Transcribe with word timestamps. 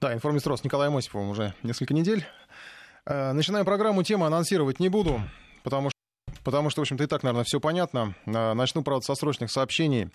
Да, 0.00 0.14
информистр 0.14 0.56
с 0.56 0.64
Николаем 0.64 0.96
Осиповым 0.96 1.28
уже 1.28 1.52
несколько 1.62 1.92
недель. 1.92 2.24
Э, 3.04 3.32
начинаем 3.32 3.66
программу. 3.66 4.02
Тему 4.02 4.24
анонсировать 4.24 4.80
не 4.80 4.88
буду, 4.88 5.20
потому 5.62 5.90
что 5.90 6.00
Потому 6.42 6.70
что, 6.70 6.80
в 6.80 6.84
общем-то, 6.84 7.04
и 7.04 7.06
так, 7.06 7.22
наверное, 7.22 7.44
все 7.44 7.60
понятно. 7.60 8.14
Э, 8.24 8.54
начну, 8.54 8.82
правда, 8.82 9.04
со 9.04 9.14
срочных 9.14 9.50
сообщений. 9.50 10.08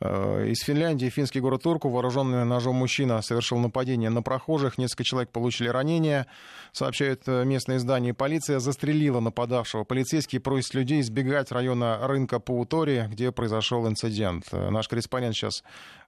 Э, 0.00 0.48
из 0.48 0.58
Финляндии 0.58 1.08
финский 1.08 1.40
город 1.40 1.62
Турку 1.62 1.88
вооруженный 1.88 2.44
ножом 2.44 2.76
мужчина 2.76 3.22
совершил 3.22 3.56
нападение 3.58 4.10
на 4.10 4.20
прохожих. 4.20 4.76
Несколько 4.76 5.04
человек 5.04 5.30
получили 5.30 5.68
ранения. 5.68 6.26
Сообщают 6.72 7.26
местные 7.26 7.78
издания. 7.78 8.12
Полиция 8.12 8.58
застрелила 8.58 9.20
нападавшего. 9.20 9.84
Полицейские 9.84 10.42
просят 10.42 10.74
людей 10.74 11.00
избегать 11.00 11.50
района 11.52 12.06
рынка 12.06 12.38
Паутори, 12.38 13.08
где 13.10 13.32
произошел 13.32 13.88
инцидент. 13.88 14.52
Наш 14.52 14.88
корреспондент 14.88 15.34
сейчас 15.34 15.64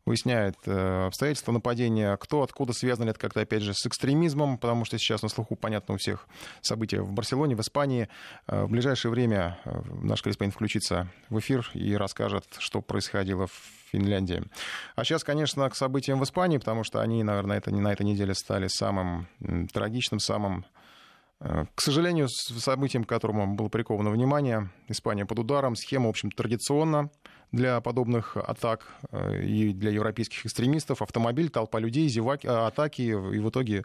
выясняет 0.07 0.57
э, 0.66 1.07
обстоятельства 1.07 1.52
нападения, 1.52 2.16
кто, 2.18 2.43
откуда 2.43 2.73
связано 2.73 3.05
ли 3.05 3.11
это 3.11 3.18
как-то, 3.18 3.41
опять 3.41 3.62
же, 3.62 3.73
с 3.75 3.87
экстремизмом, 3.87 4.59
потому 4.59 4.84
что 4.84 4.98
сейчас 4.98 5.23
на 5.23 5.29
слуху, 5.29 5.56
понятно, 5.56 5.95
у 5.95 5.96
всех 5.96 6.29
события 6.60 7.01
в 7.01 7.12
Барселоне, 7.12 7.56
в 7.56 7.60
Испании. 7.60 8.09
Э, 8.46 8.65
в 8.65 8.70
ближайшее 8.70 9.10
время 9.10 9.59
э, 9.65 9.80
наш 10.02 10.23
корреспондент 10.23 10.55
включится 10.55 11.09
в 11.30 11.38
эфир 11.38 11.70
и 11.74 11.96
расскажет, 11.96 12.45
что 12.59 12.82
происходило 12.82 13.46
в 13.46 13.62
Финляндии. 13.93 14.43
А 14.95 15.05
сейчас, 15.05 15.24
конечно, 15.24 15.69
к 15.70 15.77
событиям 15.77 16.21
в 16.21 16.24
Испании, 16.24 16.59
потому 16.59 16.84
что 16.84 17.01
они, 17.01 17.23
наверное, 17.23 17.59
это, 17.59 17.74
на 17.74 17.93
этой 17.93 18.05
неделе 18.05 18.34
стали 18.34 18.68
самым 18.68 19.29
трагичным, 19.73 20.21
самым 20.21 20.66
к 21.41 21.80
сожалению, 21.80 22.29
событием, 22.29 23.05
к 23.05 23.09
которому 23.09 23.55
было 23.55 23.68
приковано 23.68 24.10
внимание, 24.10 24.71
Испания 24.88 25.27
под 25.27 25.41
ударом, 25.41 25.77
схема, 25.77 26.07
в 26.07 26.10
общем, 26.10 26.30
традиционно 26.30 27.10
для 27.55 27.81
подобных 27.81 28.37
атак 28.37 28.87
э, 29.11 29.43
и 29.43 29.73
для 29.73 29.91
европейских 29.91 30.45
экстремистов. 30.47 31.03
Автомобиль, 31.03 31.51
толпа 31.51 31.79
людей, 31.79 32.09
зеваки, 32.09 32.47
а, 32.49 32.67
атаки 32.67 33.03
и 33.03 33.15
в 33.15 33.49
итоге 33.49 33.85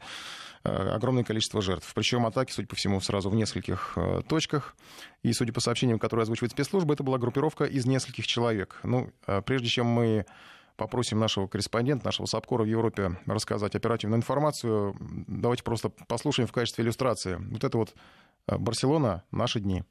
э, 0.64 0.70
огромное 0.70 1.24
количество 1.24 1.62
жертв. 1.62 1.92
Причем 1.94 2.26
атаки, 2.26 2.52
судя 2.52 2.68
по 2.68 2.76
всему, 2.76 3.00
сразу 3.02 3.30
в 3.30 3.36
нескольких 3.36 3.94
э, 3.96 4.22
точках. 4.28 4.76
И, 5.24 5.32
судя 5.34 5.54
по 5.54 5.60
сообщениям, 5.60 6.00
которые 6.00 6.24
озвучивает 6.24 6.52
спецслужба, 6.52 6.94
это 6.94 7.04
была 7.04 7.18
группировка 7.18 7.66
из 7.66 7.86
нескольких 7.86 8.26
человек. 8.26 8.80
Ну, 8.84 9.12
прежде 9.46 9.68
чем 9.68 9.86
мы 9.86 10.26
попросим 10.78 11.20
нашего 11.20 11.48
корреспондента, 11.48 12.06
нашего 12.06 12.26
САПКОРа 12.26 12.64
в 12.64 12.68
Европе 12.68 13.18
рассказать 13.26 13.76
оперативную 13.76 14.18
информацию, 14.20 14.96
давайте 15.28 15.64
просто 15.64 15.90
послушаем 15.90 16.48
в 16.48 16.54
качестве 16.54 16.86
иллюстрации. 16.86 17.36
Вот 17.36 17.64
это 17.66 17.78
вот 17.78 17.94
Барселона, 18.48 19.24
наши 19.32 19.60
дни. 19.60 19.84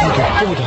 Куда? 0.00 0.24
Куда? 0.40 0.64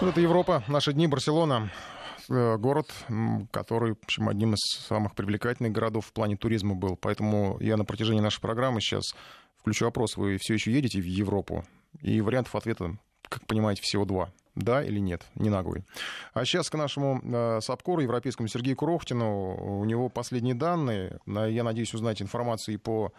Ну, 0.00 0.08
это 0.10 0.20
Европа, 0.20 0.62
наши 0.68 0.92
дни, 0.92 1.06
Барселона. 1.06 1.70
Э, 2.30 2.56
город, 2.58 2.90
который, 3.50 3.94
в 3.94 4.02
общем, 4.02 4.28
одним 4.28 4.54
из 4.54 4.60
самых 4.86 5.14
привлекательных 5.14 5.72
городов 5.72 6.06
в 6.06 6.12
плане 6.12 6.36
туризма 6.36 6.74
был. 6.74 6.96
Поэтому 6.96 7.56
я 7.60 7.76
на 7.76 7.84
протяжении 7.84 8.20
нашей 8.20 8.40
программы 8.40 8.80
сейчас 8.80 9.14
включу 9.56 9.86
вопрос. 9.86 10.16
Вы 10.16 10.38
все 10.38 10.54
еще 10.54 10.72
едете 10.72 11.00
в 11.00 11.06
Европу? 11.06 11.64
И 12.00 12.20
вариантов 12.20 12.54
ответа, 12.54 12.98
как 13.28 13.46
понимаете, 13.46 13.82
всего 13.82 14.04
два 14.04 14.30
да 14.58 14.82
или 14.82 14.98
нет, 14.98 15.24
не 15.36 15.50
наглый. 15.50 15.84
А 16.34 16.44
сейчас 16.44 16.68
к 16.68 16.74
нашему 16.74 17.20
э, 17.22 17.60
САПКОРу, 17.62 18.02
европейскому 18.02 18.48
Сергею 18.48 18.76
Курохтину. 18.76 19.80
У 19.80 19.84
него 19.84 20.08
последние 20.08 20.54
данные. 20.54 21.20
Я 21.26 21.62
надеюсь 21.62 21.94
узнать 21.94 22.20
информацию 22.20 22.74
и 22.74 22.78
по 22.78 23.12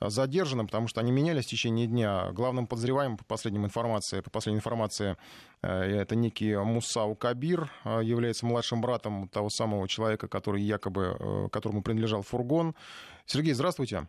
задержанным, 0.00 0.66
потому 0.66 0.88
что 0.88 1.00
они 1.00 1.12
менялись 1.12 1.44
в 1.44 1.48
течение 1.48 1.86
дня. 1.86 2.30
Главным 2.32 2.66
подозреваемым 2.66 3.18
по 3.18 3.24
последним 3.24 3.66
информации, 3.66 4.20
по 4.20 4.30
последней 4.30 4.58
информации, 4.58 5.16
э, 5.62 5.68
это 5.68 6.16
некий 6.16 6.56
Мусау 6.56 7.14
Кабир, 7.14 7.70
э, 7.84 8.00
является 8.02 8.46
младшим 8.46 8.80
братом 8.80 9.28
того 9.28 9.50
самого 9.50 9.86
человека, 9.88 10.28
который 10.28 10.62
якобы, 10.62 11.16
э, 11.18 11.48
которому 11.52 11.82
принадлежал 11.82 12.22
фургон. 12.22 12.74
Сергей, 13.26 13.52
здравствуйте. 13.52 14.06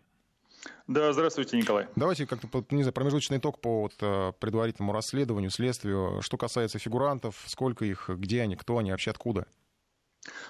Да, 0.87 1.11
здравствуйте, 1.13 1.57
Николай. 1.57 1.87
Давайте 1.95 2.25
как-то 2.25 2.47
не 2.71 2.83
знаю, 2.83 2.93
промежуточный 2.93 3.37
итог 3.37 3.59
по 3.59 3.81
вот, 3.81 3.93
э, 4.01 4.33
предварительному 4.39 4.93
расследованию, 4.93 5.51
следствию. 5.51 6.21
Что 6.21 6.37
касается 6.37 6.79
фигурантов, 6.79 7.43
сколько 7.47 7.85
их, 7.85 8.09
где 8.09 8.41
они, 8.41 8.55
кто 8.55 8.77
они, 8.77 8.91
вообще 8.91 9.11
откуда? 9.11 9.47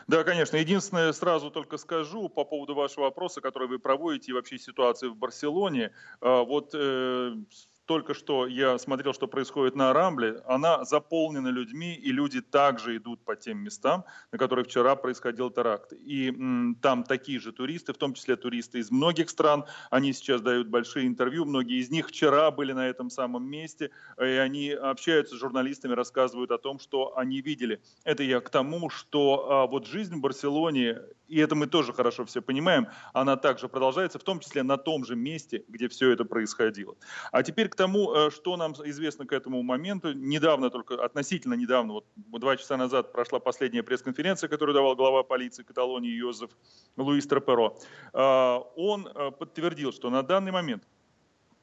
Да, 0.07 0.23
конечно. 0.23 0.57
Единственное, 0.57 1.11
сразу 1.13 1.51
только 1.51 1.78
скажу 1.78 2.29
по 2.29 2.45
поводу 2.45 2.75
вашего 2.75 3.05
вопроса, 3.05 3.41
который 3.41 3.67
вы 3.67 3.79
проводите, 3.79 4.31
и 4.31 4.33
вообще 4.33 4.57
ситуации 4.57 5.07
в 5.07 5.16
Барселоне. 5.16 5.91
Э, 6.22 6.44
вот 6.44 6.72
э, 6.73 7.35
только 7.87 8.13
что 8.13 8.45
я 8.45 8.77
смотрел, 8.77 9.13
что 9.13 9.27
происходит 9.27 9.75
на 9.75 9.93
Рамбле, 9.93 10.41
она 10.45 10.83
заполнена 10.83 11.47
людьми, 11.47 11.95
и 11.95 12.11
люди 12.11 12.41
также 12.41 12.97
идут 12.97 13.23
по 13.23 13.35
тем 13.35 13.59
местам, 13.59 14.03
на 14.31 14.37
которых 14.37 14.67
вчера 14.67 14.95
происходил 14.95 15.49
теракт. 15.49 15.93
И 15.93 16.27
м, 16.27 16.75
там 16.81 17.03
такие 17.03 17.39
же 17.39 17.53
туристы, 17.53 17.93
в 17.93 17.97
том 17.97 18.13
числе 18.13 18.35
туристы 18.35 18.79
из 18.79 18.91
многих 18.91 19.29
стран, 19.29 19.65
они 19.89 20.11
сейчас 20.11 20.41
дают 20.41 20.67
большие 20.67 21.07
интервью, 21.07 21.45
многие 21.45 21.79
из 21.79 21.89
них 21.89 22.09
вчера 22.09 22.51
были 22.51 22.73
на 22.73 22.87
этом 22.89 23.09
самом 23.09 23.45
месте, 23.49 23.91
и 24.19 24.23
они 24.23 24.71
общаются 24.71 25.35
с 25.35 25.39
журналистами, 25.39 25.93
рассказывают 25.93 26.51
о 26.51 26.57
том, 26.57 26.79
что 26.79 27.17
они 27.17 27.41
видели. 27.41 27.81
Это 28.03 28.21
я 28.21 28.41
к 28.41 28.49
тому, 28.49 28.89
что 28.89 29.49
а, 29.49 29.67
вот 29.67 29.87
жизнь 29.87 30.15
в 30.15 30.19
Барселоне, 30.19 30.99
и 31.27 31.39
это 31.39 31.55
мы 31.55 31.67
тоже 31.67 31.93
хорошо 31.93 32.25
все 32.25 32.41
понимаем, 32.41 32.89
она 33.13 33.37
также 33.37 33.69
продолжается, 33.69 34.19
в 34.19 34.23
том 34.23 34.41
числе 34.41 34.63
на 34.63 34.77
том 34.77 35.05
же 35.05 35.15
месте, 35.15 35.63
где 35.69 35.87
все 35.87 36.11
это 36.11 36.25
происходило. 36.25 36.95
А 37.31 37.43
теперь 37.43 37.69
к 37.69 37.76
тому, 37.77 38.13
э, 38.13 38.29
что 38.31 38.57
нам 38.57 38.73
известно 38.73 39.25
к 39.25 39.31
этому 39.31 39.63
моменту. 39.63 40.13
Недавно, 40.13 40.69
только 40.69 40.95
относительно 41.05 41.53
недавно, 41.53 41.93
вот 41.93 42.05
два 42.15 42.57
часа 42.57 42.75
назад 42.75 43.13
прошла 43.13 43.39
последняя 43.39 43.83
пресс-конференция, 43.83 44.49
которую 44.49 44.73
давал 44.73 44.95
глава 44.95 45.23
полиции 45.23 45.63
Каталонии 45.63 46.11
Йозеф 46.11 46.49
Луис 46.97 47.25
Троперо. 47.27 47.77
Э, 48.13 48.59
он 48.75 49.07
э, 49.07 49.31
подтвердил, 49.31 49.93
что 49.93 50.09
на 50.09 50.23
данный 50.23 50.51
момент 50.51 50.83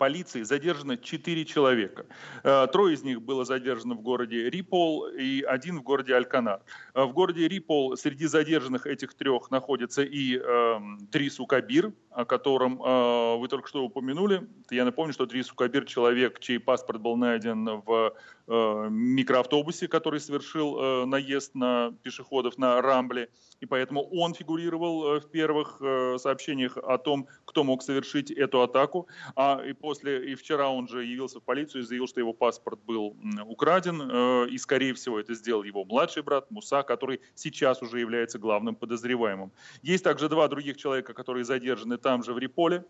полиции 0.05 0.43
задержано 0.43 0.99
4 0.99 1.45
человека. 1.47 2.05
Э, 2.43 2.67
трое 2.71 2.93
из 2.93 3.03
них 3.05 3.23
было 3.23 3.47
задержано 3.47 3.95
в 3.95 4.03
городе 4.03 4.51
Рипол 4.51 5.07
и 5.07 5.41
один 5.41 5.79
в 5.79 5.83
городе 5.83 6.15
Альканар. 6.15 6.61
Э, 6.93 7.05
в 7.05 7.15
городе 7.15 7.49
Рипол 7.49 7.97
среди 7.97 8.27
задержанных 8.27 8.87
этих 8.87 9.15
трех 9.15 9.51
находится 9.51 10.03
и 10.03 10.37
э, 10.37 10.81
Трису 11.11 11.47
Кабир, 11.47 11.95
о 12.11 12.27
котором 12.27 12.83
э, 12.83 13.39
вы 13.39 13.49
только 13.49 13.67
что 13.67 13.83
упомянули. 13.83 14.47
Я 14.71 14.85
напомню, 14.85 15.15
что 15.15 15.25
Трису 15.25 15.55
Кабир– 15.55 15.85
человек, 15.87 16.39
чей 16.39 16.59
паспорт 16.59 17.01
был 17.01 17.17
найден 17.17 17.81
в 17.87 18.13
микроавтобусе, 18.47 19.89
который 19.89 20.21
совершил 20.21 20.79
э, 20.79 21.05
наезд 21.07 21.55
на 21.55 21.95
пешеходов 22.03 22.59
на 22.59 22.81
Рамбле. 22.83 23.31
И 23.61 23.67
поэтому 23.67 24.03
он 24.03 24.35
фигурировал 24.35 25.17
э, 25.17 25.21
в 25.21 25.31
первых 25.31 25.79
э, 25.81 26.19
сообщениях 26.19 26.77
о 26.77 26.99
том, 26.99 27.27
кто 27.47 27.65
мог 27.65 27.83
совершить 27.83 28.31
эту 28.31 28.61
атаку. 28.63 29.09
А 29.37 29.63
и 29.65 29.73
после, 29.73 30.33
и 30.33 30.35
вчера 30.35 30.69
он 30.69 30.89
же 30.89 31.05
явился 31.05 31.41
в 31.41 31.43
полицию 31.43 31.83
и 31.83 31.85
заявил, 31.87 32.07
что 32.07 32.21
его 32.21 32.35
паспорт 32.35 32.81
был 32.85 33.17
украден. 33.47 34.03
Э, 34.03 34.47
и, 34.51 34.59
скорее 34.59 34.93
всего, 34.93 35.19
это 35.19 35.35
сделал 35.35 35.63
его 35.63 35.85
младший 35.85 36.23
брат 36.23 36.51
Муса, 36.51 36.83
который 36.83 37.21
сейчас 37.35 37.83
уже 37.83 38.01
является 38.01 38.39
главным 38.39 38.77
подозреваемым. 38.77 39.53
Есть 39.83 40.05
также 40.05 40.29
два 40.29 40.49
других 40.49 40.77
человека, 40.77 41.15
которые 41.15 41.45
задержаны 41.45 41.97
там 41.97 42.23
же 42.23 42.35
в 42.35 42.39
Риполе. 42.39 42.85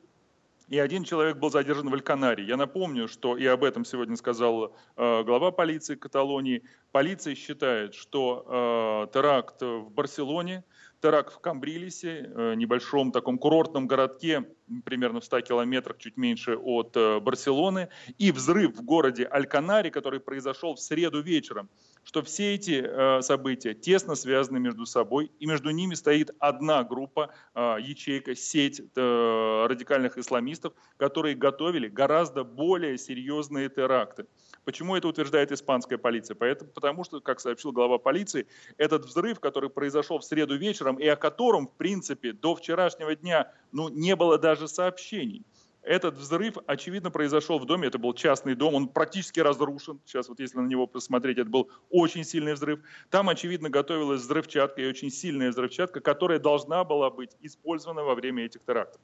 И 0.68 0.78
один 0.78 1.04
человек 1.04 1.36
был 1.36 1.50
задержан 1.50 1.90
в 1.90 1.94
Альканаре. 1.94 2.44
Я 2.44 2.56
напомню, 2.56 3.06
что 3.06 3.36
и 3.36 3.44
об 3.44 3.64
этом 3.64 3.84
сегодня 3.84 4.16
сказал 4.16 4.74
э, 4.96 5.22
глава 5.22 5.50
полиции 5.50 5.94
Каталонии. 5.94 6.62
Полиция 6.90 7.34
считает, 7.34 7.94
что 7.94 9.06
э, 9.08 9.12
теракт 9.12 9.60
в 9.60 9.90
Барселоне, 9.90 10.64
теракт 11.02 11.34
в 11.34 11.40
Камбрилисе, 11.40 12.30
э, 12.34 12.54
небольшом 12.54 13.12
таком 13.12 13.36
курортном 13.36 13.86
городке, 13.86 14.46
примерно 14.86 15.20
в 15.20 15.24
100 15.24 15.42
километрах, 15.42 15.98
чуть 15.98 16.16
меньше 16.16 16.56
от 16.56 16.96
э, 16.96 17.20
Барселоны, 17.20 17.90
и 18.16 18.32
взрыв 18.32 18.74
в 18.76 18.82
городе 18.82 19.24
Альканаре, 19.26 19.90
который 19.90 20.18
произошел 20.18 20.74
в 20.74 20.80
среду 20.80 21.20
вечером– 21.20 21.68
что 22.04 22.22
все 22.22 22.54
эти 22.54 22.84
э, 22.84 23.22
события 23.22 23.74
тесно 23.74 24.14
связаны 24.14 24.60
между 24.60 24.86
собой, 24.86 25.32
и 25.40 25.46
между 25.46 25.70
ними 25.70 25.94
стоит 25.94 26.30
одна 26.38 26.84
группа, 26.84 27.30
э, 27.54 27.76
ячейка, 27.80 28.36
сеть 28.36 28.80
э, 28.94 29.66
радикальных 29.68 30.18
исламистов, 30.18 30.74
которые 30.96 31.34
готовили 31.34 31.88
гораздо 31.88 32.44
более 32.44 32.98
серьезные 32.98 33.68
теракты. 33.68 34.26
Почему 34.64 34.96
это 34.96 35.08
утверждает 35.08 35.52
испанская 35.52 35.98
полиция? 35.98 36.34
Поэтому, 36.34 36.70
потому 36.70 37.04
что, 37.04 37.20
как 37.20 37.40
сообщил 37.40 37.72
глава 37.72 37.98
полиции, 37.98 38.46
этот 38.76 39.04
взрыв, 39.04 39.40
который 39.40 39.70
произошел 39.70 40.18
в 40.18 40.24
среду 40.24 40.56
вечером, 40.56 40.96
и 40.96 41.06
о 41.06 41.16
котором, 41.16 41.66
в 41.66 41.72
принципе, 41.72 42.32
до 42.32 42.54
вчерашнего 42.54 43.14
дня 43.14 43.52
ну, 43.72 43.88
не 43.88 44.16
было 44.16 44.38
даже 44.38 44.68
сообщений, 44.68 45.42
Этот 45.84 46.16
взрыв, 46.16 46.56
очевидно, 46.66 47.10
произошел 47.10 47.58
в 47.58 47.66
доме. 47.66 47.88
Это 47.88 47.98
был 47.98 48.14
частный 48.14 48.54
дом, 48.54 48.74
он 48.74 48.88
практически 48.88 49.40
разрушен. 49.40 50.00
Сейчас 50.06 50.30
вот 50.30 50.40
если 50.40 50.58
на 50.58 50.66
него 50.66 50.86
посмотреть, 50.86 51.36
это 51.36 51.50
был 51.50 51.70
очень 51.90 52.24
сильный 52.24 52.54
взрыв. 52.54 52.80
Там, 53.10 53.28
очевидно, 53.28 53.68
готовилась 53.68 54.22
взрывчатка 54.22 54.80
и 54.80 54.88
очень 54.88 55.10
сильная 55.10 55.50
взрывчатка, 55.50 56.00
которая 56.00 56.38
должна 56.38 56.84
была 56.84 57.10
быть 57.10 57.36
использована 57.40 58.02
во 58.02 58.14
время 58.14 58.46
этих 58.46 58.64
терактов. 58.64 59.00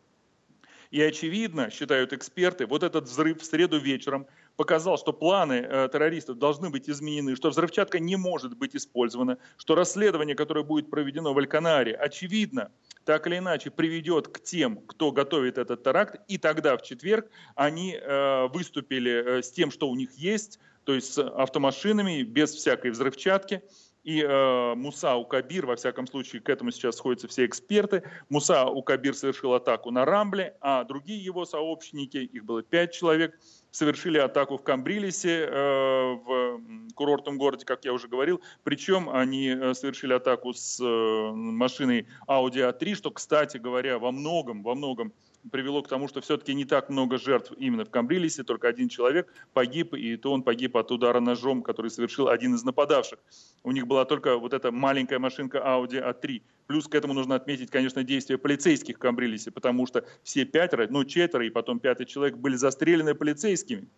И 0.90 1.00
очевидно, 1.02 1.70
считают 1.70 2.12
эксперты, 2.12 2.66
вот 2.66 2.82
этот 2.82 3.04
взрыв 3.04 3.40
в 3.42 3.44
среду 3.44 3.78
вечером 3.78 4.26
показал, 4.56 4.98
что 4.98 5.12
планы 5.12 5.64
э, 5.64 5.88
террористов 5.92 6.38
должны 6.38 6.70
быть 6.70 6.88
изменены, 6.90 7.36
что 7.36 7.50
взрывчатка 7.50 8.00
не 8.00 8.16
может 8.16 8.56
быть 8.56 8.74
использована, 8.74 9.38
что 9.56 9.76
расследование, 9.76 10.34
которое 10.34 10.64
будет 10.64 10.90
проведено 10.90 11.32
в 11.32 11.38
Альканаре, 11.38 11.94
очевидно, 11.94 12.72
так 13.04 13.26
или 13.26 13.38
иначе 13.38 13.70
приведет 13.70 14.28
к 14.28 14.40
тем, 14.40 14.76
кто 14.86 15.12
готовит 15.12 15.58
этот 15.58 15.82
теракт, 15.82 16.20
и 16.28 16.38
тогда 16.38 16.76
в 16.76 16.82
четверг 16.82 17.30
они 17.54 17.94
э, 17.94 18.46
выступили 18.48 19.38
э, 19.38 19.42
с 19.42 19.50
тем, 19.50 19.70
что 19.70 19.88
у 19.88 19.94
них 19.94 20.12
есть, 20.12 20.58
то 20.84 20.94
есть 20.94 21.12
с 21.12 21.18
автомашинами, 21.18 22.22
без 22.22 22.54
всякой 22.54 22.90
взрывчатки, 22.90 23.62
и 24.02 24.22
э, 24.22 24.74
Муса 24.74 25.16
Укабир, 25.16 25.66
во 25.66 25.76
всяком 25.76 26.06
случае, 26.06 26.40
к 26.40 26.48
этому 26.48 26.70
сейчас 26.70 26.96
сходятся 26.96 27.28
все 27.28 27.44
эксперты, 27.44 28.02
Муса 28.28 28.66
Укабир 28.66 29.14
совершил 29.14 29.54
атаку 29.54 29.90
на 29.90 30.04
Рамбле, 30.04 30.56
а 30.60 30.84
другие 30.84 31.22
его 31.22 31.44
сообщники, 31.44 32.16
их 32.16 32.44
было 32.44 32.62
пять 32.62 32.92
человек, 32.92 33.38
совершили 33.70 34.18
атаку 34.18 34.56
в 34.56 34.62
Камбрилисе, 34.62 35.46
э, 35.48 36.14
в 36.14 36.60
курортном 36.94 37.38
городе, 37.38 37.64
как 37.64 37.84
я 37.84 37.92
уже 37.92 38.08
говорил. 38.08 38.40
Причем 38.64 39.10
они 39.10 39.48
э, 39.48 39.74
совершили 39.74 40.12
атаку 40.12 40.52
с 40.52 40.80
э, 40.80 41.32
машиной 41.32 42.06
Audi 42.26 42.68
A3, 42.70 42.94
что, 42.94 43.10
кстати 43.10 43.58
говоря, 43.58 43.98
во 43.98 44.12
многом, 44.12 44.62
во 44.62 44.74
многом 44.74 45.12
привело 45.50 45.82
к 45.82 45.88
тому, 45.88 46.08
что 46.08 46.20
все-таки 46.20 46.54
не 46.54 46.64
так 46.64 46.90
много 46.90 47.18
жертв 47.18 47.52
именно 47.56 47.84
в 47.84 47.90
Камбрилисе, 47.90 48.42
только 48.42 48.68
один 48.68 48.88
человек 48.88 49.32
погиб, 49.52 49.94
и 49.94 50.16
то 50.16 50.32
он 50.32 50.42
погиб 50.42 50.76
от 50.76 50.90
удара 50.90 51.20
ножом, 51.20 51.62
который 51.62 51.90
совершил 51.90 52.28
один 52.28 52.54
из 52.54 52.64
нападавших. 52.64 53.18
У 53.62 53.72
них 53.72 53.86
была 53.86 54.04
только 54.04 54.36
вот 54.36 54.52
эта 54.52 54.70
маленькая 54.70 55.18
машинка 55.18 55.58
Audi 55.58 56.02
A3. 56.02 56.42
Плюс 56.66 56.86
к 56.86 56.94
этому 56.94 57.14
нужно 57.14 57.34
отметить, 57.34 57.70
конечно, 57.70 58.04
действия 58.04 58.38
полицейских 58.38 58.96
в 58.96 58.98
Камбрилисе, 58.98 59.50
потому 59.50 59.86
что 59.86 60.04
все 60.22 60.44
пятеро, 60.44 60.86
ну 60.88 61.04
четверо 61.04 61.46
и 61.46 61.50
потом 61.50 61.80
пятый 61.80 62.06
человек 62.06 62.36
были 62.36 62.56
застрелены 62.56 63.14
полицейскими 63.14 63.88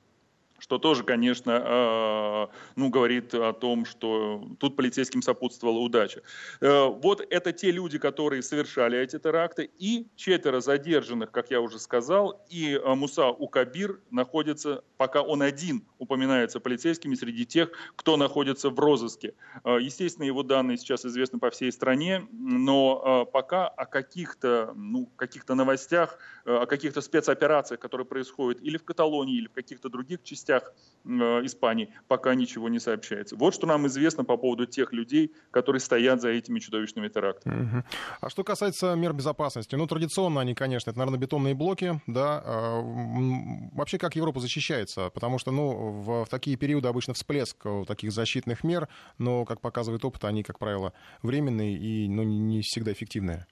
что 0.73 0.79
тоже, 0.79 1.05
конечно, 1.05 1.51
э, 1.51 2.47
ну, 2.77 2.89
говорит 2.89 3.35
о 3.35 3.53
том, 3.53 3.85
что 3.85 4.43
тут 4.59 4.75
полицейским 4.75 5.21
сопутствовала 5.21 5.81
удача. 5.81 6.23
Э, 6.63 6.87
вот 6.87 7.21
это 7.29 7.53
те 7.53 7.71
люди, 7.71 7.99
которые 7.99 8.43
совершали 8.43 8.99
эти 8.99 9.19
теракты, 9.19 9.71
и 9.79 10.07
четверо 10.17 10.61
задержанных, 10.61 11.31
как 11.31 11.51
я 11.51 11.61
уже 11.61 11.79
сказал, 11.79 12.43
и 12.49 12.73
э, 12.73 12.95
Муса 12.95 13.29
Укабир 13.29 14.01
находится, 14.11 14.83
пока 14.97 15.21
он 15.21 15.43
один 15.43 15.85
упоминается 15.99 16.59
полицейскими 16.59 17.17
среди 17.17 17.45
тех, 17.45 17.69
кто 17.95 18.17
находится 18.17 18.71
в 18.71 18.79
розыске. 18.81 19.35
Естественно, 19.65 20.25
его 20.25 20.43
данные 20.43 20.79
сейчас 20.79 21.05
известны 21.05 21.39
по 21.39 21.51
всей 21.51 21.71
стране, 21.71 22.27
но 22.33 23.27
пока 23.31 23.69
о 23.69 23.85
каких-то 23.85 24.73
ну, 24.75 25.07
каких 25.17 25.47
новостях, 25.49 26.19
о 26.45 26.67
каких-то 26.67 27.03
спецоперациях, 27.03 27.79
которые 27.79 28.07
происходят 28.07 28.63
или 28.63 28.79
в 28.79 28.85
Каталонии, 28.85 29.37
или 29.37 29.49
в 29.49 29.53
каких-то 29.53 29.89
других 29.91 30.23
частях 30.23 30.62
областях 30.63 30.73
э, 31.05 31.45
Испании 31.45 31.89
пока 32.09 32.35
ничего 32.35 32.69
не 32.69 32.79
сообщается. 32.79 33.37
Вот 33.37 33.55
что 33.55 33.67
нам 33.67 33.87
известно 33.87 34.25
по 34.25 34.37
поводу 34.37 34.67
тех 34.67 34.93
людей, 34.93 35.33
которые 35.51 35.81
стоят 35.81 36.21
за 36.21 36.29
этими 36.29 36.61
чудовищными 36.61 37.09
терактами. 37.09 37.65
Угу. 37.65 37.85
А 38.21 38.31
что 38.31 38.45
касается 38.45 38.95
мер 38.95 39.13
безопасности, 39.13 39.75
ну, 39.75 39.87
традиционно 39.87 40.41
они, 40.41 40.55
конечно, 40.55 40.91
это, 40.91 40.99
наверное, 40.99 41.19
бетонные 41.19 41.55
блоки, 41.55 42.01
да. 42.07 42.43
А, 42.45 42.81
вообще, 43.73 43.99
как 43.99 44.17
Европа 44.17 44.41
защищается? 44.41 45.11
Потому 45.11 45.39
что, 45.39 45.51
ну, 45.51 45.73
в, 45.73 46.25
в 46.25 46.29
такие 46.29 46.57
периоды 46.57 46.89
обычно 46.89 47.15
всплеск 47.15 47.57
э, 47.65 47.85
таких 47.87 48.13
защитных 48.13 48.65
мер, 48.65 48.89
но, 49.19 49.45
как 49.45 49.61
показывает 49.61 50.05
опыт, 50.05 50.25
они, 50.25 50.43
как 50.43 50.59
правило, 50.59 50.93
временные 51.23 51.77
и 51.77 52.09
ну, 52.09 52.23
не 52.23 52.61
всегда 52.63 52.93
эффективные. 52.93 53.47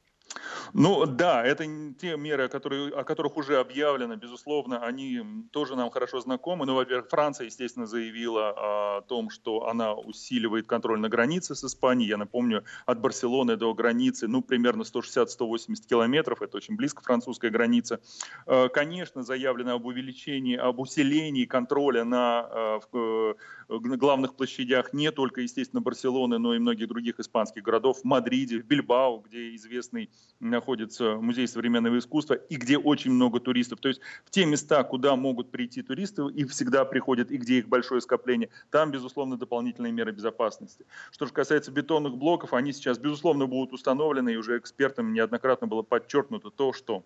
Ну 0.73 1.05
да, 1.06 1.44
это 1.44 1.65
те 1.99 2.17
меры, 2.17 2.49
которые, 2.49 2.94
о 2.94 3.05
которых 3.05 3.37
уже 3.37 3.59
объявлено, 3.59 4.17
безусловно, 4.17 4.85
они 4.85 5.21
тоже 5.50 5.77
нам 5.77 5.91
хорошо 5.91 6.21
знакомы. 6.21 6.67
Ну, 6.67 6.75
во-первых, 6.75 7.09
Франция, 7.09 7.47
естественно, 7.47 7.87
заявила 7.87 8.50
о 8.56 9.00
том, 9.03 9.31
что 9.31 9.67
она 9.67 9.94
усиливает 9.94 10.67
контроль 10.67 11.00
на 11.00 11.09
границе 11.09 11.55
с 11.55 11.65
Испанией. 11.65 12.11
Я 12.11 12.17
напомню, 12.17 12.65
от 12.87 13.00
Барселоны 13.00 13.56
до 13.56 13.75
границы, 13.75 14.29
ну, 14.29 14.43
примерно 14.43 14.82
160-180 14.82 15.87
километров, 15.88 16.43
это 16.43 16.56
очень 16.56 16.76
близко 16.76 17.03
французская 17.03 17.50
граница. 17.50 18.00
Э, 18.47 18.69
конечно, 18.69 19.23
заявлено 19.23 19.75
об 19.75 19.87
увеличении, 19.87 20.56
об 20.56 20.79
усилении 20.79 21.47
контроля 21.47 22.05
на 22.05 22.49
э, 22.50 22.81
э, 22.93 23.35
главных 23.69 24.37
площадях 24.37 24.93
не 24.93 25.11
только, 25.11 25.41
естественно, 25.41 25.81
Барселоны, 25.81 26.38
но 26.38 26.55
и 26.55 26.59
многих 26.59 26.88
других 26.88 27.19
испанских 27.19 27.62
городов, 27.62 28.00
в 28.00 28.05
Мадриде, 28.05 28.61
в 28.61 28.67
Бильбао, 28.67 29.19
где 29.19 29.55
известный 29.56 30.11
находится 30.41 31.17
музей 31.17 31.47
современного 31.47 31.99
искусства 31.99 32.35
и 32.35 32.57
где 32.57 32.79
очень 32.79 33.13
много 33.13 33.41
туристов. 33.41 33.81
То 33.81 33.89
есть 33.89 34.01
в 34.25 34.31
те 34.31 34.47
места, 34.47 34.83
куда 34.85 35.15
могут 35.15 35.51
прийти 35.51 35.83
туристы 35.83 36.23
и 36.35 36.45
всегда 36.45 36.85
приходят, 36.85 37.31
и 37.31 37.37
где 37.37 37.59
их 37.59 37.69
большое 37.69 38.01
скопление, 38.01 38.49
там, 38.71 38.91
безусловно, 38.91 39.37
дополнительные 39.37 39.93
меры 39.93 40.13
безопасности. 40.13 40.87
Что 41.13 41.27
же 41.27 41.33
касается 41.33 41.71
бетонных 41.71 42.17
блоков, 42.17 42.55
они 42.55 42.73
сейчас, 42.73 42.99
безусловно, 42.99 43.47
будут 43.47 43.73
установлены, 43.73 44.31
и 44.33 44.37
уже 44.37 44.59
экспертам 44.59 45.13
неоднократно 45.13 45.67
было 45.67 45.83
подчеркнуто 45.83 46.51
то, 46.51 46.73
что 46.73 47.05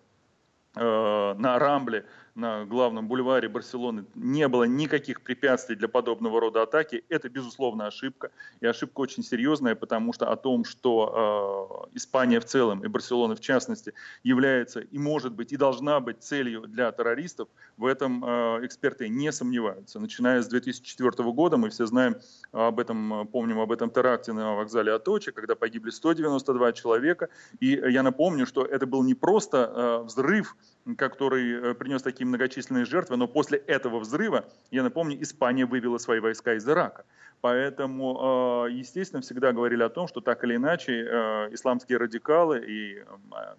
э, 0.75 1.35
на 1.37 1.59
Рамбле 1.59 2.05
на 2.35 2.65
главном 2.65 3.07
бульваре 3.07 3.47
Барселоны 3.47 4.05
не 4.13 4.47
было 4.49 4.65
никаких 4.65 5.21
препятствий 5.21 5.75
для 5.75 5.87
подобного 5.87 6.41
рода 6.41 6.61
атаки, 6.63 7.05
это, 7.07 7.29
безусловно, 7.29 7.87
ошибка. 7.87 8.31
И 8.59 8.65
ошибка 8.65 8.99
очень 8.99 9.23
серьезная, 9.23 9.73
потому 9.73 10.11
что 10.11 10.29
о 10.29 10.35
том, 10.35 10.65
что 10.65 11.87
э, 11.91 11.95
Испания 11.95 12.41
в 12.41 12.45
целом 12.45 12.83
и 12.83 12.87
Барселона 12.87 13.35
в 13.35 13.39
частности 13.39 13.93
является 14.23 14.81
и 14.81 14.97
может 14.97 15.33
быть 15.33 15.53
и 15.53 15.57
должна 15.57 16.01
быть 16.01 16.23
целью 16.23 16.67
для 16.67 16.91
террористов, 16.91 17.47
в 17.77 17.85
этом 17.85 18.23
э, 18.25 18.65
эксперты 18.65 19.07
не 19.07 19.31
сомневаются. 19.31 19.99
Начиная 19.99 20.41
с 20.41 20.47
2004 20.47 21.31
года, 21.31 21.55
мы 21.55 21.69
все 21.69 21.85
знаем 21.85 22.17
об 22.51 22.81
этом, 22.81 23.27
помним 23.31 23.59
об 23.59 23.71
этом 23.71 23.89
теракте 23.89 24.33
на 24.33 24.55
вокзале 24.55 24.91
Аточи, 24.91 25.31
когда 25.31 25.55
погибли 25.55 25.89
192 25.89 26.73
человека. 26.73 27.29
И 27.61 27.69
я 27.69 28.03
напомню, 28.03 28.45
что 28.45 28.65
это 28.65 28.85
был 28.85 29.03
не 29.03 29.13
просто 29.13 29.71
э, 29.73 30.03
взрыв, 30.03 30.57
который 30.97 31.71
э, 31.71 31.73
принес 31.73 32.03
такие 32.03 32.27
многочисленные 32.27 32.85
жертвы, 32.85 33.17
но 33.17 33.27
после 33.27 33.57
этого 33.57 33.99
взрыва, 33.99 34.45
я 34.69 34.83
напомню, 34.83 35.21
Испания 35.21 35.65
вывела 35.65 35.97
свои 35.97 36.19
войска 36.19 36.53
из 36.53 36.67
Ирака. 36.69 37.05
Поэтому, 37.41 38.67
э, 38.67 38.71
естественно, 38.71 39.21
всегда 39.21 39.51
говорили 39.51 39.81
о 39.81 39.89
том, 39.89 40.07
что 40.07 40.21
так 40.21 40.43
или 40.43 40.55
иначе 40.55 40.93
э, 40.93 41.53
исламские 41.53 41.97
радикалы 41.97 42.63
и 42.65 43.03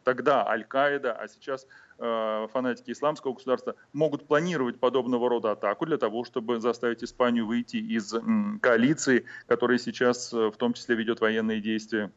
тогда 0.05 0.47
Аль-Каида, 0.47 1.12
а 1.12 1.29
сейчас 1.29 1.67
фанатики 1.99 2.91
исламского 2.91 3.33
государства 3.33 3.75
могут 3.95 4.27
планировать 4.27 4.79
подобного 4.79 5.31
рода 5.31 5.53
атаку 5.53 5.87
для 5.87 5.97
того, 5.97 6.25
чтобы 6.25 6.61
заставить 6.61 7.03
Испанию 7.03 7.47
выйти 7.47 7.79
из 7.79 8.15
коалиции, 8.61 9.25
которая 9.47 9.79
сейчас 9.79 10.31
в 10.31 10.53
том 10.59 10.75
числе 10.75 10.95
ведет 10.95 11.23
военные 11.23 11.62
действия 11.62 12.12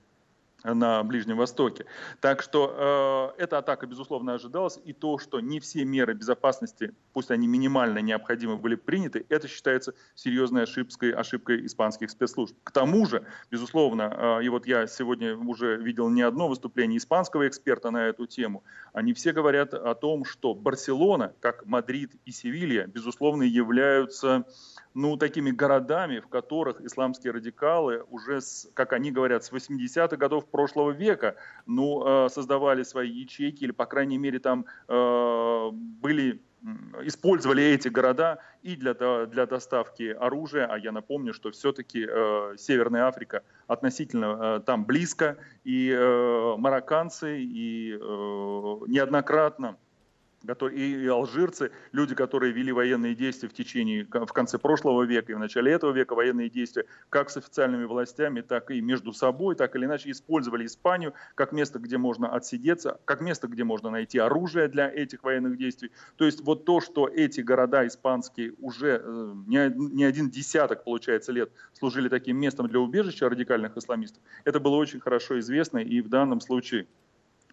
на 0.63 1.03
Ближнем 1.03 1.37
Востоке. 1.37 1.85
Так 2.19 2.41
что 2.41 3.33
э, 3.37 3.43
эта 3.43 3.57
атака, 3.57 3.87
безусловно, 3.87 4.33
ожидалась, 4.33 4.79
и 4.83 4.93
то, 4.93 5.17
что 5.17 5.39
не 5.39 5.59
все 5.59 5.85
меры 5.85 6.13
безопасности, 6.13 6.93
пусть 7.13 7.31
они 7.31 7.47
минимально 7.47 7.99
необходимы, 7.99 8.57
были 8.57 8.75
приняты, 8.75 9.25
это 9.29 9.47
считается 9.47 9.93
серьезной 10.15 10.63
ошибкой, 10.63 11.11
ошибкой 11.11 11.65
испанских 11.65 12.09
спецслужб. 12.09 12.55
К 12.63 12.71
тому 12.71 13.05
же, 13.05 13.25
безусловно, 13.51 14.39
э, 14.39 14.43
и 14.45 14.49
вот 14.49 14.67
я 14.67 14.87
сегодня 14.87 15.37
уже 15.37 15.77
видел 15.77 16.09
не 16.09 16.21
одно 16.21 16.47
выступление 16.47 16.97
испанского 16.97 17.47
эксперта 17.47 17.91
на 17.91 18.07
эту 18.07 18.25
тему, 18.25 18.63
они 18.93 19.13
все 19.13 19.31
говорят 19.31 19.73
о 19.73 19.95
том, 19.95 20.25
что 20.25 20.53
Барселона, 20.53 21.33
как 21.39 21.65
Мадрид 21.65 22.11
и 22.25 22.31
Севилья, 22.31 22.87
безусловно, 22.87 23.43
являются 23.43 24.45
ну, 24.99 25.15
такими 25.15 25.51
городами, 25.51 26.19
в 26.19 26.27
которых 26.27 26.81
исламские 26.81 27.31
радикалы 27.31 28.03
уже, 28.09 28.41
с, 28.41 28.69
как 28.73 28.91
они 28.93 29.11
говорят, 29.11 29.43
с 29.45 29.51
80-х 29.51 30.17
годов 30.17 30.45
прошлого 30.45 30.91
века, 30.91 31.35
ну, 31.65 32.25
э, 32.25 32.29
создавали 32.29 32.83
свои 32.83 33.09
ячейки, 33.09 33.63
или, 33.63 33.71
по 33.71 33.85
крайней 33.85 34.17
мере, 34.17 34.39
там 34.39 34.65
э, 34.89 35.69
были 35.71 36.41
использовали 37.03 37.63
эти 37.63 37.87
города 37.87 38.39
и 38.63 38.75
для, 38.75 38.93
для 39.25 39.45
доставки 39.45 40.11
оружия, 40.19 40.67
а 40.67 40.77
я 40.77 40.91
напомню, 40.91 41.33
что 41.33 41.51
все-таки 41.51 42.05
э, 42.05 42.55
Северная 42.57 43.07
Африка 43.07 43.43
относительно 43.67 44.37
э, 44.41 44.59
там 44.65 44.83
близко, 44.83 45.37
и 45.63 45.89
э, 45.89 46.55
марокканцы, 46.57 47.41
и 47.41 47.93
э, 47.93 47.97
неоднократно 48.87 49.77
и 50.71 51.07
алжирцы, 51.07 51.71
люди, 51.91 52.15
которые 52.15 52.53
вели 52.53 52.71
военные 52.71 53.13
действия 53.15 53.49
в 53.49 53.53
течение, 53.53 54.05
в 54.05 54.33
конце 54.33 54.57
прошлого 54.57 55.03
века 55.03 55.31
и 55.31 55.35
в 55.35 55.39
начале 55.39 55.71
этого 55.71 55.91
века, 55.91 56.15
военные 56.15 56.49
действия 56.49 56.85
как 57.09 57.29
с 57.29 57.37
официальными 57.37 57.85
властями, 57.85 58.41
так 58.41 58.71
и 58.71 58.81
между 58.81 59.11
собой, 59.13 59.55
так 59.55 59.75
или 59.75 59.85
иначе 59.85 60.11
использовали 60.11 60.65
Испанию 60.65 61.13
как 61.35 61.51
место, 61.51 61.79
где 61.79 61.97
можно 61.97 62.33
отсидеться, 62.33 62.99
как 63.05 63.21
место, 63.21 63.47
где 63.47 63.63
можно 63.63 63.89
найти 63.89 64.17
оружие 64.17 64.67
для 64.67 64.89
этих 64.89 65.23
военных 65.23 65.57
действий. 65.57 65.91
То 66.15 66.25
есть 66.25 66.41
вот 66.41 66.65
то, 66.65 66.79
что 66.81 67.07
эти 67.07 67.41
города 67.41 67.85
испанские 67.85 68.53
уже 68.59 69.01
э, 69.03 69.33
не 69.47 70.03
один 70.03 70.29
десяток, 70.29 70.83
получается, 70.83 71.31
лет 71.31 71.51
служили 71.73 72.09
таким 72.09 72.37
местом 72.37 72.67
для 72.67 72.79
убежища 72.79 73.29
радикальных 73.29 73.75
исламистов, 73.77 74.21
это 74.45 74.59
было 74.59 74.75
очень 74.75 74.99
хорошо 74.99 75.39
известно 75.39 75.79
и 75.79 76.01
в 76.01 76.09
данном 76.09 76.39
случае 76.39 76.87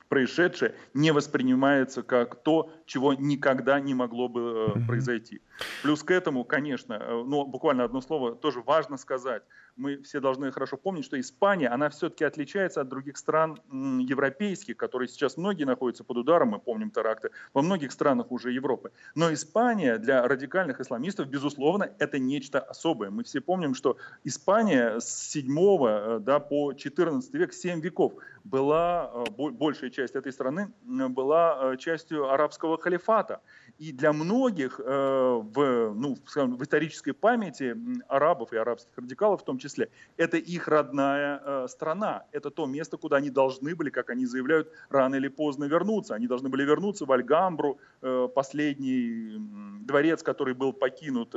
происшедшее 0.08 0.74
не 0.94 1.12
воспринимается 1.12 2.02
как 2.02 2.36
то, 2.36 2.70
чего 2.86 3.14
никогда 3.14 3.80
не 3.80 3.94
могло 3.94 4.28
бы 4.28 4.72
э, 4.76 4.86
произойти. 4.86 5.40
Плюс 5.82 6.02
к 6.02 6.10
этому, 6.10 6.44
конечно, 6.44 6.94
э, 6.94 7.24
ну, 7.26 7.44
буквально 7.44 7.84
одно 7.84 8.00
слово, 8.00 8.34
тоже 8.34 8.60
важно 8.60 8.96
сказать. 8.96 9.42
Мы 9.76 10.02
все 10.02 10.20
должны 10.20 10.50
хорошо 10.52 10.78
помнить, 10.78 11.04
что 11.04 11.20
Испания, 11.20 11.68
она 11.68 11.90
все-таки 11.90 12.24
отличается 12.24 12.80
от 12.80 12.88
других 12.88 13.18
стран 13.18 13.60
европейских, 13.70 14.78
которые 14.78 15.08
сейчас 15.08 15.36
многие 15.36 15.64
находятся 15.64 16.02
под 16.02 16.16
ударом, 16.16 16.48
мы 16.48 16.58
помним 16.58 16.90
теракты, 16.90 17.30
во 17.52 17.60
многих 17.60 17.92
странах 17.92 18.32
уже 18.32 18.52
Европы. 18.52 18.90
Но 19.14 19.32
Испания 19.32 19.98
для 19.98 20.26
радикальных 20.26 20.80
исламистов, 20.80 21.28
безусловно, 21.28 21.90
это 21.98 22.18
нечто 22.18 22.58
особое. 22.58 23.10
Мы 23.10 23.24
все 23.24 23.42
помним, 23.42 23.74
что 23.74 23.98
Испания 24.24 24.98
с 24.98 25.30
7 25.30 25.46
э, 25.86 26.18
да, 26.20 26.40
по 26.40 26.72
14 26.72 27.34
век, 27.34 27.52
7 27.52 27.80
веков, 27.80 28.14
была, 28.44 29.10
э, 29.14 29.50
большая 29.50 29.90
часть 29.90 30.16
этой 30.16 30.32
страны 30.32 30.72
была 30.84 31.76
частью 31.76 32.30
арабского 32.30 32.78
халифата. 32.78 33.40
И 33.78 33.92
для 33.92 34.12
многих 34.12 34.80
э, 34.80 34.84
в, 34.84 35.92
ну, 35.94 36.16
скажем, 36.26 36.56
в 36.56 36.62
исторической 36.62 37.12
памяти 37.12 37.76
арабов 38.08 38.52
и 38.54 38.56
арабских 38.56 38.96
радикалов 38.96 39.42
в 39.42 39.44
том 39.44 39.58
числе, 39.58 39.90
это 40.16 40.38
их 40.38 40.66
родная 40.68 41.42
э, 41.44 41.68
страна. 41.68 42.24
Это 42.32 42.50
то 42.50 42.64
место, 42.66 42.96
куда 42.96 43.16
они 43.16 43.28
должны 43.28 43.74
были, 43.74 43.90
как 43.90 44.08
они 44.08 44.24
заявляют, 44.24 44.72
рано 44.88 45.16
или 45.16 45.28
поздно 45.28 45.64
вернуться. 45.64 46.14
Они 46.14 46.26
должны 46.26 46.48
были 46.48 46.64
вернуться 46.64 47.04
в 47.04 47.12
Альгамбру, 47.12 47.78
э, 48.00 48.28
последний 48.34 49.36
дворец, 49.84 50.22
который 50.22 50.54
был 50.54 50.72
покинут 50.72 51.34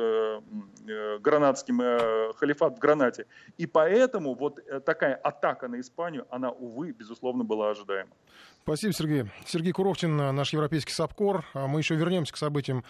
гранатским 1.21 1.77
халифат 2.35 2.77
в 2.77 2.79
Гранате. 2.79 3.25
И 3.57 3.67
поэтому 3.67 4.33
вот 4.33 4.59
такая 4.85 5.15
атака 5.15 5.67
на 5.67 5.79
Испанию, 5.79 6.25
она, 6.29 6.49
увы, 6.51 6.91
безусловно, 6.91 7.43
была 7.43 7.69
ожидаема. 7.69 8.11
Спасибо, 8.69 8.93
Сергей. 8.93 9.23
Сергей 9.47 9.71
Куровчин, 9.71 10.15
наш 10.15 10.53
европейский 10.53 10.93
САПКОР. 10.93 11.43
А 11.55 11.65
мы 11.65 11.79
еще 11.79 11.95
вернемся 11.95 12.33
к 12.33 12.37
событиям 12.37 12.83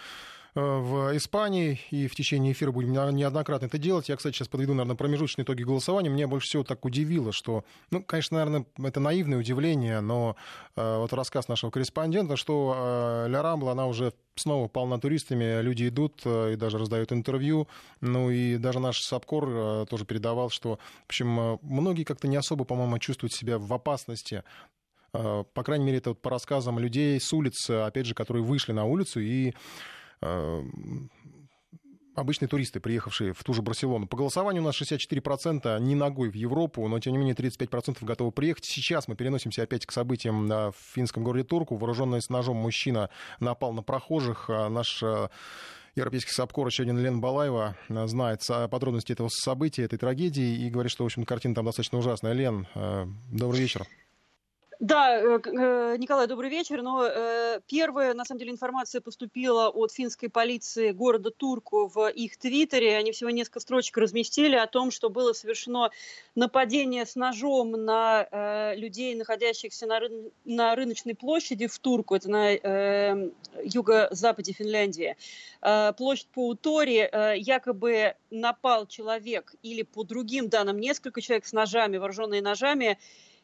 э, 0.54 0.60
в 0.60 1.16
Испании, 1.16 1.80
и 1.90 2.06
в 2.06 2.14
течение 2.14 2.52
эфира 2.52 2.70
будем 2.70 2.92
неоднократно 2.92 3.64
это 3.64 3.78
делать. 3.78 4.10
Я, 4.10 4.16
кстати, 4.16 4.34
сейчас 4.34 4.48
подведу, 4.48 4.74
наверное, 4.74 4.94
промежуточные 4.94 5.46
итоги 5.46 5.62
голосования. 5.62 6.10
Меня 6.10 6.28
больше 6.28 6.48
всего 6.48 6.64
так 6.64 6.84
удивило, 6.84 7.32
что, 7.32 7.64
ну, 7.90 8.02
конечно, 8.02 8.36
наверное, 8.36 8.66
это 8.86 9.00
наивное 9.00 9.38
удивление, 9.38 10.02
но 10.02 10.36
э, 10.76 10.98
вот 10.98 11.14
рассказ 11.14 11.48
нашего 11.48 11.70
корреспондента, 11.70 12.36
что 12.36 12.74
э, 12.76 13.30
Ля 13.30 13.40
Рамбла, 13.40 13.72
она 13.72 13.86
уже 13.86 14.12
снова 14.36 14.68
полна 14.68 14.98
туристами, 14.98 15.62
люди 15.62 15.88
идут 15.88 16.20
э, 16.26 16.52
и 16.52 16.56
даже 16.56 16.76
раздают 16.76 17.10
интервью. 17.10 17.68
Ну 18.02 18.28
и 18.28 18.58
даже 18.58 18.80
наш 18.80 19.00
САПКОР 19.00 19.48
э, 19.48 19.86
тоже 19.88 20.04
передавал, 20.04 20.50
что, 20.50 20.78
в 21.04 21.06
общем, 21.06 21.40
э, 21.40 21.58
многие 21.62 22.04
как-то 22.04 22.28
не 22.28 22.36
особо, 22.36 22.64
по-моему, 22.64 22.98
чувствуют 22.98 23.32
себя 23.32 23.56
в 23.56 23.72
опасности 23.72 24.44
Э, 24.44 24.79
по 25.12 25.62
крайней 25.64 25.84
мере, 25.84 25.98
это 25.98 26.10
вот 26.10 26.22
по 26.22 26.30
рассказам 26.30 26.78
людей 26.78 27.20
с 27.20 27.32
улицы, 27.32 27.72
опять 27.72 28.06
же, 28.06 28.14
которые 28.14 28.44
вышли 28.44 28.72
на 28.72 28.84
улицу 28.84 29.20
и 29.20 29.52
э, 30.20 30.62
обычные 32.14 32.48
туристы, 32.48 32.80
приехавшие 32.80 33.32
в 33.32 33.42
ту 33.42 33.52
же 33.52 33.62
Барселону. 33.62 34.06
По 34.06 34.16
голосованию 34.16 34.62
у 34.62 34.66
нас 34.66 34.80
64% 34.80 35.80
не 35.80 35.94
ногой 35.94 36.30
в 36.30 36.34
Европу, 36.34 36.86
но 36.86 37.00
тем 37.00 37.12
не 37.12 37.18
менее 37.18 37.34
35% 37.34 38.04
готовы 38.04 38.30
приехать. 38.30 38.64
Сейчас 38.64 39.08
мы 39.08 39.16
переносимся 39.16 39.62
опять 39.62 39.86
к 39.86 39.92
событиям 39.92 40.48
в 40.48 40.74
финском 40.94 41.24
городе 41.24 41.44
Турку. 41.44 41.76
Вооруженный 41.76 42.22
с 42.22 42.28
ножом 42.28 42.56
мужчина 42.56 43.10
напал 43.40 43.72
на 43.72 43.82
прохожих. 43.82 44.48
Наш 44.48 45.02
э, 45.02 45.28
Европейский 45.96 46.32
САПКОР 46.32 46.68
еще 46.68 46.82
один 46.84 46.98
Лен 46.98 47.20
Балаева 47.20 47.76
знает 47.88 48.42
подробности 48.70 49.12
этого 49.12 49.28
события, 49.28 49.84
этой 49.84 49.98
трагедии 49.98 50.66
и 50.66 50.70
говорит, 50.70 50.92
что, 50.92 51.04
в 51.04 51.06
общем, 51.06 51.24
картина 51.24 51.54
там 51.54 51.64
достаточно 51.64 51.98
ужасная. 51.98 52.32
Лен, 52.32 52.68
добрый 53.32 53.60
вечер. 53.60 53.86
Да, 54.80 55.20
э, 55.20 55.38
э, 55.44 55.96
Николай, 55.98 56.26
добрый 56.26 56.48
вечер. 56.48 56.80
Но 56.80 57.04
э, 57.04 57.60
первая, 57.66 58.14
на 58.14 58.24
самом 58.24 58.38
деле, 58.38 58.50
информация 58.50 59.02
поступила 59.02 59.68
от 59.68 59.92
финской 59.92 60.30
полиции 60.30 60.92
города 60.92 61.30
Турку 61.30 61.86
в 61.86 62.08
их 62.08 62.38
твиттере. 62.38 62.96
Они 62.96 63.12
всего 63.12 63.28
несколько 63.28 63.60
строчек 63.60 63.98
разместили 63.98 64.56
о 64.56 64.66
том, 64.66 64.90
что 64.90 65.10
было 65.10 65.34
совершено 65.34 65.90
нападение 66.34 67.04
с 67.04 67.14
ножом 67.14 67.72
на 67.72 68.74
людей, 68.74 69.14
находящихся 69.14 69.86
на, 69.86 70.00
ры... 70.00 70.32
на 70.46 70.74
рыночной 70.74 71.14
площади 71.14 71.66
в 71.66 71.78
Турку. 71.78 72.14
Это 72.14 72.30
на 72.30 72.52
юго-западе 73.62 74.54
Финляндии. 74.54 75.16
Площадь 75.98 76.28
по 76.28 76.48
Уторе. 76.48 77.34
Якобы 77.36 78.14
напал 78.30 78.86
человек 78.86 79.54
или 79.62 79.82
по 79.82 80.04
другим 80.04 80.48
данным 80.48 80.80
несколько 80.80 81.20
человек 81.20 81.44
с 81.44 81.52
ножами, 81.52 81.98
вооруженные 81.98 82.40
ножами, 82.40 82.98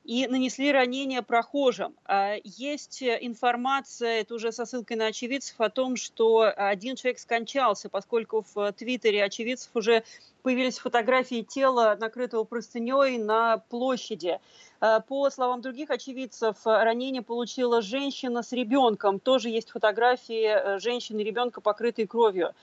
и 0.07 0.27
нанесли 0.29 0.71
ранения 0.71 1.21
прохожим. 1.21 1.95
А, 2.05 2.37
есть 2.45 3.03
информация, 3.03 4.21
это 4.21 4.35
уже 4.35 4.53
со 4.53 4.65
ссылкой 4.65 4.97
на 4.97 5.07
очевидцев, 5.07 5.61
о 5.61 5.69
том, 5.69 5.97
что 5.97 6.53
один 6.57 6.95
человек 6.95 7.19
скончался, 7.19 7.89
поскольку 7.89 8.45
в 8.55 8.73
Твиттере 8.73 9.25
очевидцев 9.25 9.71
уже 9.75 10.05
появились 10.43 10.79
фотографии 10.79 11.43
тела, 11.43 11.97
накрытого 11.99 12.45
простыней 12.45 13.19
на 13.19 13.59
площади. 13.69 14.39
А, 14.81 15.01
по 15.01 15.29
словам 15.31 15.61
других 15.61 15.91
очевидцев, 15.91 16.57
ранение 16.65 17.23
получила 17.23 17.83
женщина 17.83 18.45
с 18.45 18.53
ребенком. 18.53 19.19
Тоже 19.19 19.49
есть 19.49 19.71
фотографии 19.71 20.47
э, 20.47 20.79
женщины 20.79 21.23
и 21.23 21.25
ребенка, 21.25 21.61
покрытые 21.61 22.07
кровью. 22.07 22.55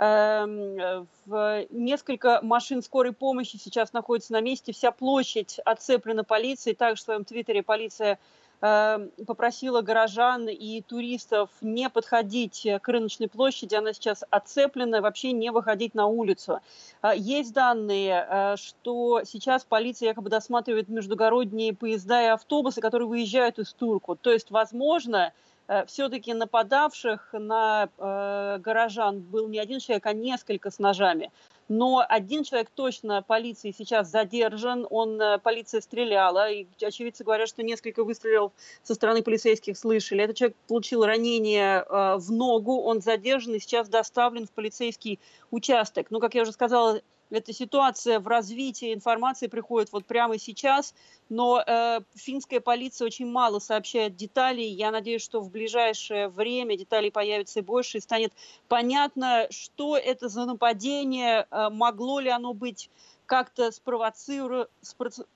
Эм, 0.00 1.08
в 1.26 1.66
несколько 1.70 2.38
машин 2.42 2.82
скорой 2.82 3.12
помощи 3.12 3.56
сейчас 3.56 3.92
находятся 3.92 4.32
на 4.32 4.40
месте. 4.40 4.72
Вся 4.72 4.92
площадь 4.92 5.58
отцеплена 5.64 6.22
полицией. 6.22 6.76
Также 6.76 7.02
в 7.02 7.04
своем 7.04 7.24
твиттере 7.24 7.64
полиция 7.64 8.20
эм, 8.60 9.10
попросила 9.26 9.82
горожан 9.82 10.48
и 10.48 10.82
туристов 10.82 11.50
не 11.62 11.90
подходить 11.90 12.64
к 12.80 12.88
рыночной 12.88 13.28
площади, 13.28 13.74
она 13.74 13.92
сейчас 13.92 14.22
отцеплена, 14.30 15.00
вообще 15.00 15.32
не 15.32 15.50
выходить 15.50 15.94
на 15.94 16.06
улицу. 16.06 16.60
Э, 17.02 17.10
есть 17.16 17.52
данные, 17.52 18.24
э, 18.30 18.56
что 18.56 19.22
сейчас 19.24 19.64
полиция 19.64 20.10
якобы 20.10 20.30
досматривает 20.30 20.88
междугородние 20.88 21.74
поезда 21.74 22.22
и 22.22 22.26
автобусы, 22.26 22.80
которые 22.80 23.08
выезжают 23.08 23.58
из 23.58 23.72
Турку. 23.72 24.14
То 24.14 24.30
есть, 24.30 24.52
возможно, 24.52 25.32
Э, 25.32 25.47
все-таки 25.86 26.32
нападавших 26.32 27.30
на 27.32 27.90
э, 27.98 28.58
горожан 28.58 29.20
был 29.20 29.48
не 29.48 29.58
один 29.58 29.80
человек, 29.80 30.06
а 30.06 30.12
несколько 30.12 30.70
с 30.70 30.78
ножами. 30.78 31.30
Но 31.68 32.02
один 32.08 32.44
человек 32.44 32.70
точно 32.74 33.22
полиции 33.22 33.74
сейчас 33.76 34.10
задержан, 34.10 34.86
он, 34.88 35.20
э, 35.20 35.38
полиция 35.38 35.82
стреляла, 35.82 36.50
и 36.50 36.66
очевидцы 36.82 37.24
говорят, 37.24 37.48
что 37.48 37.62
несколько 37.62 38.04
выстрелов 38.04 38.52
со 38.82 38.94
стороны 38.94 39.22
полицейских 39.22 39.76
слышали. 39.76 40.24
Этот 40.24 40.36
человек 40.36 40.56
получил 40.66 41.04
ранение 41.04 41.84
э, 41.86 42.16
в 42.16 42.32
ногу, 42.32 42.80
он 42.80 43.02
задержан 43.02 43.54
и 43.54 43.58
сейчас 43.58 43.88
доставлен 43.88 44.46
в 44.46 44.50
полицейский 44.52 45.20
участок. 45.50 46.10
Но, 46.10 46.20
как 46.20 46.34
я 46.34 46.42
уже 46.42 46.52
сказала, 46.52 47.02
эта 47.30 47.52
ситуация 47.52 48.20
в 48.20 48.26
развитии 48.26 48.94
информации 48.94 49.46
приходит 49.46 49.92
вот 49.92 50.06
прямо 50.06 50.38
сейчас, 50.38 50.94
но 51.28 51.62
э, 51.66 52.00
финская 52.14 52.60
полиция 52.60 53.06
очень 53.06 53.26
мало 53.26 53.58
сообщает 53.58 54.16
деталей. 54.16 54.68
Я 54.68 54.90
надеюсь, 54.90 55.22
что 55.22 55.40
в 55.40 55.50
ближайшее 55.50 56.28
время 56.28 56.76
деталей 56.76 57.10
появится 57.10 57.62
больше, 57.62 57.98
и 57.98 58.00
станет 58.00 58.32
понятно, 58.68 59.46
что 59.50 59.96
это 59.96 60.28
за 60.28 60.46
нападение, 60.46 61.46
э, 61.50 61.68
могло 61.70 62.20
ли 62.20 62.30
оно 62.30 62.54
быть 62.54 62.90
как-то 63.28 63.70
спровоциру... 63.70 64.66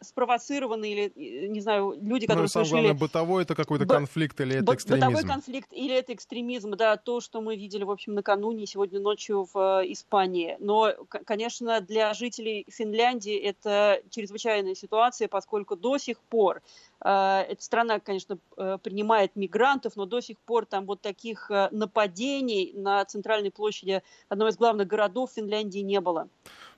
спровоцированы 0.00 0.90
или, 0.90 1.48
не 1.48 1.60
знаю, 1.60 1.94
люди, 2.00 2.26
которые 2.26 2.44
ну, 2.44 2.48
совершили... 2.48 2.80
главное, 2.80 2.94
бытовой 2.94 3.42
это 3.42 3.54
какой-то 3.54 3.84
Б... 3.84 3.94
конфликт 3.94 4.40
или 4.40 4.56
это 4.56 4.74
экстремизм? 4.74 5.08
Бытовой 5.08 5.28
конфликт 5.28 5.72
или 5.72 5.94
это 5.94 6.14
экстремизм, 6.14 6.70
да, 6.70 6.96
то, 6.96 7.20
что 7.20 7.42
мы 7.42 7.54
видели, 7.54 7.84
в 7.84 7.90
общем, 7.90 8.14
накануне, 8.14 8.66
сегодня 8.66 8.98
ночью 8.98 9.46
в 9.52 9.82
э, 9.82 9.92
Испании. 9.92 10.56
Но, 10.58 10.94
конечно, 11.26 11.82
для 11.82 12.14
жителей 12.14 12.64
Финляндии 12.70 13.36
это 13.36 14.00
чрезвычайная 14.08 14.74
ситуация, 14.74 15.28
поскольку 15.28 15.76
до 15.76 15.98
сих 15.98 16.18
пор 16.18 16.62
Эта 17.04 17.56
страна, 17.58 17.98
конечно, 17.98 18.38
принимает 18.56 19.34
мигрантов, 19.34 19.96
но 19.96 20.06
до 20.06 20.20
сих 20.20 20.38
пор 20.38 20.66
там 20.66 20.86
вот 20.86 21.00
таких 21.00 21.50
нападений 21.72 22.72
на 22.76 23.04
центральной 23.04 23.50
площади 23.50 24.02
одного 24.28 24.50
из 24.50 24.56
главных 24.56 24.86
городов 24.86 25.32
Финляндии 25.34 25.80
не 25.80 26.00
было. 26.00 26.28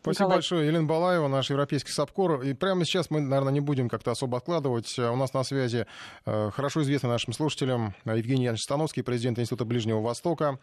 Спасибо 0.01 0.25
Николай. 0.25 0.37
большое. 0.37 0.67
Елена 0.67 0.87
Балаева, 0.87 1.29
наш 1.29 1.51
европейский 1.51 1.93
САПКОР. 1.93 2.43
И 2.43 2.55
прямо 2.55 2.85
сейчас 2.85 3.11
мы, 3.11 3.21
наверное, 3.21 3.53
не 3.53 3.61
будем 3.61 3.89
как-то 3.89 4.11
особо 4.13 4.39
откладывать. 4.39 4.99
У 4.99 5.17
нас 5.17 5.35
на 5.35 5.45
связи 5.45 5.87
хорошо 6.25 6.83
известный 6.83 7.09
нашим 7.09 7.33
слушателям 7.33 7.95
Евгений 8.05 8.45
Янович 8.45 8.63
Становский, 8.63 9.03
президент 9.03 9.39
Института 9.39 9.65
Ближнего 9.65 10.01
Востока. 10.01 10.59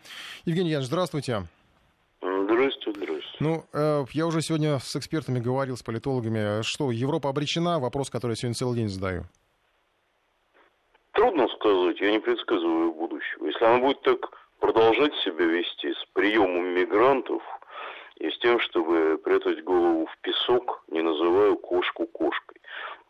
Евгений 0.45 0.71
Янович, 0.71 0.87
здравствуйте. 0.87 1.47
Здравствуйте, 2.21 2.99
здравствуйте. 2.99 3.37
Ну, 3.39 3.65
э, 3.73 4.05
я 4.11 4.27
уже 4.27 4.41
сегодня 4.41 4.77
с 4.77 4.95
экспертами 4.95 5.39
говорил, 5.39 5.75
с 5.75 5.81
политологами, 5.81 6.61
что 6.61 6.91
Европа 6.91 7.29
обречена, 7.29 7.79
вопрос, 7.79 8.11
который 8.11 8.33
я 8.33 8.35
сегодня 8.35 8.55
целый 8.55 8.75
день 8.77 8.89
задаю. 8.89 9.25
Трудно 11.21 11.47
сказать, 11.49 12.01
я 12.01 12.13
не 12.13 12.19
предсказываю 12.19 12.93
будущего. 12.93 13.45
Если 13.45 13.63
она 13.63 13.77
будет 13.77 14.01
так 14.01 14.31
продолжать 14.59 15.13
себя 15.17 15.45
вести 15.45 15.93
с 15.93 16.03
приемом 16.13 16.73
мигрантов 16.73 17.43
и 18.15 18.31
с 18.31 18.39
тем, 18.39 18.59
чтобы 18.59 19.19
прятать 19.23 19.63
голову 19.63 20.07
в 20.07 20.17
песок, 20.21 20.83
не 20.87 21.03
называя 21.03 21.53
кошку 21.53 22.07
кошкой, 22.07 22.59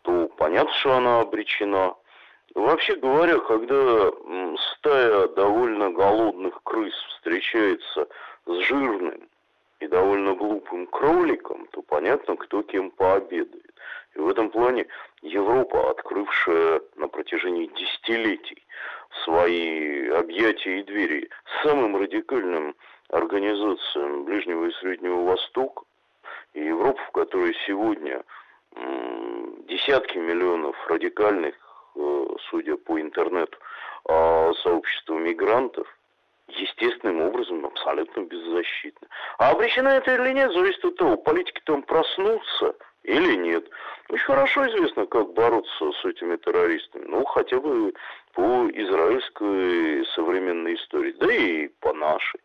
то 0.02 0.28
понятно, 0.36 0.74
что 0.74 0.92
она 0.92 1.20
обречена. 1.20 1.94
Вообще 2.54 2.96
говоря, 2.96 3.38
когда 3.38 4.12
стая 4.74 5.28
довольно 5.28 5.90
голодных 5.90 6.62
крыс 6.64 6.92
встречается 7.16 8.08
с 8.44 8.54
жирным 8.66 9.26
и 9.80 9.86
довольно 9.86 10.34
глупым 10.34 10.86
кроликом, 10.88 11.66
то 11.68 11.80
понятно, 11.80 12.36
кто 12.36 12.62
кем 12.62 12.90
пообедает. 12.90 13.71
И 14.14 14.18
в 14.18 14.28
этом 14.28 14.50
плане 14.50 14.86
Европа, 15.22 15.90
открывшая 15.90 16.82
на 16.96 17.08
протяжении 17.08 17.66
десятилетий 17.66 18.64
свои 19.24 20.08
объятия 20.08 20.80
и 20.80 20.84
двери 20.84 21.30
самым 21.62 21.96
радикальным 21.96 22.74
организациям 23.08 24.24
Ближнего 24.24 24.66
и 24.66 24.72
Среднего 24.72 25.24
Востока, 25.24 25.82
и 26.54 26.64
Европа, 26.64 27.00
в 27.08 27.10
которой 27.12 27.54
сегодня 27.66 28.22
десятки 29.68 30.18
миллионов 30.18 30.76
радикальных, 30.88 31.54
э, 31.94 32.26
судя 32.50 32.76
по 32.76 33.00
интернету, 33.00 33.58
а, 34.06 34.52
сообщества 34.62 35.14
мигрантов– 35.14 35.86
естественным 36.48 37.22
образом 37.22 37.64
абсолютно 37.64 38.22
беззащитны. 38.22 39.08
А 39.38 39.50
обречена 39.50 39.88
это 39.88 40.14
или 40.14 40.32
нет, 40.32 40.52
зависит 40.52 40.84
от 40.84 40.96
того, 40.96 41.16
политики 41.16 41.60
там 41.64 41.82
проснутся 41.82 42.74
или 43.04 43.36
нет. 43.36 43.68
Очень 44.08 44.24
хорошо 44.24 44.66
известно, 44.68 45.06
как 45.06 45.32
бороться 45.32 45.92
с 46.00 46.04
этими 46.04 46.36
террористами. 46.36 47.04
Ну, 47.06 47.24
хотя 47.24 47.60
бы 47.60 47.92
по 48.34 48.68
израильской 48.68 50.06
современной 50.14 50.74
истории, 50.74 51.14
да 51.18 51.32
и 51.32 51.68
по 51.80 51.92
нашей. 51.92 52.40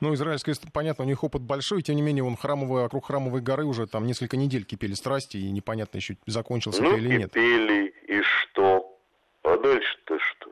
Ну, 0.00 0.12
израильская, 0.14 0.54
понятно, 0.72 1.04
у 1.04 1.06
них 1.06 1.22
опыт 1.22 1.42
большой, 1.42 1.82
тем 1.82 1.96
не 1.96 2.02
менее, 2.02 2.24
он 2.24 2.36
храмовый, 2.36 2.82
вокруг 2.82 3.06
храмовой 3.06 3.40
горы 3.40 3.64
уже 3.64 3.86
там 3.86 4.06
несколько 4.06 4.36
недель 4.36 4.64
кипели 4.64 4.94
страсти, 4.94 5.36
и 5.36 5.50
непонятно 5.50 5.98
еще, 5.98 6.16
закончился 6.26 6.82
ну, 6.82 6.96
или 6.96 7.18
нет. 7.18 7.30
кипели, 7.30 7.94
и 8.08 8.20
что? 8.22 8.98
А 9.42 9.56
дальше-то 9.58 10.18
что? 10.18 10.50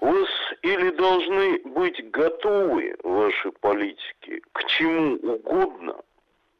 Вы 0.00 0.26
или 0.62 0.90
должны 0.96 1.60
быть 1.64 2.10
готовы, 2.10 2.96
ваши 3.02 3.50
политики, 3.52 4.42
к 4.52 4.64
чему 4.66 5.16
угодно, 5.16 5.96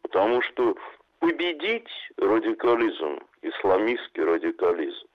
потому 0.02 0.42
что 0.42 0.76
победить 1.22 1.88
радикализм, 2.16 3.20
исламистский 3.42 4.24
радикализм, 4.24 5.06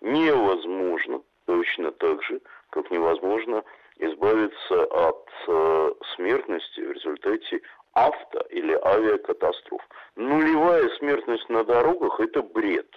невозможно, 0.00 1.20
точно 1.44 1.90
так 1.90 2.22
же, 2.22 2.40
как 2.70 2.88
невозможно 2.92 3.64
избавиться 3.98 4.84
от 4.84 5.28
э, 5.48 5.90
смертности 6.14 6.80
в 6.80 6.92
результате 6.92 7.60
авто- 7.94 8.46
или 8.50 8.78
авиакатастроф. 8.84 9.82
Нулевая 10.14 10.88
смертность 10.98 11.48
на 11.48 11.64
дорогах– 11.64 12.20
это 12.20 12.42
бред– 12.42 12.88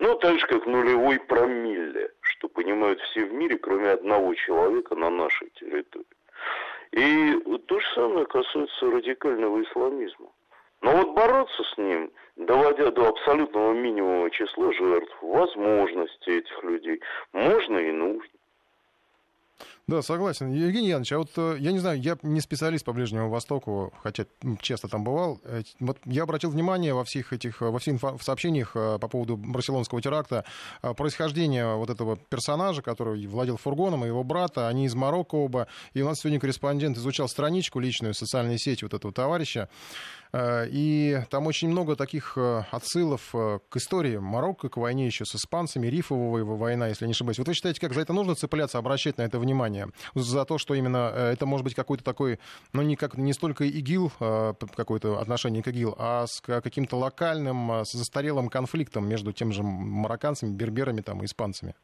ну, 0.00 0.14
так 0.14 0.38
же, 0.38 0.46
как 0.46 0.64
нулевой 0.64 1.20
промилле, 1.20 2.10
что 2.22 2.48
понимают 2.48 2.98
все 3.00 3.26
в 3.26 3.34
мире, 3.34 3.58
кроме 3.58 3.90
одного 3.90 4.34
человека 4.34 4.94
на 4.94 5.10
нашей 5.10 5.50
территории. 5.50 6.06
И 6.92 7.34
то 7.66 7.78
же 7.78 7.86
самое 7.94 8.24
касается 8.24 8.90
радикального 8.90 9.62
исламизма. 9.62 10.30
Но 10.82 10.92
вот 10.92 11.14
бороться 11.14 11.62
с 11.62 11.78
ним, 11.78 12.10
доводя 12.36 12.90
до 12.90 13.08
абсолютного 13.08 13.72
минимума 13.72 14.30
числа 14.30 14.72
жертв, 14.72 15.14
возможности 15.20 16.30
этих 16.30 16.62
людей, 16.64 17.00
можно 17.32 17.76
и 17.78 17.92
нужно. 17.92 18.39
Да, 19.90 20.02
согласен. 20.02 20.52
Евгений 20.52 20.90
Янович, 20.90 21.12
а 21.12 21.18
вот 21.18 21.30
э, 21.36 21.56
я 21.58 21.72
не 21.72 21.80
знаю, 21.80 22.00
я 22.00 22.16
не 22.22 22.40
специалист 22.40 22.84
по 22.84 22.92
Ближнему 22.92 23.28
Востоку, 23.28 23.92
хотя 24.04 24.24
часто 24.60 24.86
там 24.86 25.02
бывал. 25.02 25.40
Э, 25.42 25.62
вот 25.80 25.98
я 26.04 26.22
обратил 26.22 26.50
внимание 26.50 26.94
во 26.94 27.02
всех 27.02 27.32
этих, 27.32 27.60
во 27.60 27.76
всех 27.80 28.00
сообщениях 28.20 28.70
э, 28.76 29.00
по 29.00 29.08
поводу 29.08 29.36
барселонского 29.36 30.00
теракта, 30.00 30.44
происхождение 30.80 31.74
вот 31.74 31.90
этого 31.90 32.16
персонажа, 32.16 32.82
который 32.82 33.26
владел 33.26 33.56
фургоном, 33.56 34.04
и 34.04 34.06
его 34.06 34.22
брата, 34.22 34.68
они 34.68 34.84
из 34.84 34.94
Марокко 34.94 35.34
оба. 35.34 35.66
И 35.92 36.02
у 36.02 36.06
нас 36.06 36.18
сегодня 36.20 36.38
корреспондент 36.38 36.96
изучал 36.96 37.28
страничку 37.28 37.80
личную, 37.80 38.14
социальные 38.14 38.58
сети 38.58 38.84
вот 38.84 38.94
этого 38.94 39.12
товарища. 39.12 39.68
Э, 40.32 40.66
и 40.68 41.20
там 41.28 41.46
очень 41.46 41.68
много 41.68 41.96
таких 41.96 42.34
э, 42.36 42.64
отсылов 42.70 43.30
э, 43.34 43.58
к 43.68 43.76
истории 43.76 44.16
Марокко, 44.18 44.68
к 44.68 44.76
войне 44.76 45.06
еще 45.06 45.24
с 45.24 45.34
испанцами, 45.34 45.88
рифовая 45.88 46.44
война, 46.44 46.88
если 46.88 47.06
не 47.06 47.12
ошибаюсь. 47.12 47.38
Вот 47.38 47.48
вы 47.48 47.54
считаете, 47.54 47.80
как 47.80 47.94
за 47.94 48.02
это 48.02 48.12
нужно 48.12 48.34
цепляться, 48.34 48.78
обращать 48.78 49.18
на 49.18 49.22
это 49.22 49.38
внимание? 49.38 49.79
За 50.14 50.44
то, 50.44 50.58
что 50.58 50.74
именно 50.74 51.12
это 51.14 51.46
может 51.46 51.64
быть 51.64 51.74
какой-то 51.74 52.04
такой, 52.04 52.38
ну, 52.72 52.82
не, 52.82 52.96
как, 52.96 53.16
не 53.16 53.32
столько 53.32 53.64
ИГИЛ, 53.64 54.12
какое-то 54.76 55.18
отношение 55.18 55.62
к 55.62 55.68
ИГИЛ, 55.68 55.94
а 55.98 56.26
с 56.26 56.40
каким-то 56.40 56.96
локальным, 56.96 57.70
с 57.84 57.92
застарелым 57.92 58.48
конфликтом 58.48 59.08
между 59.08 59.32
тем 59.32 59.52
же 59.52 59.62
марокканцами, 59.62 60.50
берберами 60.56 61.00
там, 61.00 61.22
и 61.22 61.26
испанцами? 61.26 61.74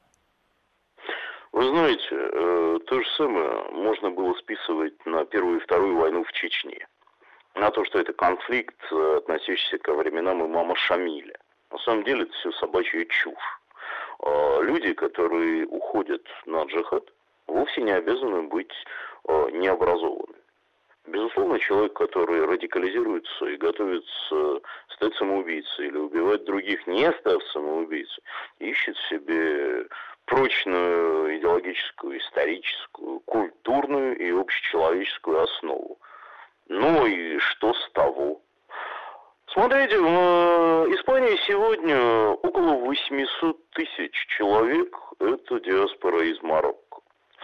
Вы 1.52 1.68
знаете, 1.68 2.80
то 2.86 3.00
же 3.00 3.08
самое 3.16 3.70
можно 3.72 4.10
было 4.10 4.34
списывать 4.34 4.94
на 5.06 5.24
Первую 5.24 5.58
и 5.58 5.62
Вторую 5.62 5.96
войну 5.96 6.24
в 6.24 6.32
Чечне 6.32 6.86
на 7.56 7.70
то, 7.70 7.84
что 7.84 7.98
это 7.98 8.12
конфликт, 8.12 8.76
э, 8.92 9.16
относящийся 9.18 9.78
ко 9.78 9.94
временам 9.94 10.46
имама 10.46 10.76
Шамиля. 10.76 11.36
На 11.70 11.78
самом 11.78 12.04
деле 12.04 12.22
это 12.24 12.32
все 12.34 12.52
собачья 12.52 13.04
чушь. 13.06 13.34
Люди, 14.62 14.94
которые 14.94 15.66
уходят 15.66 16.22
на 16.46 16.64
джихад, 16.64 17.04
вовсе 17.46 17.82
не 17.82 17.92
обязаны 17.92 18.42
быть 18.42 18.72
э, 19.28 19.50
необразованными. 19.52 20.36
Безусловно, 21.06 21.58
человек, 21.60 21.92
который 21.92 22.44
радикализируется 22.44 23.46
и 23.46 23.56
готовится 23.56 24.60
стать 24.88 25.14
самоубийцей 25.14 25.86
или 25.86 25.98
убивать 25.98 26.44
других, 26.44 26.84
не 26.88 27.12
став 27.12 27.42
самоубийцей, 27.52 28.22
ищет 28.58 28.96
себе 29.08 29.86
прочную 30.24 31.38
идеологическую, 31.38 32.18
историческую, 32.18 33.20
культурную 33.20 34.18
и 34.18 34.32
общечеловеческую 34.32 35.42
основу. 35.42 35.98
Ну 36.68 37.06
и 37.06 37.38
что 37.38 37.72
с 37.72 37.90
того? 37.92 38.40
Смотрите, 39.52 39.98
в 39.98 40.92
Испании 40.92 41.36
сегодня 41.46 42.30
около 42.30 42.74
800 42.84 43.70
тысяч 43.70 44.26
человек– 44.36 44.94
это 45.20 45.60
диаспора 45.60 46.24
из 46.24 46.42
Марокко. 46.42 46.85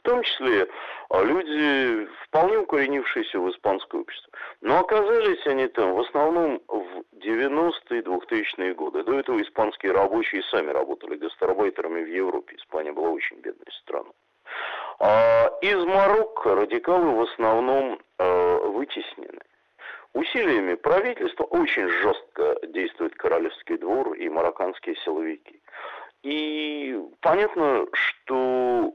В 0.03 0.09
том 0.09 0.23
числе 0.25 0.67
а 1.11 1.23
люди, 1.23 2.09
вполне 2.25 2.59
укоренившиеся 2.59 3.39
в 3.39 3.51
испанское 3.51 4.01
общество. 4.01 4.33
Но 4.63 4.81
оказались 4.81 5.47
они 5.47 5.69
там 5.69 5.95
в 5.95 6.01
основном 6.01 6.61
в 6.67 7.05
90-е, 7.19 8.01
2000-е 8.01 8.75
годы. 8.75 9.05
До 9.05 9.19
этого 9.19 9.41
испанские 9.43 9.93
рабочие 9.93 10.43
сами 10.45 10.71
работали 10.71 11.17
гастарбайтерами 11.17 12.03
в 12.03 12.09
Европе. 12.09 12.57
Испания 12.57 12.93
была 12.93 13.11
очень 13.11 13.37
бедной 13.37 13.73
страной. 13.83 14.13
А 14.99 15.53
из 15.61 15.85
Марокко 15.85 16.57
радикалы 16.57 17.15
в 17.15 17.21
основном 17.23 18.01
э, 18.19 18.57
вытеснены. 18.69 19.41
Усилиями 20.15 20.75
правительства 20.75 21.45
очень 21.45 21.89
жестко 21.89 22.57
действует 22.69 23.15
Королевский 23.15 23.79
двор 23.79 24.15
и 24.15 24.29
марокканские 24.29 24.97
силовики. 25.05 25.61
И 26.23 26.97
понятно, 27.21 27.85
что 27.93 28.93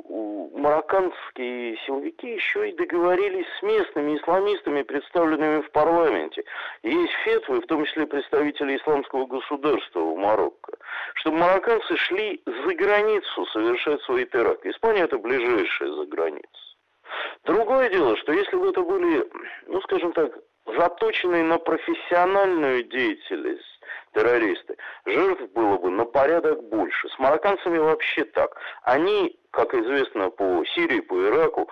марокканские 0.56 1.78
силовики 1.86 2.36
еще 2.36 2.70
и 2.70 2.76
договорились 2.76 3.46
с 3.60 3.64
местными 3.64 4.18
исламистами, 4.18 4.82
представленными 4.84 5.62
в 5.62 5.72
парламенте. 5.72 6.44
Есть 6.84 7.14
фетвы, 7.26 7.62
в 7.62 7.68
том 7.68 7.86
числе 7.86 8.08
представители 8.08 8.78
исламского 8.78 9.26
государства 9.26 10.00
в 10.00 10.18
Марокко, 10.18 10.78
чтобы 11.16 11.38
марокканцы 11.38 11.98
шли 11.98 12.42
за 12.46 12.74
границу 12.76 13.46
совершать 13.48 14.02
свои 14.04 14.26
теракты. 14.26 14.70
Испания 14.70 15.02
это 15.04 15.18
ближайшая 15.18 15.92
за 15.92 16.06
граница. 16.06 16.48
Другое 17.44 17.90
дело, 17.90 18.16
что 18.18 18.32
если 18.32 18.56
бы 18.56 18.70
это 18.70 18.82
были, 18.82 19.26
ну 19.68 19.82
скажем 19.82 20.14
так, 20.14 20.32
заточенные 20.76 21.44
на 21.44 21.58
профессиональную 21.58 22.84
деятельность 22.84 23.64
террористы, 24.14 24.78
жертв 25.06 25.52
было 25.54 25.78
бы 25.78 25.90
на 25.90 26.06
порядок 26.06 26.64
больше. 26.64 27.10
С 27.10 27.20
марокканцами 27.20 27.78
вообще 27.78 28.26
так. 28.26 28.58
Они, 28.84 29.38
как 29.52 29.74
известно 29.74 30.30
по 30.30 30.64
Сирии, 30.66 31.00
по 31.00 31.16
Ираку, 31.28 31.70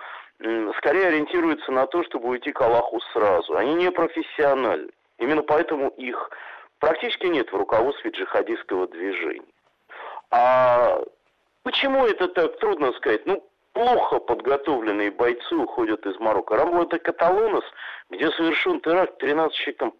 скорее 0.78 1.08
ориентируются 1.08 1.72
на 1.72 1.86
то, 1.86 2.02
чтобы 2.04 2.28
уйти 2.28 2.52
к 2.52 2.60
Аллаху 2.60 3.00
сразу. 3.12 3.56
Они 3.56 3.74
не 3.74 3.90
профессиональны. 3.90 4.90
Именно 5.18 5.42
поэтому 5.42 5.88
их 5.88 6.30
практически 6.78 7.26
нет 7.26 7.50
в 7.50 7.56
руководстве 7.56 8.10
джихадистского 8.10 8.86
движения. 8.88 9.46
А 10.30 11.00
почему 11.62 12.06
это 12.06 12.28
так, 12.28 12.58
трудно 12.58 12.92
сказать. 12.92 13.24
Ну, 13.26 13.42
плохо 13.76 14.20
подготовленные 14.20 15.10
бойцы 15.10 15.54
уходят 15.54 16.06
из 16.06 16.18
Марокко. 16.18 16.56
Рамбо 16.56 16.84
это 16.84 16.98
Каталонос, 16.98 17.64
где 18.08 18.30
совершен 18.30 18.80
теракт, 18.80 19.18
13 19.18 19.54
человек 19.54 19.76
там 19.76 19.92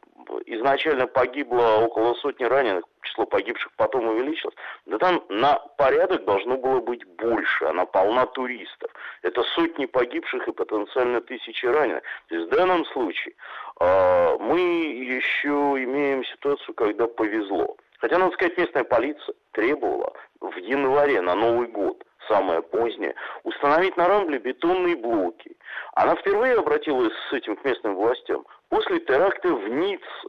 изначально 0.47 1.07
погибло 1.07 1.83
около 1.85 2.15
сотни 2.15 2.45
раненых, 2.45 2.85
число 3.03 3.27
погибших 3.27 3.71
потом 3.77 4.09
увеличилось. 4.09 4.55
Да 4.87 4.97
там 4.97 5.23
на 5.29 5.59
порядок 5.77 6.25
должно 6.25 6.57
было 6.57 6.81
быть 6.81 7.05
больше, 7.19 7.67
она 7.67 7.85
полна 7.85 8.25
туристов. 8.25 8.91
Это 9.21 9.43
сотни 9.55 9.85
погибших 9.85 10.49
и 10.49 10.53
потенциально 10.53 11.21
тысячи 11.21 11.67
раненых. 11.67 12.03
То 12.29 12.35
есть 12.35 12.47
в 12.51 12.57
данном 12.57 12.87
случае 12.87 13.35
э, 13.79 14.37
мы 14.41 14.59
еще 14.59 15.51
имеем 15.85 16.25
ситуацию, 16.25 16.75
когда 16.75 17.07
повезло. 17.07 17.77
Хотя, 17.99 18.17
надо 18.17 18.33
сказать, 18.33 18.57
местная 18.57 18.85
полиция 18.85 19.35
требовала 19.53 20.15
в 20.41 20.57
январе 20.57 21.21
на 21.21 21.35
Новый 21.35 21.69
год 21.69 22.03
самое 22.29 22.63
позднее, 22.63 23.15
установить 23.45 23.97
на 23.97 24.09
Рамбле 24.09 24.39
бетонные 24.39 24.97
блоки. 24.97 25.57
Она 25.95 26.15
впервые 26.17 26.55
обратилась 26.55 27.13
с 27.31 27.33
этим 27.33 27.57
к 27.57 27.65
местным 27.65 27.95
властям 27.95 28.45
после 28.69 29.01
теракта 29.01 29.49
в 29.49 29.69
Ницце. 29.69 30.29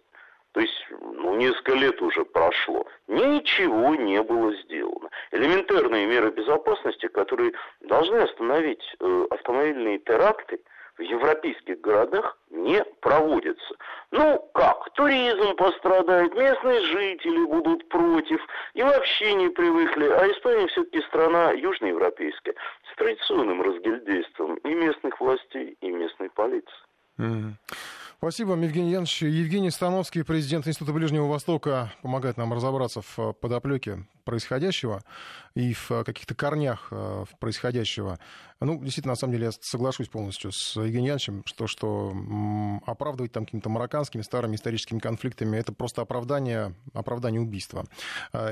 То 0.53 0.61
есть, 0.61 0.87
ну, 0.89 1.35
несколько 1.35 1.73
лет 1.73 2.01
уже 2.01 2.25
прошло. 2.25 2.87
Ничего 3.07 3.95
не 3.95 4.23
было 4.23 4.53
сделано. 4.63 5.09
Элементарные 5.31 6.07
меры 6.07 6.31
безопасности, 6.31 7.07
которые 7.07 7.51
должны 7.81 8.17
остановить 8.17 8.83
э, 8.99 9.27
автомобильные 9.29 9.99
теракты– 9.99 10.59
в 10.97 11.01
европейских 11.01 11.79
городах 11.81 12.37
не 12.49 12.83
проводится. 13.01 13.75
Ну 14.11 14.49
как, 14.53 14.89
туризм 14.93 15.55
пострадает, 15.55 16.33
местные 16.35 16.81
жители 16.81 17.45
будут 17.45 17.87
против 17.89 18.39
и 18.73 18.81
вообще 18.81 19.33
не 19.33 19.49
привыкли. 19.49 20.07
А 20.07 20.27
Испания 20.31 20.67
все-таки 20.67 21.01
страна 21.03 21.51
южноевропейская 21.51 22.55
с 22.91 22.95
традиционным 22.97 23.61
разгильдейством 23.61 24.55
и 24.55 24.73
местных 24.73 25.19
властей, 25.19 25.77
и 25.81 25.91
местной 25.91 26.29
полиции. 26.29 26.73
Mm-hmm. 27.19 27.51
Спасибо, 28.27 28.55
Евгений 28.55 28.91
Янович. 28.91 29.21
Евгений 29.21 29.71
Становский, 29.71 30.21
президент 30.25 30.67
Института 30.67 30.91
Ближнего 30.91 31.27
Востока, 31.27 31.93
помогает 32.01 32.35
нам 32.35 32.51
разобраться 32.51 32.99
в 32.99 33.17
э, 33.19 33.31
подоплеке 33.31 34.05
происходящего 34.25 35.01
и 35.55 35.71
в 35.73 35.89
э, 35.91 36.03
каких-то 36.03 36.35
корнях 36.35 36.89
э, 36.91 37.23
происходящего. 37.39 38.19
Ну, 38.59 38.83
действительно, 38.83 39.13
на 39.13 39.15
самом 39.15 39.31
деле, 39.31 39.45
я 39.45 39.51
соглашусь 39.61 40.09
полностью 40.09 40.51
с 40.51 40.75
Евгением 40.75 41.05
Яновичем, 41.05 41.43
что, 41.45 41.67
что 41.67 42.13
оправдывать 42.85 43.31
там 43.31 43.45
какими-то 43.45 43.69
марокканскими 43.69 44.23
старыми 44.23 44.57
историческими 44.57 44.99
конфликтами 44.99 45.55
это 45.55 45.71
просто 45.71 46.01
оправдание, 46.01 46.75
оправдание 46.93 47.39
убийства. 47.39 47.85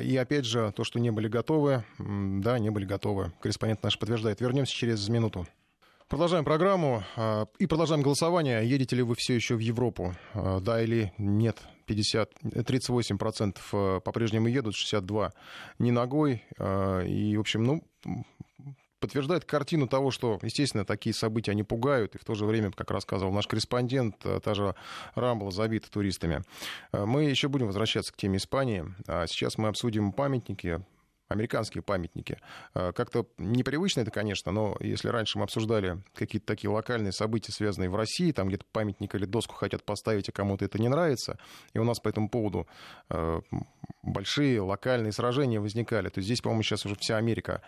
И 0.02 0.16
опять 0.16 0.46
же, 0.46 0.72
то, 0.74 0.86
что 0.86 1.02
не 1.02 1.12
были 1.12 1.28
готовы, 1.28 1.84
да, 2.00 2.60
не 2.60 2.70
были 2.70 2.86
готовы. 2.86 3.34
Корреспондент 3.42 3.84
наш 3.84 4.00
подтверждает. 4.00 4.40
Вернемся 4.40 4.74
через 4.74 5.10
минуту. 5.10 5.46
Продолжаем 6.16 6.46
программу 6.46 7.04
а, 7.18 7.46
и 7.60 7.68
продолжаем 7.68 8.02
голосование. 8.02 8.66
Едете 8.66 8.96
ли 8.96 9.02
вы 9.04 9.16
все 9.18 9.36
еще 9.36 9.56
в 9.56 9.60
Европу? 9.60 10.16
А, 10.34 10.62
да 10.62 10.82
или 10.82 11.12
нет? 11.18 11.58
50, 11.88 12.32
38% 12.42 13.58
э, 13.74 14.00
по-прежнему 14.00 14.48
едут, 14.48 14.76
62% 14.76 15.34
не 15.80 15.92
ногой. 15.92 16.42
А, 16.58 17.02
и, 17.02 17.36
в 17.36 17.42
общем, 17.42 17.66
ну, 17.66 17.84
подтверждает 19.02 19.44
картину 19.44 19.90
того, 19.90 20.10
что, 20.10 20.40
естественно, 20.42 20.86
такие 20.86 21.14
события, 21.14 21.52
они 21.52 21.64
пугают, 21.64 22.16
и 22.16 22.18
в 22.18 22.24
то 22.24 22.34
же 22.34 22.46
время, 22.46 22.72
как 22.72 22.92
рассказывал 22.92 23.34
наш 23.34 23.48
корреспондент, 23.48 24.16
э, 24.24 24.40
та 24.42 24.54
же 24.54 24.74
Рамбла 25.16 25.52
забита 25.52 25.92
туристами. 25.92 26.44
Мы 26.94 27.26
еще 27.26 27.50
будем 27.50 27.66
возвращаться 27.66 28.14
к 28.14 28.16
теме 28.16 28.38
Испании. 28.38 28.86
А 29.06 29.28
сейчас 29.28 29.58
мы 29.58 29.68
обсудим 29.68 30.14
памятники, 30.14 30.80
американские 31.28 31.82
памятники. 31.82 32.38
А, 32.74 32.92
как-то 32.92 33.28
непривычно 33.38 34.02
это, 34.02 34.12
конечно, 34.12 34.52
но 34.52 34.76
если 34.80 35.10
раньше 35.10 35.38
мы 35.38 35.46
обсуждали 35.46 36.04
какие-то 36.14 36.46
такие 36.46 36.70
локальные 36.70 37.12
события, 37.12 37.52
связанные 37.52 37.90
в 37.90 37.96
России, 37.96 38.32
там 38.32 38.48
где-то 38.48 38.66
памятник 38.72 39.16
или 39.16 39.26
доску 39.26 39.56
хотят 39.56 39.84
поставить, 39.84 40.30
а 40.30 40.32
кому-то 40.32 40.66
это 40.66 40.80
не 40.80 40.88
нравится, 40.88 41.38
и 41.74 41.80
у 41.80 41.84
нас 41.84 42.00
по 42.00 42.10
этому 42.10 42.30
поводу 42.30 42.68
а, 43.10 43.42
большие 44.04 44.62
локальные 44.62 45.12
сражения 45.12 45.60
возникали, 45.60 46.10
то 46.10 46.22
здесь, 46.22 46.42
по-моему, 46.42 46.64
сейчас 46.64 46.86
уже 46.86 46.96
вся 47.00 47.18
Америка 47.18 47.62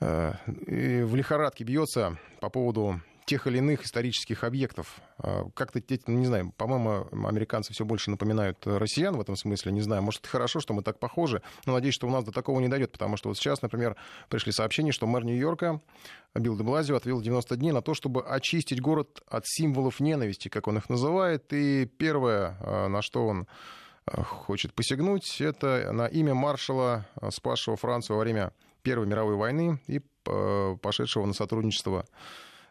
а, 0.00 0.34
в 0.46 1.14
лихорадке 1.14 1.64
бьется 1.64 2.18
по 2.40 2.50
поводу 2.50 3.00
тех 3.26 3.48
или 3.48 3.58
иных 3.58 3.84
исторических 3.84 4.44
объектов. 4.44 5.00
А, 5.18 5.50
как-то, 5.54 5.82
не 6.06 6.26
знаю, 6.26 6.52
по-моему, 6.56 7.08
американцы 7.26 7.72
все 7.72 7.84
больше 7.84 8.10
напоминают 8.10 8.64
россиян 8.64 9.16
в 9.16 9.20
этом 9.20 9.36
смысле. 9.36 9.72
Не 9.72 9.82
знаю, 9.82 10.02
может, 10.02 10.20
это 10.20 10.30
хорошо, 10.30 10.60
что 10.60 10.72
мы 10.72 10.82
так 10.82 11.00
похожи, 11.00 11.42
но 11.66 11.74
надеюсь, 11.74 11.94
что 11.94 12.06
у 12.06 12.10
нас 12.10 12.24
до 12.24 12.30
такого 12.30 12.60
не 12.60 12.68
дойдет, 12.68 12.92
потому 12.92 13.16
что 13.16 13.28
вот 13.28 13.36
сейчас, 13.36 13.62
например, 13.62 13.96
пришли 14.28 14.52
сообщения, 14.52 14.92
что 14.92 15.06
мэр 15.06 15.24
Нью-Йорка 15.24 15.80
Билл 16.34 16.56
де 16.56 16.62
Блазио 16.62 16.96
отвел 16.96 17.20
90 17.20 17.56
дней 17.56 17.72
на 17.72 17.82
то, 17.82 17.94
чтобы 17.94 18.22
очистить 18.22 18.80
город 18.80 19.20
от 19.28 19.44
символов 19.46 19.98
ненависти, 19.98 20.48
как 20.48 20.68
он 20.68 20.78
их 20.78 20.88
называет. 20.88 21.52
И 21.52 21.86
первое, 21.98 22.56
а, 22.60 22.88
на 22.88 23.02
что 23.02 23.26
он 23.26 23.48
а, 24.06 24.22
хочет 24.22 24.72
посягнуть, 24.72 25.40
это 25.40 25.90
на 25.92 26.06
имя 26.06 26.34
маршала, 26.34 27.06
спасшего 27.30 27.76
Францию 27.76 28.16
во 28.16 28.22
время 28.22 28.52
Первой 28.82 29.08
мировой 29.08 29.34
войны 29.34 29.80
и 29.88 30.00
пошедшего 30.80 31.26
на 31.26 31.34
сотрудничество 31.34 32.04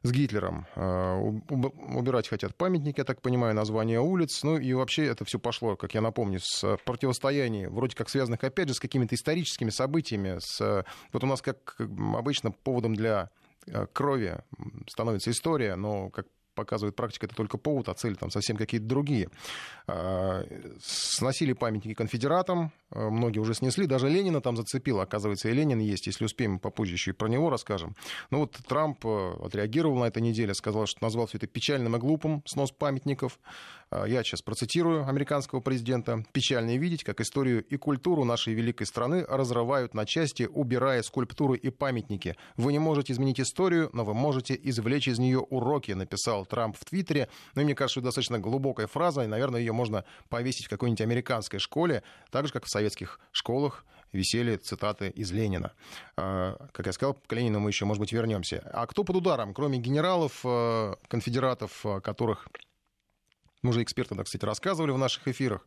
с 0.06 0.12
Гитлером. 0.12 0.66
А, 0.76 1.18
убирать 1.18 2.28
хотят 2.28 2.56
памятники, 2.56 3.00
я 3.00 3.04
так 3.04 3.22
понимаю, 3.22 3.56
названия 3.56 4.00
улиц. 4.00 4.44
Ну 4.44 4.58
и 4.58 4.74
вообще 4.74 5.06
это 5.06 5.26
все 5.26 5.40
пошло, 5.40 5.76
как 5.76 5.94
я 5.94 6.02
напомню, 6.02 6.40
с 6.42 6.78
противостояний, 6.86 7.68
вроде 7.68 7.96
как 7.96 8.10
связанных, 8.10 8.44
опять 8.44 8.68
же, 8.68 8.74
с 8.74 8.80
какими-то 8.80 9.16
историческими 9.16 9.70
событиями. 9.70 10.38
С... 10.40 10.86
Вот 11.12 11.24
у 11.24 11.28
нас, 11.28 11.42
как 11.42 11.76
обычно, 12.16 12.52
поводом 12.52 12.96
для 12.96 13.30
э, 13.68 13.86
крови 13.92 14.38
становится 14.88 15.32
история, 15.32 15.76
но, 15.76 16.10
как 16.10 16.28
показывает 16.56 16.96
практика, 16.96 17.26
это 17.26 17.36
только 17.36 17.58
повод, 17.58 17.90
а 17.90 17.94
цели 17.94 18.16
там 18.16 18.32
совсем 18.32 18.58
какие-то 18.58 18.88
другие. 18.88 19.30
А, 19.88 20.44
сносили 20.82 21.54
памятники 21.54 21.94
конфедератам, 21.94 22.72
а, 22.90 23.10
многие 23.10 23.40
уже 23.40 23.54
снесли, 23.54 23.86
даже 23.86 24.10
Ленина 24.10 24.42
там 24.42 24.58
зацепило, 24.58 25.04
оказывается, 25.04 25.50
и 25.50 25.54
Ленин 25.54 25.80
есть, 25.80 26.08
если 26.08 26.26
успеем, 26.26 26.60
попозже 26.60 26.94
еще 26.94 27.12
и 27.12 27.14
про 27.14 27.28
него 27.28 27.50
расскажем. 27.50 27.96
Ну 28.32 28.40
вот 28.40 28.54
Трамп 28.68 29.06
э, 29.06 29.34
отреагировал 29.44 29.98
на 29.98 30.06
этой 30.06 30.22
неделе, 30.22 30.54
сказал, 30.54 30.86
что 30.88 31.04
назвал 31.04 31.28
все 31.28 31.38
это 31.38 31.48
печальным 31.48 31.96
и 31.96 32.00
глупым, 32.00 32.42
снос 32.46 32.72
памятников. 32.72 33.40
А, 33.96 34.06
я 34.06 34.24
сейчас 34.24 34.42
процитирую 34.42 35.08
американского 35.08 35.62
президента. 35.62 36.26
«Печально 36.34 36.76
видеть, 36.78 37.04
как 37.04 37.22
историю 37.22 37.64
и 37.64 37.78
культуру 37.78 38.26
нашей 38.26 38.54
великой 38.54 38.86
страны 38.88 39.26
разрывают 39.28 39.94
на 39.94 40.06
части, 40.06 40.50
убирая 40.52 41.02
скульптуры 41.02 41.58
и 41.58 41.70
памятники. 41.70 42.36
Вы 42.58 42.74
не 42.74 42.80
можете 42.80 43.14
изменить 43.14 43.40
историю, 43.40 43.90
но 43.94 44.04
вы 44.04 44.14
можете 44.14 44.60
извлечь 44.62 45.08
из 45.08 45.20
нее 45.20 45.40
уроки», 45.40 45.94
написал 45.94 46.46
Трамп 46.46 46.76
в 46.78 46.84
Твиттере. 46.84 47.30
Ну 47.56 47.62
и 47.62 47.66
мне 47.66 47.76
кажется, 47.76 48.00
это 48.02 48.08
достаточно 48.08 48.38
глубокая 48.40 48.88
фраза, 48.88 49.24
и, 49.24 49.28
наверное, 49.28 49.62
ее 49.62 49.72
можно 49.72 50.04
повесить 50.30 50.66
в 50.66 50.70
какой-нибудь 50.70 51.02
американской 51.02 51.60
школе, 51.60 52.04
так 52.32 52.48
же, 52.48 52.54
как 52.54 52.66
в 52.66 52.70
советских 52.70 53.20
школах 53.32 53.86
висели 54.12 54.58
цитаты 54.58 55.10
из 55.10 55.32
Ленина. 55.32 55.72
А, 56.18 56.58
как 56.72 56.86
я 56.86 56.94
сказал, 56.94 57.14
к 57.14 57.32
Ленину 57.34 57.60
мы 57.60 57.70
еще, 57.70 57.86
может 57.86 58.00
быть, 58.00 58.12
вернемся. 58.12 58.62
А 58.74 58.88
кто 58.88 59.04
под 59.04 59.18
ударом, 59.18 59.54
кроме 59.54 59.78
генералов, 59.78 60.42
э, 60.44 60.96
конфедератов, 61.08 61.86
э, 61.86 62.02
которых 62.02 62.48
мы 63.66 63.72
уже 63.72 63.84
эксперты, 63.84 64.16
да, 64.16 64.24
кстати, 64.24 64.46
рассказывали 64.46 64.92
в 64.92 64.98
наших 64.98 65.28
эфирах. 65.28 65.66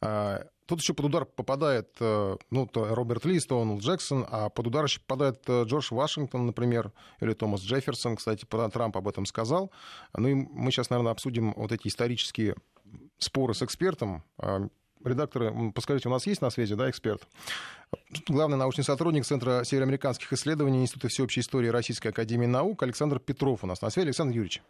А, 0.00 0.46
тут 0.66 0.80
еще 0.80 0.94
под 0.94 1.06
удар 1.06 1.24
попадает 1.24 1.88
э, 1.98 2.36
ну, 2.50 2.66
то 2.66 2.94
Роберт 2.94 3.24
Ли, 3.24 3.40
Стоунл 3.40 3.78
Джексон, 3.78 4.26
а 4.30 4.50
под 4.50 4.66
удар 4.66 4.84
еще 4.84 5.00
попадает 5.00 5.42
э, 5.48 5.64
Джордж 5.64 5.88
Вашингтон, 5.92 6.46
например, 6.46 6.92
или 7.20 7.32
Томас 7.32 7.62
Джефферсон, 7.62 8.16
кстати, 8.16 8.44
Трамп 8.44 8.96
об 8.96 9.08
этом 9.08 9.24
сказал. 9.26 9.72
Ну 10.14 10.28
и 10.28 10.34
мы 10.34 10.70
сейчас, 10.70 10.90
наверное, 10.90 11.12
обсудим 11.12 11.54
вот 11.56 11.72
эти 11.72 11.88
исторические 11.88 12.54
споры 13.18 13.54
с 13.54 13.62
экспертом. 13.62 14.22
А, 14.38 14.68
редакторы, 15.02 15.72
подскажите, 15.72 16.08
у 16.08 16.12
нас 16.12 16.26
есть 16.26 16.42
на 16.42 16.50
связи, 16.50 16.74
да, 16.74 16.90
эксперт? 16.90 17.26
Главный 18.28 18.58
научный 18.58 18.84
сотрудник 18.84 19.24
Центра 19.24 19.64
североамериканских 19.64 20.32
исследований 20.34 20.82
Института 20.82 21.08
всеобщей 21.08 21.40
истории 21.40 21.68
Российской 21.68 22.08
Академии 22.08 22.46
Наук 22.46 22.82
Александр 22.82 23.18
Петров 23.18 23.64
у 23.64 23.66
нас 23.66 23.80
на 23.80 23.88
связи. 23.88 24.08
Александр 24.08 24.34
Юрьевич. 24.34 24.62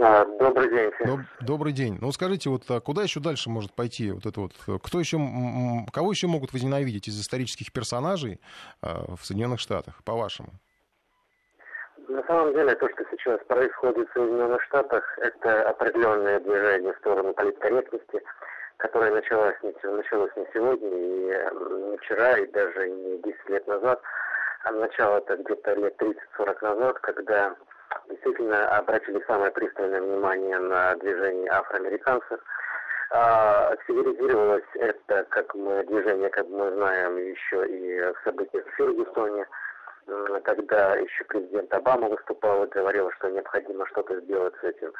А, 0.00 0.24
добрый 0.24 0.70
день. 0.70 0.92
Доб, 1.04 1.20
добрый 1.40 1.72
день. 1.72 1.98
Ну, 2.00 2.12
скажите, 2.12 2.50
вот 2.50 2.62
а 2.70 2.80
куда 2.80 3.02
еще 3.02 3.18
дальше 3.18 3.50
может 3.50 3.74
пойти 3.74 4.12
вот 4.12 4.26
это 4.26 4.40
вот? 4.40 4.52
Кто 4.82 5.00
еще, 5.00 5.18
кого 5.92 6.12
еще 6.12 6.28
могут 6.28 6.52
возненавидеть 6.52 7.08
из 7.08 7.20
исторических 7.20 7.72
персонажей 7.72 8.40
а, 8.80 9.16
в 9.16 9.24
Соединенных 9.24 9.58
Штатах, 9.58 10.04
по-вашему? 10.04 10.50
На 12.08 12.22
самом 12.24 12.52
деле, 12.54 12.74
то, 12.76 12.88
что 12.90 13.04
сейчас 13.10 13.40
происходит 13.48 14.08
в 14.08 14.12
Соединенных 14.12 14.62
Штатах, 14.64 15.04
это 15.18 15.68
определенное 15.68 16.38
движение 16.40 16.92
в 16.92 16.98
сторону 16.98 17.34
политкорректности. 17.34 18.22
которое 18.76 19.10
началось 19.10 19.56
не, 19.64 19.74
началось 19.90 20.30
не 20.36 20.46
сегодня, 20.54 20.88
и 20.88 21.90
не 21.90 21.96
вчера, 21.98 22.38
и 22.38 22.46
даже 22.52 22.88
не 22.88 23.18
10 23.22 23.48
лет 23.48 23.66
назад, 23.66 24.00
а 24.62 24.70
начало 24.70 25.18
это 25.18 25.36
где-то 25.38 25.74
лет 25.74 26.00
30-40 26.00 26.62
назад, 26.62 26.98
когда 27.00 27.56
действительно 28.08 28.68
обратили 28.76 29.22
самое 29.26 29.50
пристальное 29.50 30.00
внимание 30.00 30.58
на 30.58 30.94
движение 30.96 31.50
афроамериканцев. 31.50 32.40
Активизировалось 33.10 34.68
это, 34.74 35.24
как 35.30 35.54
мы, 35.54 35.82
движение, 35.84 36.28
как 36.28 36.46
мы 36.48 36.70
знаем, 36.72 37.16
еще 37.16 37.66
и 37.66 38.00
в 38.00 38.14
событиях 38.24 38.66
в 38.66 38.76
Фергюсоне, 38.76 39.46
когда 40.44 40.96
еще 40.96 41.24
президент 41.24 41.72
Обама 41.72 42.08
выступал 42.08 42.64
и 42.64 42.68
говорил, 42.68 43.10
что 43.12 43.30
необходимо 43.30 43.86
что-то 43.86 44.20
сделать 44.20 44.54
с 44.60 44.64
этим. 44.64 44.92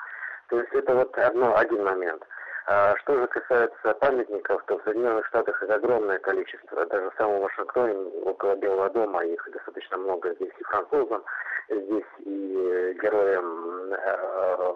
То 0.48 0.60
есть 0.60 0.72
это 0.72 0.94
вот 0.94 1.18
одно, 1.18 1.56
один 1.56 1.84
момент. 1.84 2.22
А 2.70 2.94
что 2.98 3.18
же 3.18 3.26
касается 3.28 3.94
памятников, 3.94 4.62
то 4.66 4.76
в 4.76 4.82
Соединенных 4.84 5.26
Штатах 5.28 5.62
их 5.62 5.70
огромное 5.70 6.18
количество. 6.18 6.84
Даже 6.84 7.08
в 7.08 7.14
самом 7.16 7.40
Вашингтоне, 7.40 7.94
около 8.26 8.56
Белого 8.56 8.90
дома, 8.90 9.24
их 9.24 9.48
достаточно 9.50 9.96
много. 9.96 10.34
Здесь 10.34 10.52
и 10.58 10.64
французам, 10.64 11.24
здесь 11.70 12.04
и 12.18 12.98
героям 13.00 13.94
э, 13.94 14.74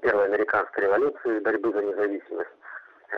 Первой 0.00 0.26
американской 0.26 0.84
революции, 0.84 1.40
борьбы 1.40 1.72
за 1.72 1.82
независимость. 1.82 2.50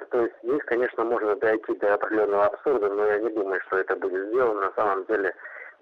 То 0.09 0.23
есть 0.23 0.35
здесь, 0.43 0.63
конечно, 0.65 1.05
можно 1.05 1.37
дойти 1.37 1.75
до 1.77 1.93
определенного 1.93 2.47
абсурда, 2.47 2.89
но 2.89 3.05
я 3.05 3.19
не 3.19 3.29
думаю, 3.29 3.61
что 3.67 3.77
это 3.77 3.97
будет 3.97 4.29
сделано. 4.29 4.63
На 4.63 4.73
самом 4.73 5.05
деле, 5.05 5.35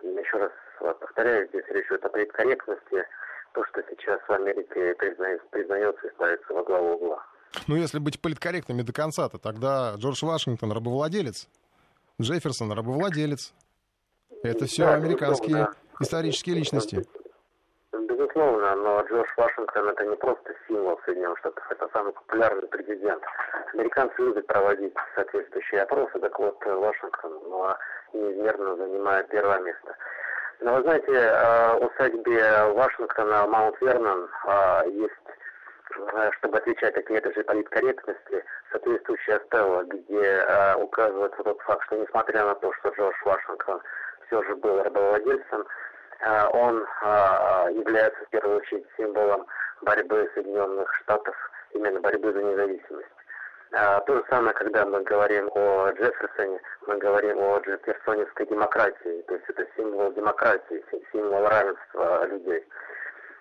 еще 0.03 0.39
раз 0.39 0.51
повторяю, 0.99 1.47
здесь 1.49 1.69
речь 1.69 1.87
идет 1.87 2.05
о 2.05 2.09
предкорректности, 2.09 3.07
то, 3.53 3.65
что 3.67 3.85
сейчас 3.91 4.21
в 4.27 4.33
Америке 4.33 4.97
признается, 4.97 5.47
признается 5.53 6.09
и 6.09 6.11
ставится 6.15 6.53
во 6.53 6.65
главу 6.65 6.95
угла. 6.95 7.25
Ну, 7.67 7.77
если 7.77 7.99
быть 7.99 8.21
политкорректными 8.21 8.83
до 8.83 8.93
конца, 8.93 9.29
то 9.29 9.39
тогда 9.39 9.95
Джордж 9.97 10.25
Вашингтон 10.25 10.73
рабовладелец, 10.73 11.49
Джефферсон 12.21 12.73
рабовладелец. 12.73 13.53
Это 14.43 14.67
все 14.67 14.85
да, 14.85 14.95
американские 14.95 15.57
да. 15.57 15.73
исторические 16.01 16.57
личности. 16.57 17.07
Безусловно, 17.93 18.77
но 18.77 19.01
Джордж 19.03 19.29
Вашингтон 19.37 19.89
это 19.89 20.05
не 20.05 20.17
просто 20.17 20.55
символ 20.69 21.01
Соединенных 21.05 21.39
Штатов, 21.39 21.65
это 21.71 21.89
самый 21.93 22.13
популярный 22.13 22.69
президент. 22.69 23.23
Американцы 23.73 24.15
любят 24.19 24.47
проводить 24.47 24.93
соответствующие 25.15 25.83
опросы, 25.83 26.19
так 26.19 26.39
вот 26.39 26.59
Вашингтон 26.65 27.33
ну, 27.49 27.75
неизмерно 28.13 28.77
занимает 28.77 29.29
первое 29.29 29.61
место. 29.61 29.97
Но 30.61 30.75
вы 30.75 30.83
знаете, 30.83 31.13
э, 31.13 31.79
в 31.79 31.87
усадьбе 31.87 32.73
Вашингтона 32.75 33.47
Маунт 33.47 33.81
Вернон 33.81 34.29
э, 34.47 34.91
есть 34.91 35.15
Э, 35.27 35.44
чтобы 36.39 36.59
отвечать 36.59 36.97
от 36.97 37.11
этой 37.11 37.35
же 37.35 37.45
политкорректности, 37.45 38.45
соответствующая 38.71 39.41
стела, 39.47 39.85
где 39.85 40.21
э, 40.21 40.75
указывается 40.77 41.43
тот 41.43 41.61
факт, 41.63 41.85
что 41.87 41.97
несмотря 41.97 42.45
на 42.45 42.55
то, 42.57 42.73
что 42.75 42.89
Джордж 42.91 43.17
Вашингтон 43.25 43.81
все 44.27 44.43
же 44.45 44.57
был 44.57 44.83
рабовладельцем, 44.83 45.67
э, 46.21 46.47
он 46.53 46.83
э, 46.83 47.73
является 47.73 48.25
в 48.25 48.29
первую 48.31 48.59
очередь 48.59 48.87
символом 48.97 49.47
борьбы 49.83 50.31
Соединенных 50.35 50.93
Штатов, 51.03 51.37
именно 51.73 52.01
борьбы 52.01 52.33
за 52.33 52.43
независимость. 52.43 53.09
А, 53.77 54.01
то 54.03 54.17
же 54.17 54.25
самое, 54.31 54.55
когда 54.55 54.87
мы 54.87 55.03
говорим 55.03 55.51
о 55.53 55.91
Джефферсоне, 55.91 56.61
мы 56.87 56.97
говорим 56.99 57.39
о 57.41 57.59
джефферсоневской 57.59 58.47
демократии, 58.47 59.23
то 59.27 59.35
есть 59.35 59.47
это 59.49 59.67
символ 59.77 60.13
демократии, 60.13 60.85
символ 61.11 61.49
равенства 61.49 62.25
людей. 62.27 62.65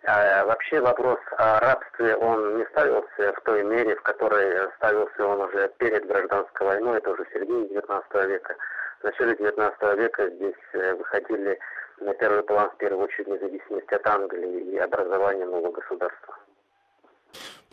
А, 0.06 0.44
вообще 0.46 0.82
вопрос 0.82 1.20
о 1.38 1.62
рабстве, 1.62 2.18
он 2.18 2.58
не 2.58 2.66
ставился 2.66 3.34
в 3.38 3.42
той 3.46 3.64
мере, 3.64 3.96
в 3.96 4.02
которой 4.02 4.70
ставился 4.76 5.26
он 5.26 5.42
уже 5.42 5.72
перед 5.78 6.06
гражданской 6.06 6.68
войной, 6.68 6.98
это 6.98 7.12
уже 7.12 7.26
середине 7.32 7.70
19 7.70 8.14
века. 8.28 8.56
В 9.00 9.06
начале 9.06 9.36
19 9.38 9.98
века 9.98 10.30
здесь 10.30 10.56
э, 10.74 10.94
выходили 10.96 11.58
на 12.02 12.14
первый 12.16 12.44
план 12.44 12.70
в 12.72 12.78
первую 12.78 13.06
очередь 13.06 13.28
независимость 13.28 13.94
от 13.94 14.06
Англии 14.06 14.72
и 14.72 14.78
образование 14.78 15.46
нового 15.46 15.72
государства. 15.72 16.36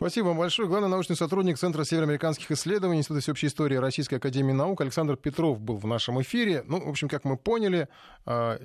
Спасибо 0.01 0.29
вам 0.29 0.39
большое. 0.39 0.67
Главный 0.67 0.89
научный 0.89 1.15
сотрудник 1.15 1.59
Центра 1.59 1.83
североамериканских 1.83 2.49
исследований 2.49 3.01
Института 3.01 3.21
всеобщей 3.21 3.45
истории 3.45 3.75
Российской 3.75 4.15
Академии 4.15 4.51
Наук 4.51 4.81
Александр 4.81 5.15
Петров 5.15 5.61
был 5.61 5.77
в 5.77 5.85
нашем 5.85 6.19
эфире. 6.23 6.63
Ну, 6.65 6.83
в 6.83 6.89
общем, 6.89 7.07
как 7.07 7.23
мы 7.23 7.37
поняли, 7.37 7.87
а, 8.25 8.57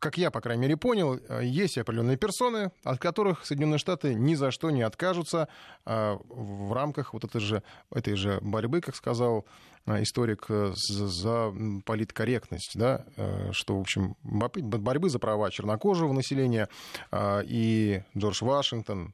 как 0.00 0.18
я, 0.18 0.32
по 0.32 0.40
крайней 0.40 0.62
мере, 0.62 0.76
понял, 0.76 1.20
а, 1.28 1.38
есть 1.38 1.78
определенные 1.78 2.16
персоны, 2.16 2.72
от 2.82 2.98
которых 2.98 3.46
Соединенные 3.46 3.78
Штаты 3.78 4.14
ни 4.14 4.34
за 4.34 4.50
что 4.50 4.72
не 4.72 4.82
откажутся 4.82 5.46
а, 5.84 6.18
в 6.28 6.72
рамках 6.72 7.12
вот 7.12 7.22
этой 7.22 7.40
же, 7.40 7.62
этой 7.94 8.16
же 8.16 8.40
борьбы, 8.42 8.80
как 8.80 8.96
сказал 8.96 9.46
историк, 9.86 10.46
за 10.48 11.52
политкорректность, 11.84 12.72
да, 12.74 13.04
что, 13.50 13.78
в 13.78 13.80
общем, 13.80 14.16
борьбы 14.22 15.10
за 15.10 15.18
права 15.18 15.50
чернокожего 15.50 16.12
населения 16.12 16.68
и 17.12 18.02
Джордж 18.16 18.44
Вашингтон, 18.44 19.12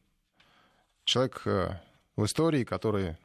человек 1.08 1.42
э, 1.46 1.70
в 2.16 2.24
истории, 2.24 2.64
который 2.64 3.16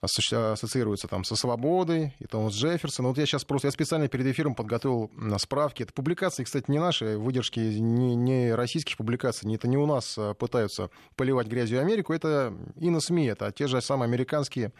ассоциируется 0.00 1.08
там 1.08 1.24
со 1.24 1.34
свободой, 1.34 2.14
и 2.20 2.26
Томас 2.26 2.54
Джефферсон. 2.54 3.08
Вот 3.08 3.18
я 3.18 3.26
сейчас 3.26 3.44
просто, 3.44 3.66
я 3.66 3.72
специально 3.72 4.06
перед 4.06 4.26
эфиром 4.26 4.54
подготовил 4.54 5.10
справки. 5.38 5.82
Это 5.82 5.92
публикации, 5.92 6.44
кстати, 6.44 6.70
не 6.70 6.78
наши, 6.78 7.18
выдержки 7.18 7.58
не, 7.58 8.14
не 8.14 8.54
российских 8.54 8.96
публикаций. 8.96 9.52
Это 9.52 9.66
не 9.66 9.76
у 9.76 9.86
нас 9.86 10.14
а, 10.16 10.34
пытаются 10.34 10.90
поливать 11.16 11.48
грязью 11.48 11.80
Америку, 11.80 12.12
это 12.12 12.54
и 12.76 12.90
на 12.90 13.00
СМИ, 13.00 13.26
это 13.26 13.50
те 13.50 13.66
же 13.66 13.80
самые 13.80 14.06
американские 14.06 14.72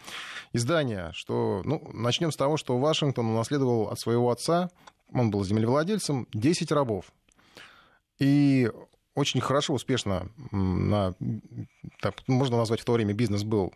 издания. 0.53 1.11
Что, 1.13 1.63
ну, 1.65 1.85
начнем 1.91 2.31
с 2.31 2.37
того, 2.37 2.55
что 2.55 2.79
Вашингтон 2.79 3.25
унаследовал 3.25 3.89
от 3.89 3.99
своего 3.99 4.31
отца, 4.31 4.69
он 5.13 5.31
был 5.31 5.43
землевладельцем, 5.43 6.29
10 6.31 6.71
рабов. 6.71 7.11
И 8.19 8.71
очень 9.15 9.41
хорошо, 9.41 9.73
успешно, 9.73 10.29
на, 10.51 11.13
так, 12.01 12.15
можно 12.27 12.57
назвать 12.57 12.81
в 12.81 12.85
то 12.85 12.93
время 12.93 13.13
бизнес 13.13 13.43
был, 13.43 13.73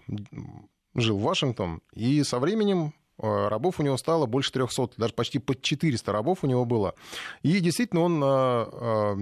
жил 0.95 1.17
в 1.17 1.23
Вашингтон, 1.23 1.81
и 1.93 2.23
со 2.23 2.39
временем 2.39 2.93
э, 3.17 3.47
рабов 3.47 3.79
у 3.79 3.83
него 3.83 3.97
стало 3.97 4.25
больше 4.25 4.51
300, 4.51 4.91
даже 4.97 5.13
почти 5.13 5.39
под 5.39 5.61
400 5.61 6.11
рабов 6.11 6.39
у 6.43 6.47
него 6.47 6.65
было. 6.65 6.95
И 7.41 7.59
действительно 7.59 8.01
он 8.01 8.23
э, 8.23 8.27
э, 8.27 9.15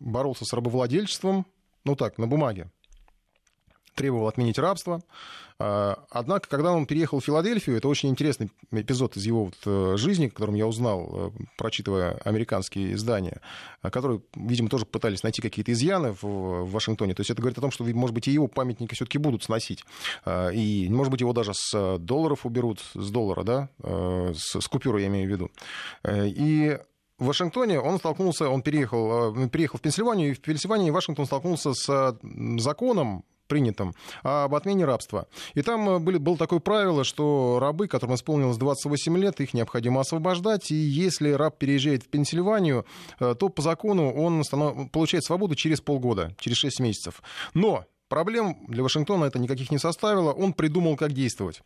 боролся 0.00 0.44
с 0.44 0.52
рабовладельчеством, 0.52 1.46
ну 1.84 1.96
так, 1.96 2.18
на 2.18 2.26
бумаге 2.26 2.70
требовал 3.94 4.28
отменить 4.28 4.58
рабство. 4.58 5.02
А, 5.58 5.98
однако, 6.10 6.48
когда 6.48 6.72
он 6.72 6.86
переехал 6.86 7.20
в 7.20 7.24
Филадельфию, 7.24 7.76
это 7.76 7.86
очень 7.86 8.08
интересный 8.08 8.50
эпизод 8.72 9.16
из 9.16 9.24
его 9.26 9.44
вот 9.44 9.54
э, 9.64 9.96
жизни, 9.96 10.26
которым 10.26 10.56
я 10.56 10.66
узнал, 10.66 11.08
э, 11.12 11.30
прочитывая 11.56 12.14
американские 12.24 12.94
издания, 12.94 13.40
а, 13.80 13.90
которые, 13.90 14.22
видимо, 14.34 14.68
тоже 14.68 14.86
пытались 14.86 15.22
найти 15.22 15.40
какие-то 15.40 15.70
изъяны 15.72 16.16
в 16.20 16.68
Вашингтоне. 16.68 17.14
То 17.14 17.20
есть 17.20 17.30
это 17.30 17.40
говорит 17.40 17.58
о 17.58 17.60
том, 17.60 17.70
что, 17.70 17.84
может 17.84 18.12
быть, 18.12 18.26
и 18.26 18.32
его 18.32 18.48
памятники 18.48 18.94
все-таки 18.94 19.18
будут 19.18 19.44
сносить. 19.44 19.84
А, 20.24 20.48
и, 20.48 20.88
может 20.88 21.12
быть, 21.12 21.20
его 21.20 21.32
даже 21.32 21.52
с 21.54 21.98
долларов 21.98 22.44
уберут, 22.44 22.80
с 22.94 23.10
доллара, 23.10 23.44
да, 23.44 23.68
э, 23.84 24.32
с, 24.36 24.60
с 24.60 24.66
купюры, 24.66 25.02
я 25.02 25.06
имею 25.06 25.28
в 25.28 25.30
виду. 25.30 25.50
И 26.10 26.76
в 27.18 27.26
Вашингтоне 27.26 27.78
он 27.78 27.98
столкнулся, 27.98 28.48
он 28.48 28.62
переехал, 28.62 29.48
переехал 29.48 29.78
в 29.78 29.80
Пенсильванию, 29.80 30.30
и 30.30 30.34
в 30.34 30.40
Пенсильвании 30.40 30.90
Вашингтон 30.90 31.26
столкнулся 31.26 31.72
с 31.72 32.18
законом, 32.58 33.24
принятом 33.52 33.94
об 34.22 34.54
отмене 34.54 34.86
рабства. 34.86 35.26
И 35.52 35.60
там 35.60 35.86
э, 35.90 35.98
были, 35.98 36.16
было 36.16 36.38
такое 36.38 36.58
правило, 36.58 37.04
что 37.04 37.58
рабы, 37.60 37.86
которым 37.86 38.14
исполнилось 38.14 38.56
28 38.56 39.18
лет, 39.18 39.42
их 39.42 39.52
необходимо 39.52 40.00
освобождать. 40.00 40.70
И 40.70 40.74
если 40.74 41.32
раб 41.32 41.58
переезжает 41.58 42.02
в 42.02 42.08
Пенсильванию, 42.08 42.86
э, 43.20 43.34
то 43.38 43.50
по 43.50 43.60
закону 43.60 44.10
он 44.10 44.42
станов... 44.42 44.90
получает 44.90 45.24
свободу 45.24 45.54
через 45.54 45.82
полгода, 45.82 46.34
через 46.38 46.56
6 46.56 46.80
месяцев. 46.80 47.22
Но 47.52 47.84
проблем 48.08 48.56
для 48.68 48.82
Вашингтона 48.82 49.26
это 49.26 49.38
никаких 49.38 49.70
не 49.70 49.78
составило. 49.78 50.32
Он 50.32 50.54
придумал, 50.54 50.96
как 50.96 51.12
действовать. 51.12 51.60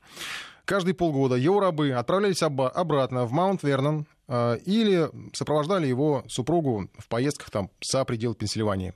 Каждые 0.64 0.94
полгода 0.94 1.36
его 1.36 1.60
рабы 1.60 1.92
отправлялись 1.92 2.42
обратно 2.42 3.26
в 3.26 3.32
Маунт-Вернон, 3.32 4.06
Э, 4.06 4.15
или 4.28 5.08
сопровождали 5.32 5.86
его 5.86 6.24
супругу 6.28 6.88
в 6.98 7.08
поездках 7.08 7.50
там 7.50 7.70
за 7.84 8.04
пределы 8.04 8.34
Пенсильвании. 8.34 8.94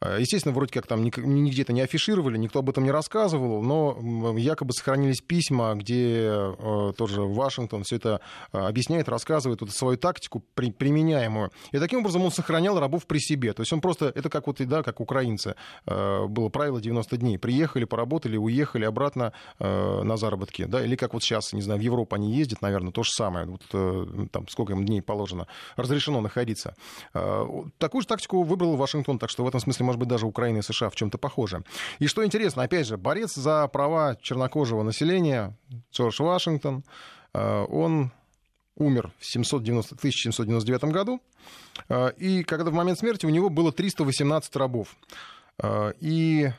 Э, 0.00 0.18
естественно, 0.20 0.54
вроде 0.54 0.72
как 0.72 0.86
там 0.86 1.02
нигде 1.02 1.62
это 1.62 1.72
не 1.72 1.80
афишировали, 1.80 2.36
никто 2.36 2.58
об 2.60 2.70
этом 2.70 2.84
не 2.84 2.90
рассказывал, 2.90 3.62
но 3.62 4.34
якобы 4.36 4.72
сохранились 4.72 5.20
письма, 5.20 5.74
где 5.74 6.28
э, 6.28 6.92
тоже 6.96 7.22
Вашингтон 7.22 7.84
все 7.84 7.96
это 7.96 8.20
объясняет, 8.52 9.08
рассказывает 9.08 9.60
вот 9.60 9.70
свою 9.70 9.96
тактику 9.96 10.42
при, 10.54 10.70
применяемую. 10.70 11.50
И 11.72 11.78
таким 11.78 12.00
образом 12.00 12.22
он 12.22 12.30
сохранял 12.30 12.78
рабов 12.78 13.06
при 13.06 13.18
себе. 13.18 13.52
То 13.52 13.62
есть 13.62 13.72
он 13.72 13.80
просто, 13.80 14.12
это 14.14 14.28
как 14.28 14.46
вот, 14.46 14.58
да, 14.66 14.82
как 14.82 15.00
украинцы, 15.00 15.54
было 15.84 16.48
правило 16.48 16.80
90 16.80 17.16
дней. 17.16 17.38
Приехали, 17.38 17.84
поработали, 17.84 18.36
уехали 18.36 18.84
обратно 18.84 19.32
на 19.58 20.16
заработки. 20.16 20.64
Да? 20.64 20.84
Или 20.84 20.96
как 20.96 21.14
вот 21.14 21.22
сейчас, 21.22 21.52
не 21.52 21.62
знаю, 21.62 21.80
в 21.80 21.82
Европу 21.82 22.14
они 22.16 22.34
ездят, 22.34 22.62
наверное, 22.62 22.92
то 22.92 23.02
же 23.02 23.10
самое. 23.12 23.46
Вот, 23.46 24.30
там, 24.30 24.48
сколько 24.48 24.65
им 24.70 24.84
дней 24.84 25.02
положено, 25.02 25.46
разрешено 25.76 26.20
находиться. 26.20 26.74
Такую 27.12 28.02
же 28.02 28.06
тактику 28.06 28.42
выбрал 28.42 28.76
Вашингтон, 28.76 29.18
так 29.18 29.30
что 29.30 29.44
в 29.44 29.48
этом 29.48 29.60
смысле, 29.60 29.86
может 29.86 29.98
быть, 29.98 30.08
даже 30.08 30.26
Украина 30.26 30.58
и 30.58 30.62
США 30.62 30.90
в 30.90 30.96
чем-то 30.96 31.18
похожи. 31.18 31.62
И 31.98 32.06
что 32.06 32.24
интересно, 32.24 32.62
опять 32.62 32.86
же, 32.86 32.96
борец 32.96 33.34
за 33.34 33.66
права 33.68 34.16
чернокожего 34.20 34.82
населения 34.82 35.56
Джордж 35.92 36.22
Вашингтон, 36.22 36.84
он 37.32 38.10
умер 38.76 39.12
в 39.18 39.26
790, 39.26 39.94
1799 39.94 40.84
году, 40.92 41.20
и 42.18 42.44
когда 42.44 42.70
в 42.70 42.74
момент 42.74 42.98
смерти 42.98 43.24
у 43.26 43.30
него 43.30 43.48
было 43.48 43.72
318 43.72 44.54
рабов. 44.56 44.94
И 46.00 46.50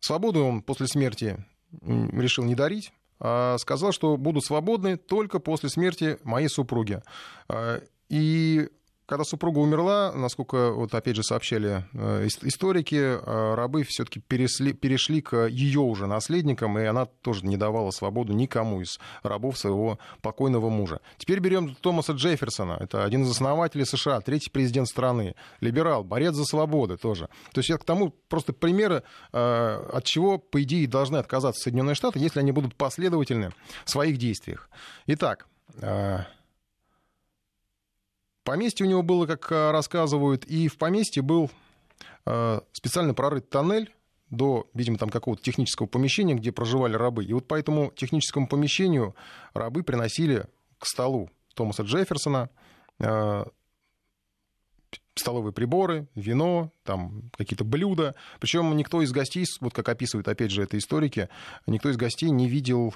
свободу 0.00 0.44
он 0.44 0.62
после 0.62 0.86
смерти 0.86 1.44
решил 1.82 2.44
не 2.44 2.54
дарить, 2.54 2.92
сказал, 3.20 3.92
что 3.92 4.16
буду 4.16 4.40
свободны 4.40 4.96
только 4.96 5.38
после 5.40 5.68
смерти 5.68 6.18
моей 6.24 6.48
супруги. 6.48 7.02
А, 7.48 7.80
и 8.08 8.68
когда 9.08 9.24
супруга 9.24 9.58
умерла, 9.58 10.12
насколько, 10.12 10.70
вот 10.70 10.94
опять 10.94 11.16
же, 11.16 11.22
сообщали 11.22 11.82
э, 11.94 12.26
историки, 12.42 12.94
э, 12.94 13.54
рабы 13.54 13.82
все-таки 13.84 14.20
перешли, 14.20 14.74
перешли 14.74 15.22
к 15.22 15.46
ее 15.46 15.80
уже 15.80 16.06
наследникам, 16.06 16.78
и 16.78 16.84
она 16.84 17.06
тоже 17.06 17.46
не 17.46 17.56
давала 17.56 17.90
свободу 17.90 18.34
никому 18.34 18.82
из 18.82 19.00
рабов 19.22 19.56
своего 19.56 19.98
покойного 20.20 20.68
мужа. 20.68 21.00
Теперь 21.16 21.40
берем 21.40 21.74
Томаса 21.74 22.12
Джефферсона. 22.12 22.76
Это 22.80 23.02
один 23.02 23.22
из 23.22 23.30
основателей 23.30 23.86
США, 23.86 24.20
третий 24.20 24.50
президент 24.50 24.88
страны, 24.88 25.34
либерал, 25.60 26.04
борец 26.04 26.34
за 26.34 26.44
свободы 26.44 26.98
тоже. 26.98 27.30
То 27.54 27.60
есть 27.60 27.70
это 27.70 27.78
к 27.78 27.84
тому 27.84 28.10
просто 28.28 28.52
примеры, 28.52 29.04
э, 29.32 29.88
от 29.90 30.04
чего, 30.04 30.36
по 30.36 30.62
идее, 30.62 30.86
должны 30.86 31.16
отказаться 31.16 31.62
Соединенные 31.62 31.94
Штаты, 31.94 32.18
если 32.18 32.40
они 32.40 32.52
будут 32.52 32.74
последовательны 32.76 33.52
в 33.86 33.90
своих 33.90 34.18
действиях. 34.18 34.68
Итак, 35.06 35.46
Поместье 38.48 38.86
у 38.86 38.88
него 38.88 39.02
было, 39.02 39.26
как 39.26 39.52
э, 39.52 39.72
рассказывают, 39.72 40.46
и 40.46 40.68
в 40.68 40.78
поместье 40.78 41.22
был 41.22 41.50
э, 42.24 42.60
специально 42.72 43.12
прорыт 43.12 43.50
тоннель 43.50 43.94
до, 44.30 44.66
видимо, 44.72 44.96
там 44.96 45.10
какого-то 45.10 45.42
технического 45.42 45.86
помещения, 45.86 46.32
где 46.32 46.50
проживали 46.50 46.94
рабы. 46.94 47.26
И 47.26 47.34
вот 47.34 47.46
по 47.46 47.56
этому 47.56 47.92
техническому 47.94 48.48
помещению 48.48 49.14
рабы 49.52 49.82
приносили 49.82 50.46
к 50.78 50.86
столу 50.86 51.28
Томаса 51.54 51.82
Джефферсона 51.82 52.48
э, 53.00 53.44
столовые 55.14 55.52
приборы, 55.52 56.08
вино, 56.14 56.72
там 56.84 57.30
какие-то 57.36 57.64
блюда. 57.64 58.14
Причем 58.40 58.74
никто 58.78 59.02
из 59.02 59.12
гостей, 59.12 59.44
вот 59.60 59.74
как 59.74 59.90
описывают 59.90 60.26
опять 60.26 60.52
же 60.52 60.62
это 60.62 60.78
историки, 60.78 61.28
никто 61.66 61.90
из 61.90 61.98
гостей 61.98 62.30
не 62.30 62.48
видел 62.48 62.94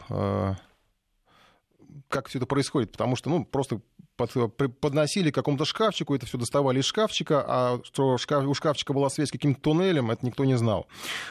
как 2.08 2.28
все 2.28 2.38
это 2.38 2.46
происходит, 2.46 2.92
потому 2.92 3.16
что, 3.16 3.30
ну, 3.30 3.44
просто 3.44 3.80
под, 4.26 4.78
подносили 4.80 5.30
к 5.30 5.34
какому-то 5.34 5.64
шкафчику, 5.64 6.14
это 6.14 6.26
все 6.26 6.38
доставали 6.38 6.80
из 6.80 6.84
шкафчика, 6.84 7.44
а 7.46 7.80
что 7.84 8.18
шкаф, 8.18 8.44
у 8.46 8.54
шкафчика 8.54 8.92
была 8.92 9.10
связь 9.10 9.28
с 9.28 9.32
каким-то 9.32 9.60
туннелем, 9.60 10.10
это 10.10 10.24
никто 10.26 10.44
не 10.44 10.56
знал. 10.56 10.86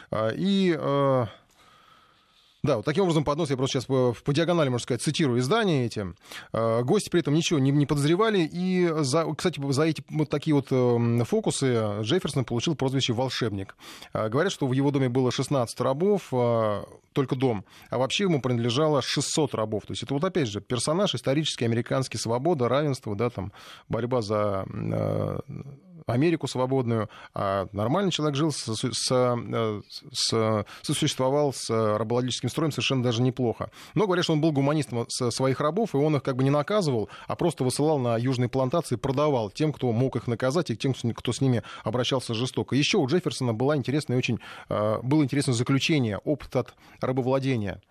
А, 0.10 0.30
и 0.30 0.76
э, 0.78 1.26
да, 2.64 2.78
вот 2.78 2.86
таким 2.86 3.04
образом 3.04 3.24
поднос, 3.24 3.50
я 3.50 3.58
просто 3.58 3.80
сейчас 3.80 3.86
по, 3.86 4.16
по 4.24 4.34
диагонали, 4.34 4.70
можно 4.70 4.84
сказать, 4.84 5.02
цитирую 5.02 5.40
издания 5.40 5.86
эти. 5.86 6.06
Э, 6.54 6.84
гости 6.84 7.10
при 7.10 7.22
этом 7.22 7.34
ничего 7.34 7.58
не, 7.58 7.72
не 7.72 7.88
подозревали. 7.88 8.48
И, 8.52 8.88
за, 9.00 9.26
кстати, 9.34 9.60
за 9.72 9.84
эти 9.84 10.04
вот 10.10 10.30
такие 10.30 10.54
вот 10.54 10.68
э, 10.70 11.24
фокусы 11.26 12.02
Джефферсон 12.02 12.46
получил 12.46 12.76
прозвище 12.76 13.14
«волшебник». 13.14 13.76
Э, 14.14 14.30
говорят, 14.30 14.54
что 14.54 14.68
в 14.68 14.74
его 14.74 14.92
доме 14.92 15.10
было 15.10 15.32
16 15.32 15.80
рабов, 15.82 16.32
только 17.14 17.36
дом, 17.36 17.66
а 17.90 17.98
вообще 17.98 18.24
ему 18.24 18.42
принадлежало 18.42 19.02
600 19.02 19.56
рабов. 19.56 19.86
То 19.88 19.94
есть 19.94 20.04
это 20.04 20.14
вот 20.14 20.24
опять 20.24 20.48
же 20.48 20.62
персонаж 20.62 21.16
исторический, 21.16 21.66
американский, 21.66 22.18
свобода, 22.18 22.70
равенство, 22.70 23.16
да, 23.16 23.30
там, 23.30 23.52
борьба 23.90 24.22
за 24.22 24.66
Америку 26.06 26.48
свободную, 26.48 27.10
а 27.34 27.68
нормальный 27.72 28.12
человек 28.12 28.36
жил, 28.36 28.52
с, 28.52 28.68
с, 28.68 29.12
э, 29.12 29.82
с, 30.12 30.66
сосуществовал 30.82 31.54
с 31.54 31.70
рабовладельческим 31.70 32.50
строем 32.50 32.72
совершенно 32.72 33.04
даже 33.04 33.22
неплохо. 33.22 33.72
Но 33.94 34.06
говорят, 34.06 34.26
что 34.26 34.34
он 34.34 34.42
был 34.42 34.52
гуманистом 34.52 35.06
своих 35.10 35.60
рабов, 35.60 35.94
и 35.94 35.98
он 35.98 36.16
их 36.16 36.24
как 36.24 36.36
бы 36.36 36.44
не 36.44 36.50
наказывал, 36.50 37.10
а 37.28 37.36
просто 37.36 37.64
высылал 37.64 38.00
на 38.00 38.18
южные 38.18 38.50
плантации, 38.50 38.96
продавал 38.96 39.50
тем, 39.50 39.74
кто 39.74 39.92
мог 39.92 40.16
их 40.16 40.28
наказать, 40.28 40.70
и 40.72 40.78
тем, 40.78 40.94
кто 40.94 41.34
с 41.34 41.42
ними 41.42 41.64
обращался 41.84 42.34
жестоко. 42.34 42.76
Еще 42.76 42.98
у 42.98 43.08
Джефферсона 43.08 43.54
была 43.54 43.76
интересная 43.76 44.18
очень, 44.18 44.40
э, 44.70 45.00
было 45.04 45.24
интересное 45.24 45.54
заключение, 45.54 46.18
опыт 46.18 46.56
от 46.56 46.74
рабовладения. 47.00 47.82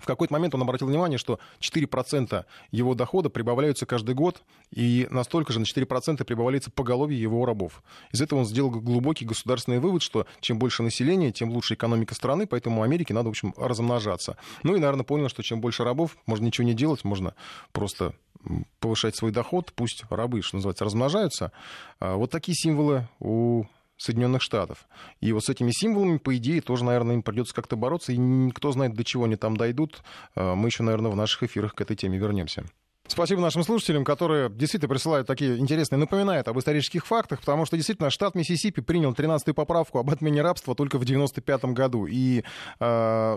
В 0.00 0.06
какой-то 0.06 0.32
момент 0.32 0.54
он 0.54 0.62
обратил 0.62 0.86
внимание, 0.86 1.18
что 1.18 1.38
4% 1.60 2.44
его 2.70 2.94
дохода 2.94 3.30
прибавляются 3.30 3.86
каждый 3.86 4.14
год, 4.14 4.42
и 4.70 5.06
настолько 5.10 5.52
же 5.52 5.60
на 5.60 5.64
4% 5.64 6.24
прибавляется 6.24 6.70
поголовье 6.70 7.20
его 7.20 7.44
рабов. 7.44 7.82
Из 8.12 8.20
этого 8.20 8.40
он 8.40 8.46
сделал 8.46 8.70
глубокий 8.70 9.24
государственный 9.24 9.78
вывод, 9.78 10.02
что 10.02 10.26
чем 10.40 10.58
больше 10.58 10.82
населения, 10.82 11.32
тем 11.32 11.50
лучше 11.50 11.74
экономика 11.74 12.14
страны, 12.14 12.46
поэтому 12.46 12.82
Америке 12.82 13.14
надо, 13.14 13.28
в 13.28 13.30
общем, 13.30 13.54
размножаться. 13.56 14.36
Ну 14.62 14.76
и, 14.76 14.78
наверное, 14.78 15.04
понял, 15.04 15.28
что 15.28 15.42
чем 15.42 15.60
больше 15.60 15.84
рабов, 15.84 16.16
можно 16.26 16.46
ничего 16.46 16.66
не 16.66 16.74
делать, 16.74 17.04
можно 17.04 17.34
просто 17.72 18.14
повышать 18.80 19.16
свой 19.16 19.32
доход, 19.32 19.72
пусть 19.74 20.04
рабы, 20.10 20.42
что 20.42 20.56
называется, 20.56 20.84
размножаются. 20.84 21.52
А 21.98 22.16
вот 22.16 22.30
такие 22.30 22.54
символы 22.54 23.08
у 23.20 23.64
Соединенных 23.96 24.42
Штатов. 24.42 24.86
И 25.20 25.32
вот 25.32 25.44
с 25.44 25.48
этими 25.48 25.70
символами, 25.70 26.18
по 26.18 26.36
идее, 26.36 26.60
тоже, 26.60 26.84
наверное, 26.84 27.16
им 27.16 27.22
придется 27.22 27.54
как-то 27.54 27.76
бороться. 27.76 28.12
И 28.12 28.16
никто 28.16 28.72
знает, 28.72 28.94
до 28.94 29.04
чего 29.04 29.24
они 29.24 29.36
там 29.36 29.56
дойдут. 29.56 30.02
А, 30.34 30.54
мы 30.54 30.68
еще, 30.68 30.82
наверное, 30.82 31.10
в 31.10 31.16
наших 31.16 31.44
эфирах 31.44 31.74
к 31.74 31.80
этой 31.80 31.96
теме 31.96 32.18
вернемся. 32.18 32.64
Спасибо 33.06 33.42
нашим 33.42 33.62
слушателям, 33.64 34.02
которые 34.02 34.48
действительно 34.48 34.88
присылают 34.88 35.26
такие 35.26 35.58
интересные, 35.58 35.98
напоминают 35.98 36.48
об 36.48 36.58
исторических 36.58 37.04
фактах, 37.04 37.40
потому 37.40 37.66
что 37.66 37.76
действительно 37.76 38.08
штат 38.08 38.34
Миссисипи 38.34 38.80
принял 38.80 39.12
13-ю 39.12 39.52
поправку 39.52 39.98
об 39.98 40.08
отмене 40.08 40.40
рабства 40.40 40.74
только 40.74 40.98
в 40.98 41.04
95 41.04 41.66
году. 41.66 42.06
И 42.06 42.44
э, 42.80 43.36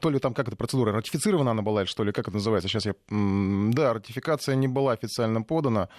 то 0.00 0.10
ли 0.10 0.18
там, 0.18 0.32
как 0.32 0.48
эта 0.48 0.56
процедура, 0.56 0.90
ратифицирована 0.92 1.50
она 1.50 1.60
была, 1.60 1.82
или 1.82 1.88
что 1.88 2.02
ли, 2.02 2.12
как 2.12 2.28
это 2.28 2.36
называется? 2.38 2.68
Сейчас 2.68 2.86
я... 2.86 2.94
Да, 3.10 3.92
ратификация 3.92 4.54
не 4.54 4.68
была 4.68 4.92
официально 4.92 5.42
подана. 5.42 5.90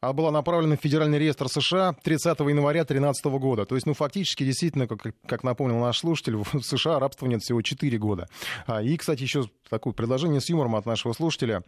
А 0.00 0.12
была 0.12 0.30
направлена 0.30 0.76
в 0.76 0.80
Федеральный 0.80 1.18
реестр 1.18 1.48
США 1.48 1.92
30 2.04 2.38
января 2.40 2.84
2013 2.84 3.24
года. 3.40 3.66
То 3.66 3.74
есть, 3.74 3.84
ну, 3.84 3.94
фактически, 3.94 4.44
действительно, 4.44 4.86
как, 4.86 5.12
как 5.26 5.42
напомнил 5.42 5.80
наш 5.80 5.98
слушатель, 5.98 6.36
в 6.36 6.62
США 6.62 7.00
рабства 7.00 7.26
нет 7.26 7.42
всего 7.42 7.62
4 7.62 7.98
года. 7.98 8.28
А, 8.66 8.80
и, 8.80 8.96
кстати, 8.96 9.22
еще 9.22 9.46
такое 9.68 9.92
предложение 9.92 10.40
с 10.40 10.48
юмором 10.48 10.76
от 10.76 10.86
нашего 10.86 11.12
слушателя. 11.14 11.62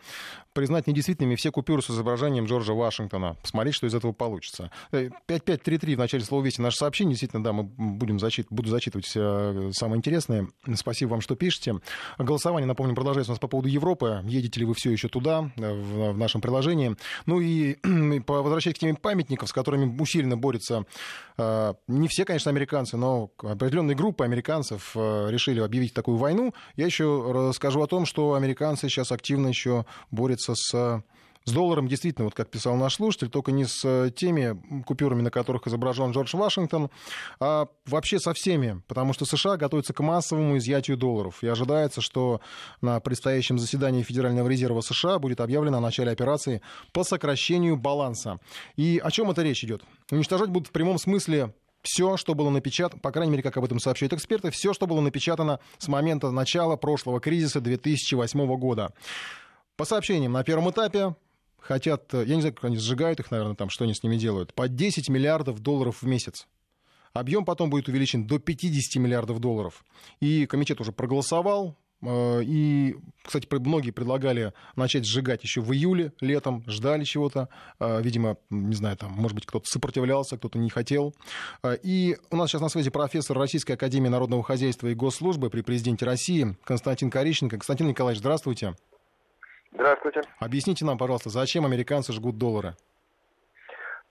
Признать 0.53 0.87
недействительными 0.87 1.35
все 1.35 1.51
купюры 1.51 1.83
с 1.83 1.91
изображением 1.91 2.47
Джорджа 2.47 2.73
Вашингтона. 2.73 3.37
Посмотреть, 3.43 3.75
что 3.75 3.89
из 3.89 3.95
этого 3.95 4.13
получится. 4.13 4.71
5533 4.93 5.93
э, 5.93 5.97
в 5.97 5.99
начале 5.99 6.23
слова 6.23 6.45
«Вести» 6.45 6.63
наше 6.63 6.77
сообщение. 6.77 7.15
Действительно, 7.15 7.43
да, 7.43 7.53
мы 7.53 7.65
будем 7.65 8.21
зачит... 8.21 8.47
буду 8.51 8.69
зачитывать 8.69 9.11
э, 9.17 9.71
самое 9.73 9.99
интересное. 9.99 10.49
Спасибо 10.75 11.11
вам, 11.11 11.21
что 11.21 11.35
пишете. 11.35 11.81
Голосование, 12.17 12.67
напомню, 12.67 12.95
продолжается 12.95 13.33
у 13.33 13.35
нас 13.35 13.41
по 13.41 13.49
поводу 13.49 13.69
Европы. 13.69 14.23
Едете 14.25 14.61
ли 14.61 14.67
вы 14.67 14.75
все 14.75 14.93
еще 14.93 15.09
туда, 15.09 15.51
э, 15.57 15.73
в, 15.73 16.13
в 16.13 16.19
нашем 16.19 16.41
приложении. 16.41 16.97
Ну 17.27 17.41
и 17.41 17.77
возвращаясь 18.27 18.77
к 18.77 18.79
теме 18.79 18.95
памятников, 18.95 19.49
с 19.49 19.53
которыми 19.53 19.99
усиленно 20.01 20.37
борются 20.37 20.85
э, 21.39 21.75
не 21.89 22.09
все, 22.09 22.25
конечно, 22.25 22.51
американцы, 22.51 22.97
но 22.97 23.31
определенные 23.39 23.97
группы 23.97 24.25
американцев 24.25 24.93
э, 24.95 25.29
решили 25.31 25.61
объявить 25.61 25.95
такую 25.95 26.17
войну, 26.17 26.55
я 26.77 26.87
еще 26.87 27.33
расскажу 27.33 27.83
о 27.83 27.87
том, 27.87 28.07
что 28.07 28.35
американцы 28.35 28.89
сейчас 28.89 29.13
активно 29.13 29.49
еще 29.49 29.85
борются 30.11 30.55
с 30.55 31.03
с 31.45 31.53
долларом 31.53 31.89
действительно, 31.89 32.27
вот 32.27 32.35
как 32.35 32.51
писал 32.51 32.77
наш 32.77 32.97
слушатель, 32.97 33.29
только 33.29 33.51
не 33.51 33.65
с 33.65 33.83
э, 33.85 34.11
теми 34.15 34.61
купюрами, 34.83 35.23
на 35.23 35.31
которых 35.31 35.67
изображен 35.67 36.11
Джордж 36.11 36.37
Вашингтон, 36.37 36.91
а 37.41 37.67
вообще 37.87 38.19
со 38.19 38.35
всеми, 38.35 38.83
потому 38.87 39.13
что 39.13 39.25
США 39.25 39.57
готовятся 39.57 39.95
к 39.95 40.01
массовому 40.01 40.59
изъятию 40.59 40.97
долларов. 40.97 41.43
И 41.43 41.47
ожидается, 41.47 42.03
что 42.03 42.41
на 42.83 43.01
предстоящем 43.01 43.59
заседании 43.59 44.03
Федерального 44.03 44.49
резерва 44.49 44.83
США 44.83 45.19
будет 45.19 45.41
объявлено 45.41 45.79
о 45.79 45.81
начале 45.81 46.13
операции 46.13 46.61
по 46.93 47.05
сокращению 47.05 47.77
баланса. 47.77 48.39
И 48.77 49.01
о 49.03 49.11
чем 49.11 49.31
это 49.31 49.43
речь 49.43 49.65
идет? 49.65 49.83
Уничтожать 50.11 50.51
будут 50.51 50.69
в 50.69 50.73
прямом 50.73 50.99
смысле 50.99 51.55
все, 51.83 52.17
что 52.17 52.35
было 52.35 52.51
напечатано, 52.51 53.01
по 53.01 53.11
крайней 53.11 53.33
мере, 53.33 53.43
как 53.43 53.57
об 53.57 53.65
этом 53.65 53.81
сообщают 53.81 54.13
эксперты, 54.13 54.51
все, 54.51 54.75
что 54.75 54.87
было 54.87 55.01
напечатано 55.01 55.61
с 55.79 55.89
момента 55.89 56.31
начала 56.31 56.77
прошлого 56.77 57.21
кризиса 57.21 57.61
2008 57.61 58.57
года. 58.57 58.93
По 59.77 59.87
сообщениям, 59.87 60.33
на 60.33 60.45
первом 60.45 60.71
этапе 60.71 61.15
хотят, 61.61 62.13
э, 62.15 62.25
я 62.27 62.35
не 62.35 62.41
знаю, 62.41 62.55
как 62.55 62.65
они 62.65 62.77
сжигают 62.77 63.21
их, 63.21 63.31
наверное, 63.31 63.55
там, 63.55 63.71
что 63.71 63.85
они 63.85 63.95
с 63.95 64.03
ними 64.03 64.17
делают, 64.17 64.55
по 64.55 64.69
10 64.69 65.09
миллиардов 65.09 65.61
долларов 65.61 66.03
в 66.03 66.07
месяц. 66.07 66.47
Объем 67.13 67.45
потом 67.45 67.71
будет 67.71 67.89
увеличен 67.89 68.27
до 68.27 68.39
50 68.39 69.01
миллиардов 69.01 69.41
долларов. 69.41 69.85
И 70.21 70.47
комитет 70.47 70.81
уже 70.81 70.93
проголосовал. 70.93 71.77
Э, 72.03 72.43
и, 72.43 72.97
кстати, 73.23 73.47
многие 73.51 73.91
предлагали 73.91 74.53
начать 74.77 75.05
сжигать 75.05 75.43
еще 75.43 75.61
в 75.61 75.73
июле, 75.73 76.13
летом, 76.21 76.65
ждали 76.67 77.05
чего-то. 77.05 77.49
Э, 77.79 78.01
видимо, 78.01 78.37
не 78.49 78.75
знаю, 78.75 78.97
там, 78.97 79.13
может 79.13 79.35
быть, 79.35 79.47
кто-то 79.47 79.67
сопротивлялся, 79.67 80.37
кто-то 80.37 80.59
не 80.59 80.71
хотел. 80.71 81.15
И 81.83 82.17
у 82.31 82.37
нас 82.37 82.51
сейчас 82.51 82.61
на 82.61 82.69
связи 82.69 82.91
профессор 82.91 83.37
Российской 83.37 83.73
Академии 83.73 84.09
Народного 84.09 84.43
Хозяйства 84.43 84.87
и 84.87 84.95
Госслужбы 84.95 85.51
при 85.51 85.63
президенте 85.63 86.05
России 86.05 86.57
Константин 86.65 87.11
Кориченко. 87.11 87.57
Константин 87.57 87.89
Николаевич, 87.89 88.21
здравствуйте. 88.21 88.75
Здравствуйте. 89.73 90.23
Объясните 90.41 90.85
нам, 90.85 90.99
пожалуйста, 90.99 91.31
зачем 91.31 91.65
американцы 91.65 92.13
жгут 92.13 92.39
доллары? 92.39 92.75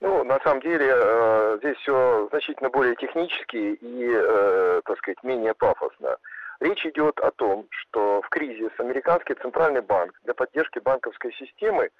Ну, 0.00 0.24
на 0.24 0.40
самом 0.40 0.62
деле, 0.62 0.86
э, 0.90 1.58
здесь 1.58 1.76
все 1.78 2.26
значительно 2.30 2.70
более 2.70 2.96
технически 2.96 3.74
и, 3.74 4.10
э, 4.10 4.80
так 4.84 4.96
сказать, 4.98 5.22
менее 5.22 5.52
пафосно. 5.52 6.16
Речь 6.60 6.84
идет 6.86 7.18
о 7.20 7.30
том, 7.30 7.66
что 7.70 8.22
в 8.22 8.28
кризис 8.30 8.70
американский 8.78 9.34
центральный 9.34 9.82
банк 9.82 10.18
для 10.24 10.34
поддержки 10.34 10.78
банковской 10.78 11.32
системы 11.34 11.90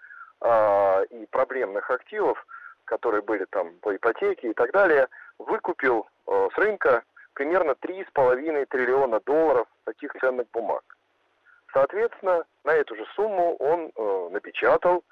э, 0.41 1.05
и 1.11 1.27
проблемных 1.31 1.91
активов, 1.91 2.47
которые 2.87 3.23
были 3.23 3.45
там 3.51 3.73
по 3.81 3.95
ипотеке 3.95 4.51
и 4.51 4.55
так 4.55 4.73
далее, 4.73 5.09
выкупил 5.39 6.07
э, 6.27 6.49
с 6.55 6.59
рынка 6.59 7.03
примерно 7.35 7.73
3,5 7.73 8.67
триллиона 8.67 9.21
долларов 9.21 9.67
таких 9.85 10.13
ценных 10.21 10.47
бумаг. 10.53 10.83
Соответственно, 11.73 12.45
на 12.65 12.73
эту 12.73 12.97
же 12.97 13.07
сумму 13.15 13.57
он 13.57 13.93
э, 13.95 14.29
напечатал 14.33 15.05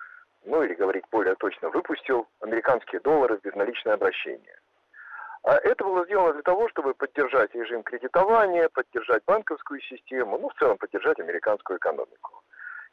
ну 0.45 0.63
или 0.63 0.75
говорить 0.75 1.05
более 1.11 1.35
точно, 1.37 1.71
выпустил 1.71 2.27
американские 2.41 3.01
доллары 3.01 3.39
в 3.39 3.43
безналичное 3.43 3.95
обращение. 3.95 4.59
А 5.45 5.57
это 5.57 5.85
было 5.85 6.05
сделано 6.05 6.33
для 6.33 6.43
того, 6.43 6.69
чтобы 6.69 6.95
поддержать 6.95 7.55
режим 7.55 7.83
кредитования, 7.83 8.69
поддержать 8.69 9.23
банковскую 9.27 9.81
систему, 9.81 10.39
ну, 10.39 10.49
в 10.49 10.55
целом 10.55 10.79
поддержать 10.79 11.21
американскую 11.21 11.79
экономику. 11.79 12.43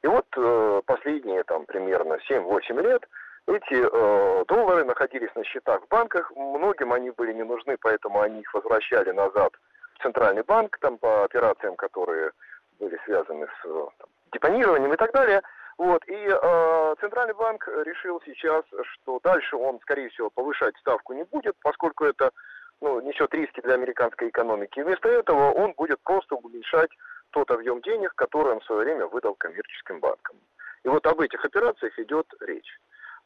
И 0.01 0.07
вот 0.07 0.25
э, 0.37 0.81
последние 0.85 1.43
там 1.43 1.65
примерно 1.65 2.19
7-8 2.29 2.81
лет 2.81 3.07
эти 3.47 3.75
э, 3.75 4.45
доллары 4.47 4.85
находились 4.85 5.33
на 5.35 5.43
счетах 5.43 5.81
в 5.83 5.87
банках, 5.87 6.31
многим 6.35 6.93
они 6.93 7.11
были 7.11 7.33
не 7.33 7.43
нужны, 7.43 7.77
поэтому 7.79 8.21
они 8.21 8.41
их 8.41 8.53
возвращали 8.53 9.11
назад 9.11 9.53
в 9.95 10.03
центральный 10.03 10.43
банк, 10.43 10.77
там 10.79 10.97
по 10.97 11.23
операциям, 11.23 11.75
которые 11.75 12.31
были 12.79 12.99
связаны 13.05 13.47
с 13.47 13.65
э, 13.65 13.85
там, 13.97 14.09
депонированием 14.31 14.93
и 14.93 14.97
так 14.97 15.11
далее– 15.11 15.41
вот, 15.77 16.07
и 16.07 16.13
э, 16.13 16.95
Центральный 17.01 17.33
банк 17.33 17.67
решил 17.67 18.21
сейчас, 18.25 18.63
что 18.93 19.19
дальше 19.21 19.57
он, 19.57 19.79
скорее 19.81 20.09
всего, 20.09 20.29
повышать 20.29 20.75
ставку 20.77 21.13
не 21.13 21.23
будет, 21.23 21.55
поскольку 21.61 22.05
это 22.05 22.31
ну, 22.79 23.01
несет 23.01 23.33
риски 23.33 23.59
для 23.59 23.73
американской 23.73 24.29
экономики. 24.29 24.79
Вместо 24.79 25.09
этого 25.09 25.51
он 25.51 25.73
будет 25.73 25.99
просто 26.01 26.35
уменьшать 26.35 26.91
тот 27.31 27.51
объем 27.51 27.81
денег, 27.81 28.13
который 28.15 28.53
он 28.53 28.61
в 28.61 28.65
свое 28.65 28.85
время 28.85 29.07
выдал 29.07 29.35
коммерческим 29.35 29.99
банкам. 29.99 30.37
И 30.83 30.87
вот 30.87 31.05
об 31.07 31.19
этих 31.19 31.43
операциях 31.43 31.99
идет 31.99 32.27
речь. 32.39 32.79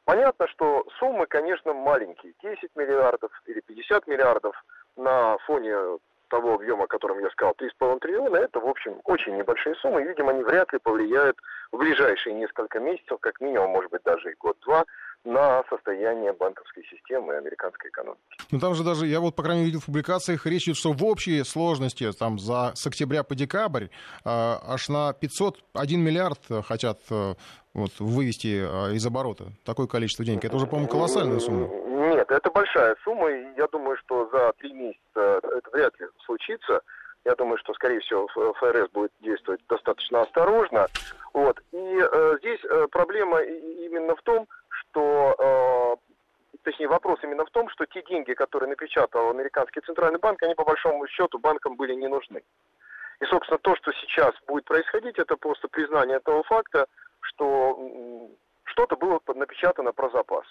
Понятно, 0.06 0.48
что 0.48 0.88
суммы, 0.98 1.28
конечно, 1.28 1.74
маленькие. 1.74 2.34
10 2.42 2.76
миллиардов 2.76 3.32
или 3.46 3.60
50 3.60 4.08
миллиардов 4.08 4.56
на 4.96 5.38
фоне 5.46 6.00
того 6.30 6.56
объема, 6.56 6.86
о 6.86 6.88
котором 6.88 7.20
я 7.20 7.30
сказал, 7.32 7.54
3,5 7.54 8.00
триллиона, 8.00 8.38
это, 8.38 8.60
в 8.60 8.68
общем, 8.68 9.02
очень 9.04 9.36
небольшие 9.38 9.76
суммы. 9.76 10.02
И, 10.02 10.08
видимо, 10.08 10.32
они 10.32 10.44
вряд 10.44 10.72
ли 10.72 10.80
повлияют 10.80 11.38
в 11.72 11.78
ближайшие 11.78 12.36
несколько 12.36 12.80
месяцев, 12.80 13.20
как 13.20 13.42
минимум, 13.42 13.72
может 13.72 13.92
быть, 13.92 14.04
даже 14.04 14.32
и 14.32 14.36
год-два, 14.40 14.86
на 15.26 15.64
состояние 15.70 16.34
банковской 16.34 16.84
системы 16.86 17.34
и 17.34 17.38
американской 17.38 17.90
экономики. 17.90 18.22
Ну 18.52 18.60
там 18.60 18.74
же 18.74 18.84
даже, 18.84 19.06
я 19.06 19.20
вот, 19.20 19.36
по 19.36 19.44
крайней 19.44 19.62
мере, 19.62 19.72
видел 19.72 19.82
в 19.82 19.86
публикациях, 19.86 20.46
речь 20.46 20.64
идет, 20.64 20.78
что 20.78 20.94
в 20.94 21.04
общей 21.04 21.44
сложности 21.44 22.12
там 22.14 22.40
за, 22.40 22.72
с 22.76 22.88
октября 22.88 23.24
по 23.24 23.36
декабрь 23.36 23.86
э, 23.86 23.90
аж 24.24 24.88
на 24.88 25.14
501 25.14 26.00
миллиард 26.00 26.40
хотят 26.66 27.00
э, 27.10 27.34
вот, 27.74 27.92
вывести 28.00 28.62
э, 28.62 28.96
из 28.96 29.06
оборота. 29.06 29.52
Такое 29.66 29.88
количество 29.88 30.24
денег. 30.24 30.46
Это 30.46 30.56
уже, 30.56 30.68
по-моему, 30.68 30.90
колоссальная 30.90 31.40
сумма. 31.40 31.89
Нет, 32.30 32.38
это 32.38 32.52
большая 32.52 32.96
сумма, 33.04 33.30
и 33.32 33.58
я 33.58 33.68
думаю, 33.68 33.98
что 33.98 34.30
за 34.30 34.54
три 34.60 34.72
месяца 34.72 35.42
это 35.42 35.70
вряд 35.74 36.00
ли 36.00 36.08
случится. 36.26 36.82
Я 37.26 37.36
думаю, 37.36 37.58
что, 37.58 37.74
скорее 37.74 38.00
всего, 38.02 38.28
ФРС 38.28 38.90
будет 38.92 39.12
действовать 39.20 39.62
достаточно 39.68 40.22
осторожно. 40.22 40.88
Вот. 41.34 41.60
И 41.72 42.00
э, 42.00 42.38
здесь 42.40 42.60
э, 42.64 42.88
проблема 42.92 43.42
именно 43.42 44.16
в 44.16 44.22
том, 44.22 44.48
что, 44.70 45.36
э, 45.38 46.58
точнее, 46.64 46.88
вопрос 46.88 47.20
именно 47.24 47.46
в 47.46 47.50
том, 47.50 47.68
что 47.70 47.86
те 47.88 48.04
деньги, 48.04 48.34
которые 48.34 48.70
напечатал 48.70 49.30
американский 49.32 49.82
центральный 49.82 50.20
банк, 50.20 50.42
они 50.44 50.54
по 50.54 50.64
большому 50.64 51.08
счету 51.08 51.40
банкам 51.40 51.76
были 51.76 51.94
не 51.96 52.08
нужны. 52.08 52.44
И, 53.20 53.26
собственно, 53.26 53.58
то, 53.58 53.76
что 53.76 53.92
сейчас 53.94 54.34
будет 54.48 54.66
происходить, 54.66 55.18
это 55.18 55.36
просто 55.36 55.68
признание 55.68 56.20
того 56.20 56.44
факта, 56.44 56.86
что 57.22 58.30
что-то 58.66 58.96
было 58.96 59.20
напечатано 59.36 59.92
про 59.92 60.10
запас. 60.12 60.46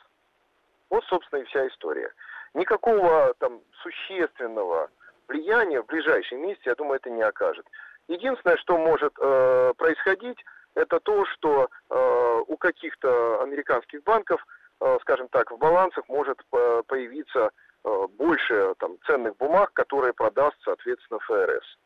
Вот, 0.91 1.05
собственно, 1.05 1.41
и 1.41 1.45
вся 1.45 1.67
история. 1.69 2.13
Никакого 2.55 3.35
там 3.39 3.61
существенного 3.83 4.91
влияния 5.29 5.83
в 5.83 5.87
ближайшем 5.87 6.43
месяце, 6.43 6.71
я 6.71 6.75
думаю, 6.75 6.97
это 6.97 7.11
не 7.11 7.23
окажет. 7.23 7.67
Единственное, 8.09 8.57
что 8.57 8.79
может 8.79 9.13
э, 9.21 9.73
происходить, 9.77 10.39
это 10.75 10.99
то, 11.01 11.27
что 11.27 11.69
э, 11.91 12.43
у 12.47 12.57
каких-то 12.57 13.43
американских 13.43 14.03
банков, 14.03 14.45
э, 14.81 14.99
скажем 15.03 15.29
так, 15.29 15.51
в 15.51 15.59
балансах 15.59 16.09
может 16.09 16.41
э, 16.53 16.83
появиться 16.87 17.51
э, 17.85 18.07
больше 18.17 18.75
там, 18.79 18.97
ценных 19.07 19.37
бумаг, 19.37 19.73
которые 19.75 20.15
продаст, 20.15 20.57
соответственно, 20.65 21.21
ФРС. 21.21 21.79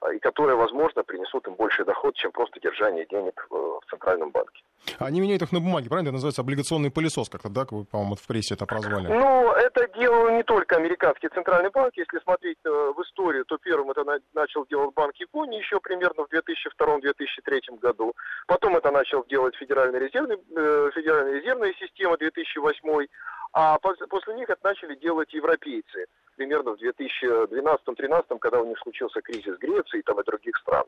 А, 0.00 0.12
и 0.12 0.18
которые, 0.18 0.56
возможно, 0.56 1.02
принесут 1.02 1.46
им 1.46 1.54
больший 1.54 1.84
доход, 1.84 2.14
чем 2.14 2.32
просто 2.32 2.58
держание 2.60 3.06
денег 3.06 3.46
в 3.50 3.80
Центральном 3.90 4.30
банке. 4.30 4.62
Они 4.98 5.20
меняют 5.20 5.42
их 5.42 5.52
на 5.52 5.60
бумаге, 5.60 5.88
правильно? 5.88 6.08
Это 6.08 6.14
называется 6.14 6.40
облигационный 6.40 6.90
пылесос, 6.90 7.28
как-то, 7.28 7.50
да, 7.50 7.66
вы, 7.70 7.84
по-моему, 7.84 8.14
в 8.14 8.26
прессе 8.26 8.54
это 8.54 8.64
прозвали. 8.64 9.08
Ну, 9.08 9.52
это 9.52 9.86
делал 9.98 10.30
не 10.30 10.42
только 10.42 10.76
американский 10.76 11.28
Центральный 11.28 11.70
банк. 11.70 11.92
Если 11.96 12.18
смотреть 12.20 12.56
э, 12.64 12.70
в 12.70 13.02
историю, 13.02 13.44
то 13.44 13.58
первым 13.58 13.90
это 13.90 14.04
на, 14.04 14.18
начал 14.32 14.64
делать 14.66 14.94
Банк 14.94 15.14
Японии 15.16 15.58
еще 15.58 15.80
примерно 15.80 16.24
в 16.24 16.32
2002-2003 16.32 17.78
году. 17.78 18.14
Потом 18.46 18.76
это 18.76 18.90
начал 18.90 19.24
делать 19.26 19.54
Федеральный 19.56 19.98
резервный, 19.98 20.36
э, 20.36 20.90
Федеральная 20.94 21.40
резервная 21.40 21.74
система 21.78 22.16
2008 22.16 23.06
а 23.52 23.78
после 23.78 24.34
них 24.34 24.48
это 24.48 24.60
начали 24.62 24.94
делать 24.94 25.32
европейцы 25.34 26.06
примерно 26.40 26.74
в 26.74 26.82
2012-2013, 26.82 28.38
когда 28.38 28.62
у 28.62 28.66
них 28.66 28.78
случился 28.78 29.20
кризис 29.20 29.58
Греции 29.58 30.00
там 30.00 30.18
и 30.20 30.24
других 30.24 30.56
стран. 30.56 30.84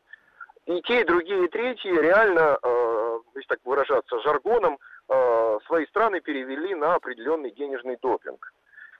И 0.64 0.80
те, 0.80 1.02
и 1.02 1.04
другие, 1.04 1.44
и 1.44 1.48
третьи 1.48 1.90
реально, 1.90 2.58
э, 2.62 3.18
если 3.34 3.48
так 3.48 3.58
выражаться 3.64 4.18
жаргоном, 4.20 4.78
э, 5.08 5.58
свои 5.66 5.84
страны 5.86 6.20
перевели 6.20 6.74
на 6.74 6.94
определенный 6.94 7.50
денежный 7.50 7.98
допинг. 8.00 8.50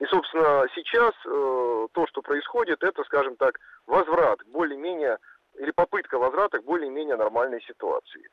И, 0.00 0.04
собственно, 0.06 0.66
сейчас 0.74 1.14
э, 1.24 1.86
то, 1.92 2.06
что 2.08 2.20
происходит, 2.20 2.82
это, 2.84 3.02
скажем 3.04 3.36
так, 3.36 3.58
возврат 3.86 4.40
более-менее, 4.48 5.16
или 5.58 5.70
попытка 5.70 6.18
возврата 6.18 6.58
к 6.58 6.64
более-менее 6.64 7.16
нормальной 7.16 7.62
ситуации. 7.62 8.28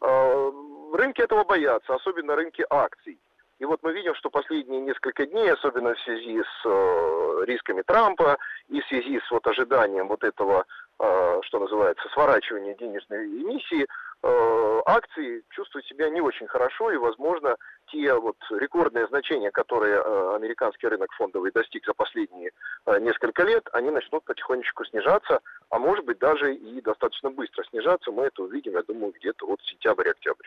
Э, 0.00 0.52
рынки 0.94 1.20
этого 1.20 1.44
боятся, 1.44 1.94
особенно 1.94 2.34
рынки 2.34 2.64
акций. 2.70 3.18
И 3.58 3.64
вот 3.64 3.80
мы 3.82 3.92
видим, 3.92 4.14
что 4.14 4.30
последние 4.30 4.80
несколько 4.80 5.26
дней, 5.26 5.52
особенно 5.52 5.94
в 5.94 6.00
связи 6.00 6.40
с 6.40 6.64
э, 6.64 7.44
рисками 7.44 7.82
Трампа 7.82 8.38
и 8.68 8.80
в 8.80 8.86
связи 8.86 9.18
с 9.18 9.30
вот 9.32 9.44
ожиданием 9.48 10.06
вот 10.06 10.22
этого, 10.22 10.64
э, 11.00 11.40
что 11.42 11.58
называется, 11.58 12.08
сворачивания 12.10 12.76
денежной 12.76 13.26
эмиссии, 13.26 13.84
э, 14.22 14.80
акции 14.86 15.42
чувствуют 15.50 15.86
себя 15.86 16.08
не 16.08 16.20
очень 16.20 16.46
хорошо, 16.46 16.92
и, 16.92 16.96
возможно, 16.98 17.56
те 17.90 18.14
вот 18.14 18.36
рекордные 18.50 19.08
значения, 19.08 19.50
которые 19.50 20.00
американский 20.36 20.86
рынок 20.86 21.10
фондовый 21.14 21.50
достиг 21.50 21.84
за 21.84 21.94
последние 21.94 22.52
несколько 23.00 23.42
лет, 23.42 23.66
они 23.72 23.90
начнут 23.90 24.24
потихонечку 24.24 24.84
снижаться, 24.84 25.40
а 25.70 25.78
может 25.78 26.04
быть 26.04 26.18
даже 26.18 26.54
и 26.54 26.80
достаточно 26.80 27.30
быстро 27.30 27.64
снижаться. 27.64 28.12
Мы 28.12 28.26
это 28.26 28.42
увидим, 28.42 28.74
я 28.74 28.82
думаю, 28.82 29.12
где-то 29.12 29.46
вот 29.46 29.60
сентябрь-октябрь. 29.62 30.46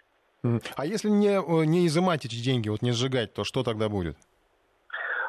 А 0.76 0.86
если 0.86 1.10
не, 1.10 1.38
э, 1.38 1.66
не 1.66 1.86
изымать 1.86 2.26
эти 2.26 2.36
деньги, 2.36 2.70
вот 2.70 2.82
не 2.82 2.92
сжигать, 2.92 3.34
то 3.34 3.44
что 3.44 3.64
тогда 3.64 3.90
будет? 3.90 4.16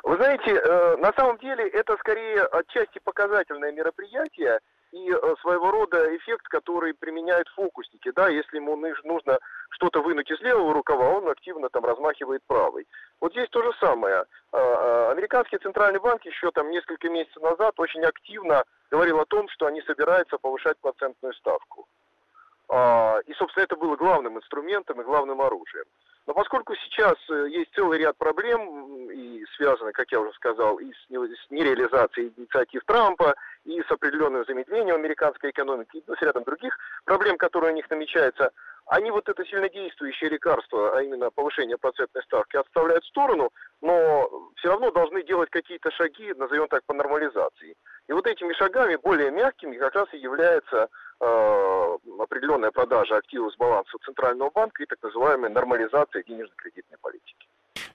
Вы 0.04 0.16
знаете, 0.16 0.52
э, 0.52 0.96
на 0.96 1.12
самом 1.12 1.38
деле 1.38 1.68
это 1.68 1.96
скорее 1.98 2.42
отчасти 2.44 2.98
показательное 3.04 3.72
мероприятие 3.72 4.58
и 4.90 5.10
э, 5.10 5.34
своего 5.42 5.70
рода 5.70 6.16
эффект, 6.16 6.48
который 6.48 6.94
применяют 6.94 7.46
фокусники. 7.48 8.10
Да, 8.16 8.28
если 8.28 8.56
ему 8.56 8.74
нужно 8.76 9.38
что-то 9.70 10.00
вынуть 10.02 10.30
из 10.30 10.40
левого 10.40 10.72
рукава, 10.72 11.10
он 11.10 11.28
активно 11.28 11.68
там 11.68 11.84
размахивает 11.84 12.42
правой. 12.46 12.86
Вот 13.20 13.32
здесь 13.32 13.48
то 13.50 13.62
же 13.62 13.72
самое. 13.80 14.24
Американский 14.52 15.58
центральный 15.58 16.00
банк 16.00 16.24
еще 16.24 16.50
там 16.50 16.70
несколько 16.70 17.08
месяцев 17.08 17.42
назад 17.42 17.78
очень 17.78 18.02
активно 18.02 18.64
говорил 18.90 19.20
о 19.20 19.26
том, 19.26 19.48
что 19.50 19.66
они 19.66 19.80
собираются 19.82 20.36
повышать 20.38 20.78
процентную 20.80 21.32
ставку. 21.34 21.86
А, 22.74 23.20
и, 23.26 23.34
собственно, 23.34 23.64
это 23.64 23.76
было 23.76 23.96
главным 23.96 24.38
инструментом 24.38 24.98
и 24.98 25.04
главным 25.04 25.42
оружием. 25.42 25.84
Но 26.26 26.32
поскольку 26.32 26.74
сейчас 26.76 27.16
э, 27.28 27.48
есть 27.50 27.70
целый 27.74 27.98
ряд 27.98 28.16
проблем, 28.16 29.10
и 29.10 29.44
связаны, 29.56 29.92
как 29.92 30.10
я 30.10 30.20
уже 30.20 30.32
сказал, 30.32 30.78
и 30.78 30.90
с 30.90 31.50
нереализацией 31.50 32.32
инициатив 32.34 32.82
Трампа, 32.86 33.34
и 33.64 33.82
с 33.82 33.90
определенным 33.90 34.46
замедлением 34.46 34.94
американской 34.94 35.50
экономики, 35.50 35.98
и 35.98 36.04
с 36.06 36.22
рядом 36.22 36.44
других 36.44 36.78
проблем, 37.04 37.36
которые 37.36 37.72
у 37.72 37.76
них 37.76 37.90
намечаются, 37.90 38.52
они 38.86 39.10
вот 39.10 39.28
это 39.28 39.44
сильнодействующее 39.44 40.30
лекарство, 40.30 40.96
а 40.96 41.02
именно 41.02 41.30
повышение 41.30 41.76
процентной 41.76 42.22
ставки, 42.22 42.56
отставляют 42.56 43.04
в 43.04 43.08
сторону, 43.08 43.50
но 43.82 44.50
все 44.56 44.68
равно 44.68 44.90
должны 44.92 45.22
делать 45.24 45.50
какие-то 45.50 45.90
шаги, 45.90 46.32
назовем 46.34 46.68
так, 46.68 46.84
по 46.86 46.94
нормализации. 46.94 47.76
И 48.08 48.12
вот 48.12 48.26
этими 48.26 48.52
шагами, 48.54 48.96
более 48.96 49.30
мягкими, 49.30 49.76
как 49.76 49.94
раз 49.94 50.08
и 50.12 50.18
является 50.18 50.88
определенная 51.22 52.70
продажа 52.70 53.16
активов 53.16 53.52
с 53.52 53.56
баланса 53.56 53.96
Центрального 54.04 54.50
банка 54.50 54.82
и 54.82 54.86
так 54.86 54.98
называемая 55.02 55.50
нормализация 55.50 56.22
денежно-кредитной 56.22 56.98
политики. 57.00 57.46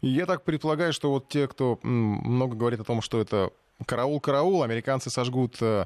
Я 0.01 0.25
так 0.25 0.43
предполагаю, 0.43 0.93
что 0.93 1.11
вот 1.11 1.27
те, 1.27 1.47
кто 1.47 1.79
много 1.81 2.55
говорит 2.55 2.79
о 2.79 2.83
том, 2.83 3.01
что 3.01 3.19
это 3.19 3.51
караул-караул, 3.85 4.63
американцы 4.63 5.09
сожгут 5.09 5.61
э, 5.61 5.85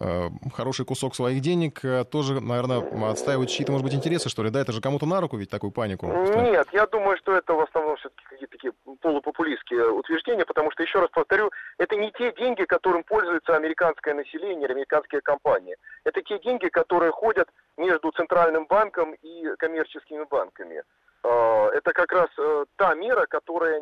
э, 0.00 0.28
хороший 0.54 0.84
кусок 0.84 1.14
своих 1.14 1.40
денег, 1.40 1.84
э, 1.84 2.04
тоже, 2.04 2.40
наверное, 2.40 3.10
отстаивают 3.10 3.50
чьи-то, 3.50 3.72
может 3.72 3.84
быть, 3.84 3.94
интересы, 3.94 4.28
что 4.28 4.42
ли? 4.44 4.50
Да, 4.50 4.60
это 4.60 4.72
же 4.72 4.80
кому-то 4.80 5.06
на 5.06 5.20
руку 5.20 5.36
ведь 5.36 5.50
такую 5.50 5.72
панику. 5.72 6.06
Нет, 6.06 6.68
я 6.72 6.86
думаю, 6.86 7.16
что 7.18 7.32
это 7.32 7.54
в 7.54 7.60
основном 7.60 7.81
какие-то 8.28 8.52
такие 8.52 8.72
полупопулистские 9.00 9.90
утверждения, 9.90 10.44
потому 10.44 10.70
что, 10.70 10.82
еще 10.82 11.00
раз 11.00 11.10
повторю, 11.10 11.50
это 11.78 11.96
не 11.96 12.10
те 12.12 12.32
деньги, 12.32 12.64
которым 12.64 13.04
пользуется 13.04 13.56
американское 13.56 14.14
население, 14.14 14.68
американские 14.68 15.20
компании. 15.20 15.76
Это 16.04 16.22
те 16.22 16.38
деньги, 16.38 16.68
которые 16.68 17.12
ходят 17.12 17.48
между 17.76 18.10
Центральным 18.12 18.66
банком 18.66 19.14
и 19.14 19.54
коммерческими 19.58 20.24
банками. 20.24 20.82
Это 21.22 21.92
как 21.92 22.12
раз 22.12 22.28
та 22.76 22.94
мера, 22.94 23.26
которая 23.26 23.80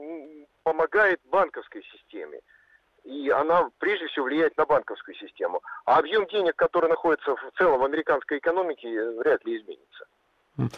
помогает 0.63 1.21
банковской 1.25 1.83
системе 1.85 2.41
и 3.05 3.31
она 3.31 3.71
прежде 3.79 4.07
всего 4.09 4.27
влияет 4.27 4.57
на 4.57 4.67
банковскую 4.67 5.15
систему. 5.15 5.63
А 5.85 5.99
объем 5.99 6.27
денег, 6.27 6.57
который 6.57 6.89
находится 6.89 7.35
в 7.35 7.51
целом 7.57 7.81
в 7.81 7.85
американской 7.85 8.39
экономике, 8.39 9.11
вряд 9.13 9.45
ли 9.45 9.57
изменится. 9.57 10.07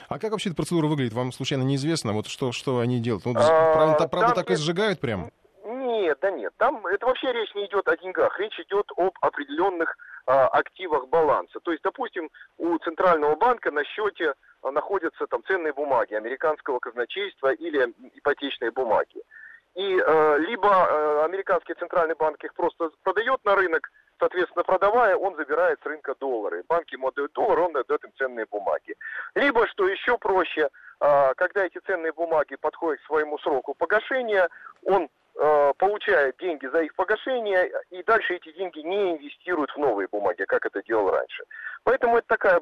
А 0.08 0.18
как 0.18 0.32
вообще 0.32 0.50
эта 0.50 0.56
процедура 0.56 0.86
выглядит? 0.86 1.12
Вам 1.12 1.32
случайно 1.32 1.62
неизвестно? 1.62 2.12
Вот 2.12 2.26
что, 2.26 2.52
что 2.52 2.80
они 2.80 3.00
делают? 3.00 3.24
Ну, 3.24 3.34
а, 3.36 3.74
правда, 3.74 4.08
правда 4.08 4.34
так 4.34 4.50
и 4.50 4.56
сжигают 4.56 5.00
прям? 5.00 5.30
Нет, 5.64 6.18
да 6.20 6.30
нет. 6.30 6.52
Там 6.56 6.86
это 6.86 7.06
вообще 7.06 7.32
речь 7.32 7.54
не 7.54 7.66
идет 7.66 7.88
о 7.88 7.96
деньгах. 7.96 8.38
Речь 8.38 8.58
идет 8.60 8.90
об 8.96 9.12
определенных 9.20 9.96
а, 10.26 10.48
активах 10.48 11.08
баланса. 11.08 11.60
То 11.60 11.72
есть, 11.72 11.82
допустим, 11.82 12.28
у 12.58 12.76
Центрального 12.78 13.36
банка 13.36 13.70
на 13.70 13.84
счете 13.84 14.34
а, 14.62 14.70
находятся 14.70 15.26
там 15.26 15.42
ценные 15.44 15.72
бумаги 15.72 16.14
американского 16.14 16.78
казначейства 16.78 17.52
или 17.52 17.92
ипотечные 18.14 18.70
бумаги 18.70 19.22
и 19.74 19.98
э, 19.98 20.38
либо 20.40 20.68
э, 20.68 21.24
американский 21.24 21.74
центральный 21.74 22.14
банк 22.14 22.42
их 22.44 22.52
просто 22.54 22.90
продает 23.02 23.42
на 23.44 23.54
рынок, 23.54 23.90
соответственно, 24.22 24.62
продавая, 24.62 25.16
он 25.16 25.34
забирает 25.34 25.80
с 25.82 25.86
рынка 25.86 26.14
доллары. 26.20 26.62
Банки 26.68 26.94
ему 26.94 27.08
отдают 27.08 27.32
доллар, 27.32 27.58
он 27.58 27.76
отдает 27.76 28.04
им 28.04 28.12
ценные 28.16 28.46
бумаги. 28.46 28.94
Либо, 29.34 29.66
что 29.66 29.88
еще 29.88 30.16
проще, 30.16 30.68
э, 31.00 31.34
когда 31.34 31.66
эти 31.66 31.78
ценные 31.78 32.12
бумаги 32.12 32.54
подходят 32.54 33.02
к 33.02 33.06
своему 33.06 33.36
сроку 33.38 33.74
погашения, 33.74 34.48
он 34.84 35.08
э, 35.34 35.72
получает 35.76 36.36
деньги 36.38 36.66
за 36.66 36.82
их 36.82 36.94
погашение, 36.94 37.68
и 37.90 38.04
дальше 38.04 38.34
эти 38.34 38.52
деньги 38.52 38.78
не 38.78 39.12
инвестируют 39.12 39.72
в 39.72 39.78
новые 39.78 40.06
бумаги, 40.06 40.44
как 40.44 40.66
это 40.66 40.80
делал 40.84 41.10
раньше. 41.10 41.42
Поэтому 41.82 42.18
это 42.18 42.28
такая 42.28 42.60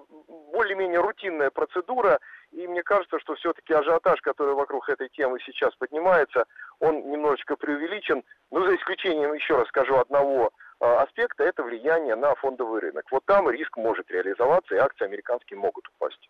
более-менее 0.53 1.01
рутинная 1.01 1.51
процедура, 1.51 2.21
и 2.53 2.67
мне 2.67 2.83
кажется, 2.83 3.19
что 3.19 3.35
все-таки 3.35 3.75
ажиотаж, 3.75 4.23
который 4.23 4.55
вокруг 4.55 4.89
этой 4.89 5.11
темы 5.11 5.41
сейчас 5.45 5.75
поднимается, 5.75 6.47
он 6.79 7.11
немножечко 7.11 7.57
преувеличен, 7.57 8.25
но 8.51 8.67
за 8.67 8.77
исключением, 8.77 9.35
еще 9.35 9.57
раз 9.57 9.69
скажу, 9.69 9.97
одного 9.97 10.47
а, 10.47 10.51
аспекта, 10.81 11.45
это 11.45 11.63
влияние 11.63 12.17
на 12.17 12.35
фондовый 12.37 12.81
рынок. 12.81 13.05
Вот 13.11 13.25
там 13.27 13.49
риск 13.51 13.77
может 13.77 14.11
реализоваться, 14.11 14.75
и 14.75 14.79
акции 14.79 15.05
американские 15.05 15.59
могут 15.59 15.89
упасть. 15.89 16.29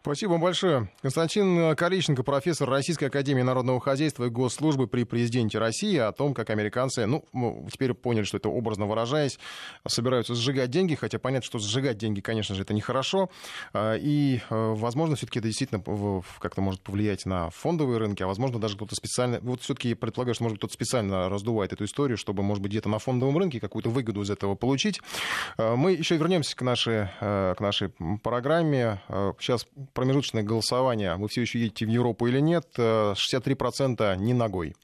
Спасибо 0.00 0.32
вам 0.32 0.40
большое. 0.40 0.90
Константин 1.02 1.76
Кориченко, 1.76 2.22
профессор 2.22 2.70
Российской 2.70 3.06
Академии 3.06 3.42
Народного 3.42 3.80
Хозяйства 3.80 4.24
и 4.24 4.30
Госслужбы 4.30 4.86
при 4.86 5.04
президенте 5.04 5.58
России, 5.58 5.98
о 5.98 6.12
том, 6.12 6.32
как 6.32 6.48
американцы, 6.48 7.04
ну, 7.04 7.24
теперь 7.70 7.92
поняли, 7.92 8.24
что 8.24 8.38
это 8.38 8.48
образно 8.48 8.86
выражаясь, 8.86 9.38
собираются 9.86 10.34
сжигать 10.34 10.70
деньги, 10.70 10.94
хотя 10.94 11.18
понятно, 11.18 11.44
что 11.44 11.58
сжигать 11.58 11.98
деньги, 11.98 12.20
конечно 12.20 12.54
же, 12.54 12.62
это 12.62 12.72
нехорошо, 12.72 13.28
а, 13.74 13.96
и, 13.96 14.40
а, 14.48 14.72
возможно, 14.74 15.16
все-таки 15.16 15.40
это 15.40 15.48
действительно 15.48 15.82
как-то 16.38 16.62
может 16.62 16.80
повлиять 16.80 17.26
на 17.26 17.50
фондовые 17.50 17.98
рынки, 17.98 18.22
а, 18.22 18.26
возможно, 18.26 18.58
даже 18.58 18.76
кто-то 18.76 18.94
специально, 18.94 19.40
вот 19.42 19.60
все-таки 19.60 19.92
предполагаю, 19.92 20.34
что, 20.34 20.44
может 20.44 20.54
быть, 20.54 20.60
кто-то 20.60 20.74
специально 20.74 21.28
раздувает 21.28 21.74
эту 21.74 21.84
историю, 21.84 22.16
чтобы, 22.16 22.42
может 22.42 22.62
быть, 22.62 22.72
где-то 22.72 22.88
на 22.88 22.98
фондовом 22.98 23.36
рынке 23.36 23.60
какую-то 23.60 23.90
выгоду 23.90 24.22
из 24.22 24.30
этого 24.30 24.54
получить. 24.54 25.00
А, 25.58 25.76
мы 25.76 25.92
еще 25.92 26.16
вернемся 26.16 26.56
к 26.56 26.62
нашей, 26.62 27.08
к 27.18 27.56
нашей 27.60 27.90
программе. 28.22 29.00
Сейчас 29.58 29.68
промежуточное 29.94 30.42
голосование. 30.42 31.16
Вы 31.16 31.28
все 31.28 31.42
еще 31.42 31.58
едете 31.58 31.86
в 31.86 31.88
Европу 31.88 32.26
или 32.26 32.40
нет? 32.40 32.66
63% 32.76 34.16
не 34.16 34.34
ногой. 34.34 34.74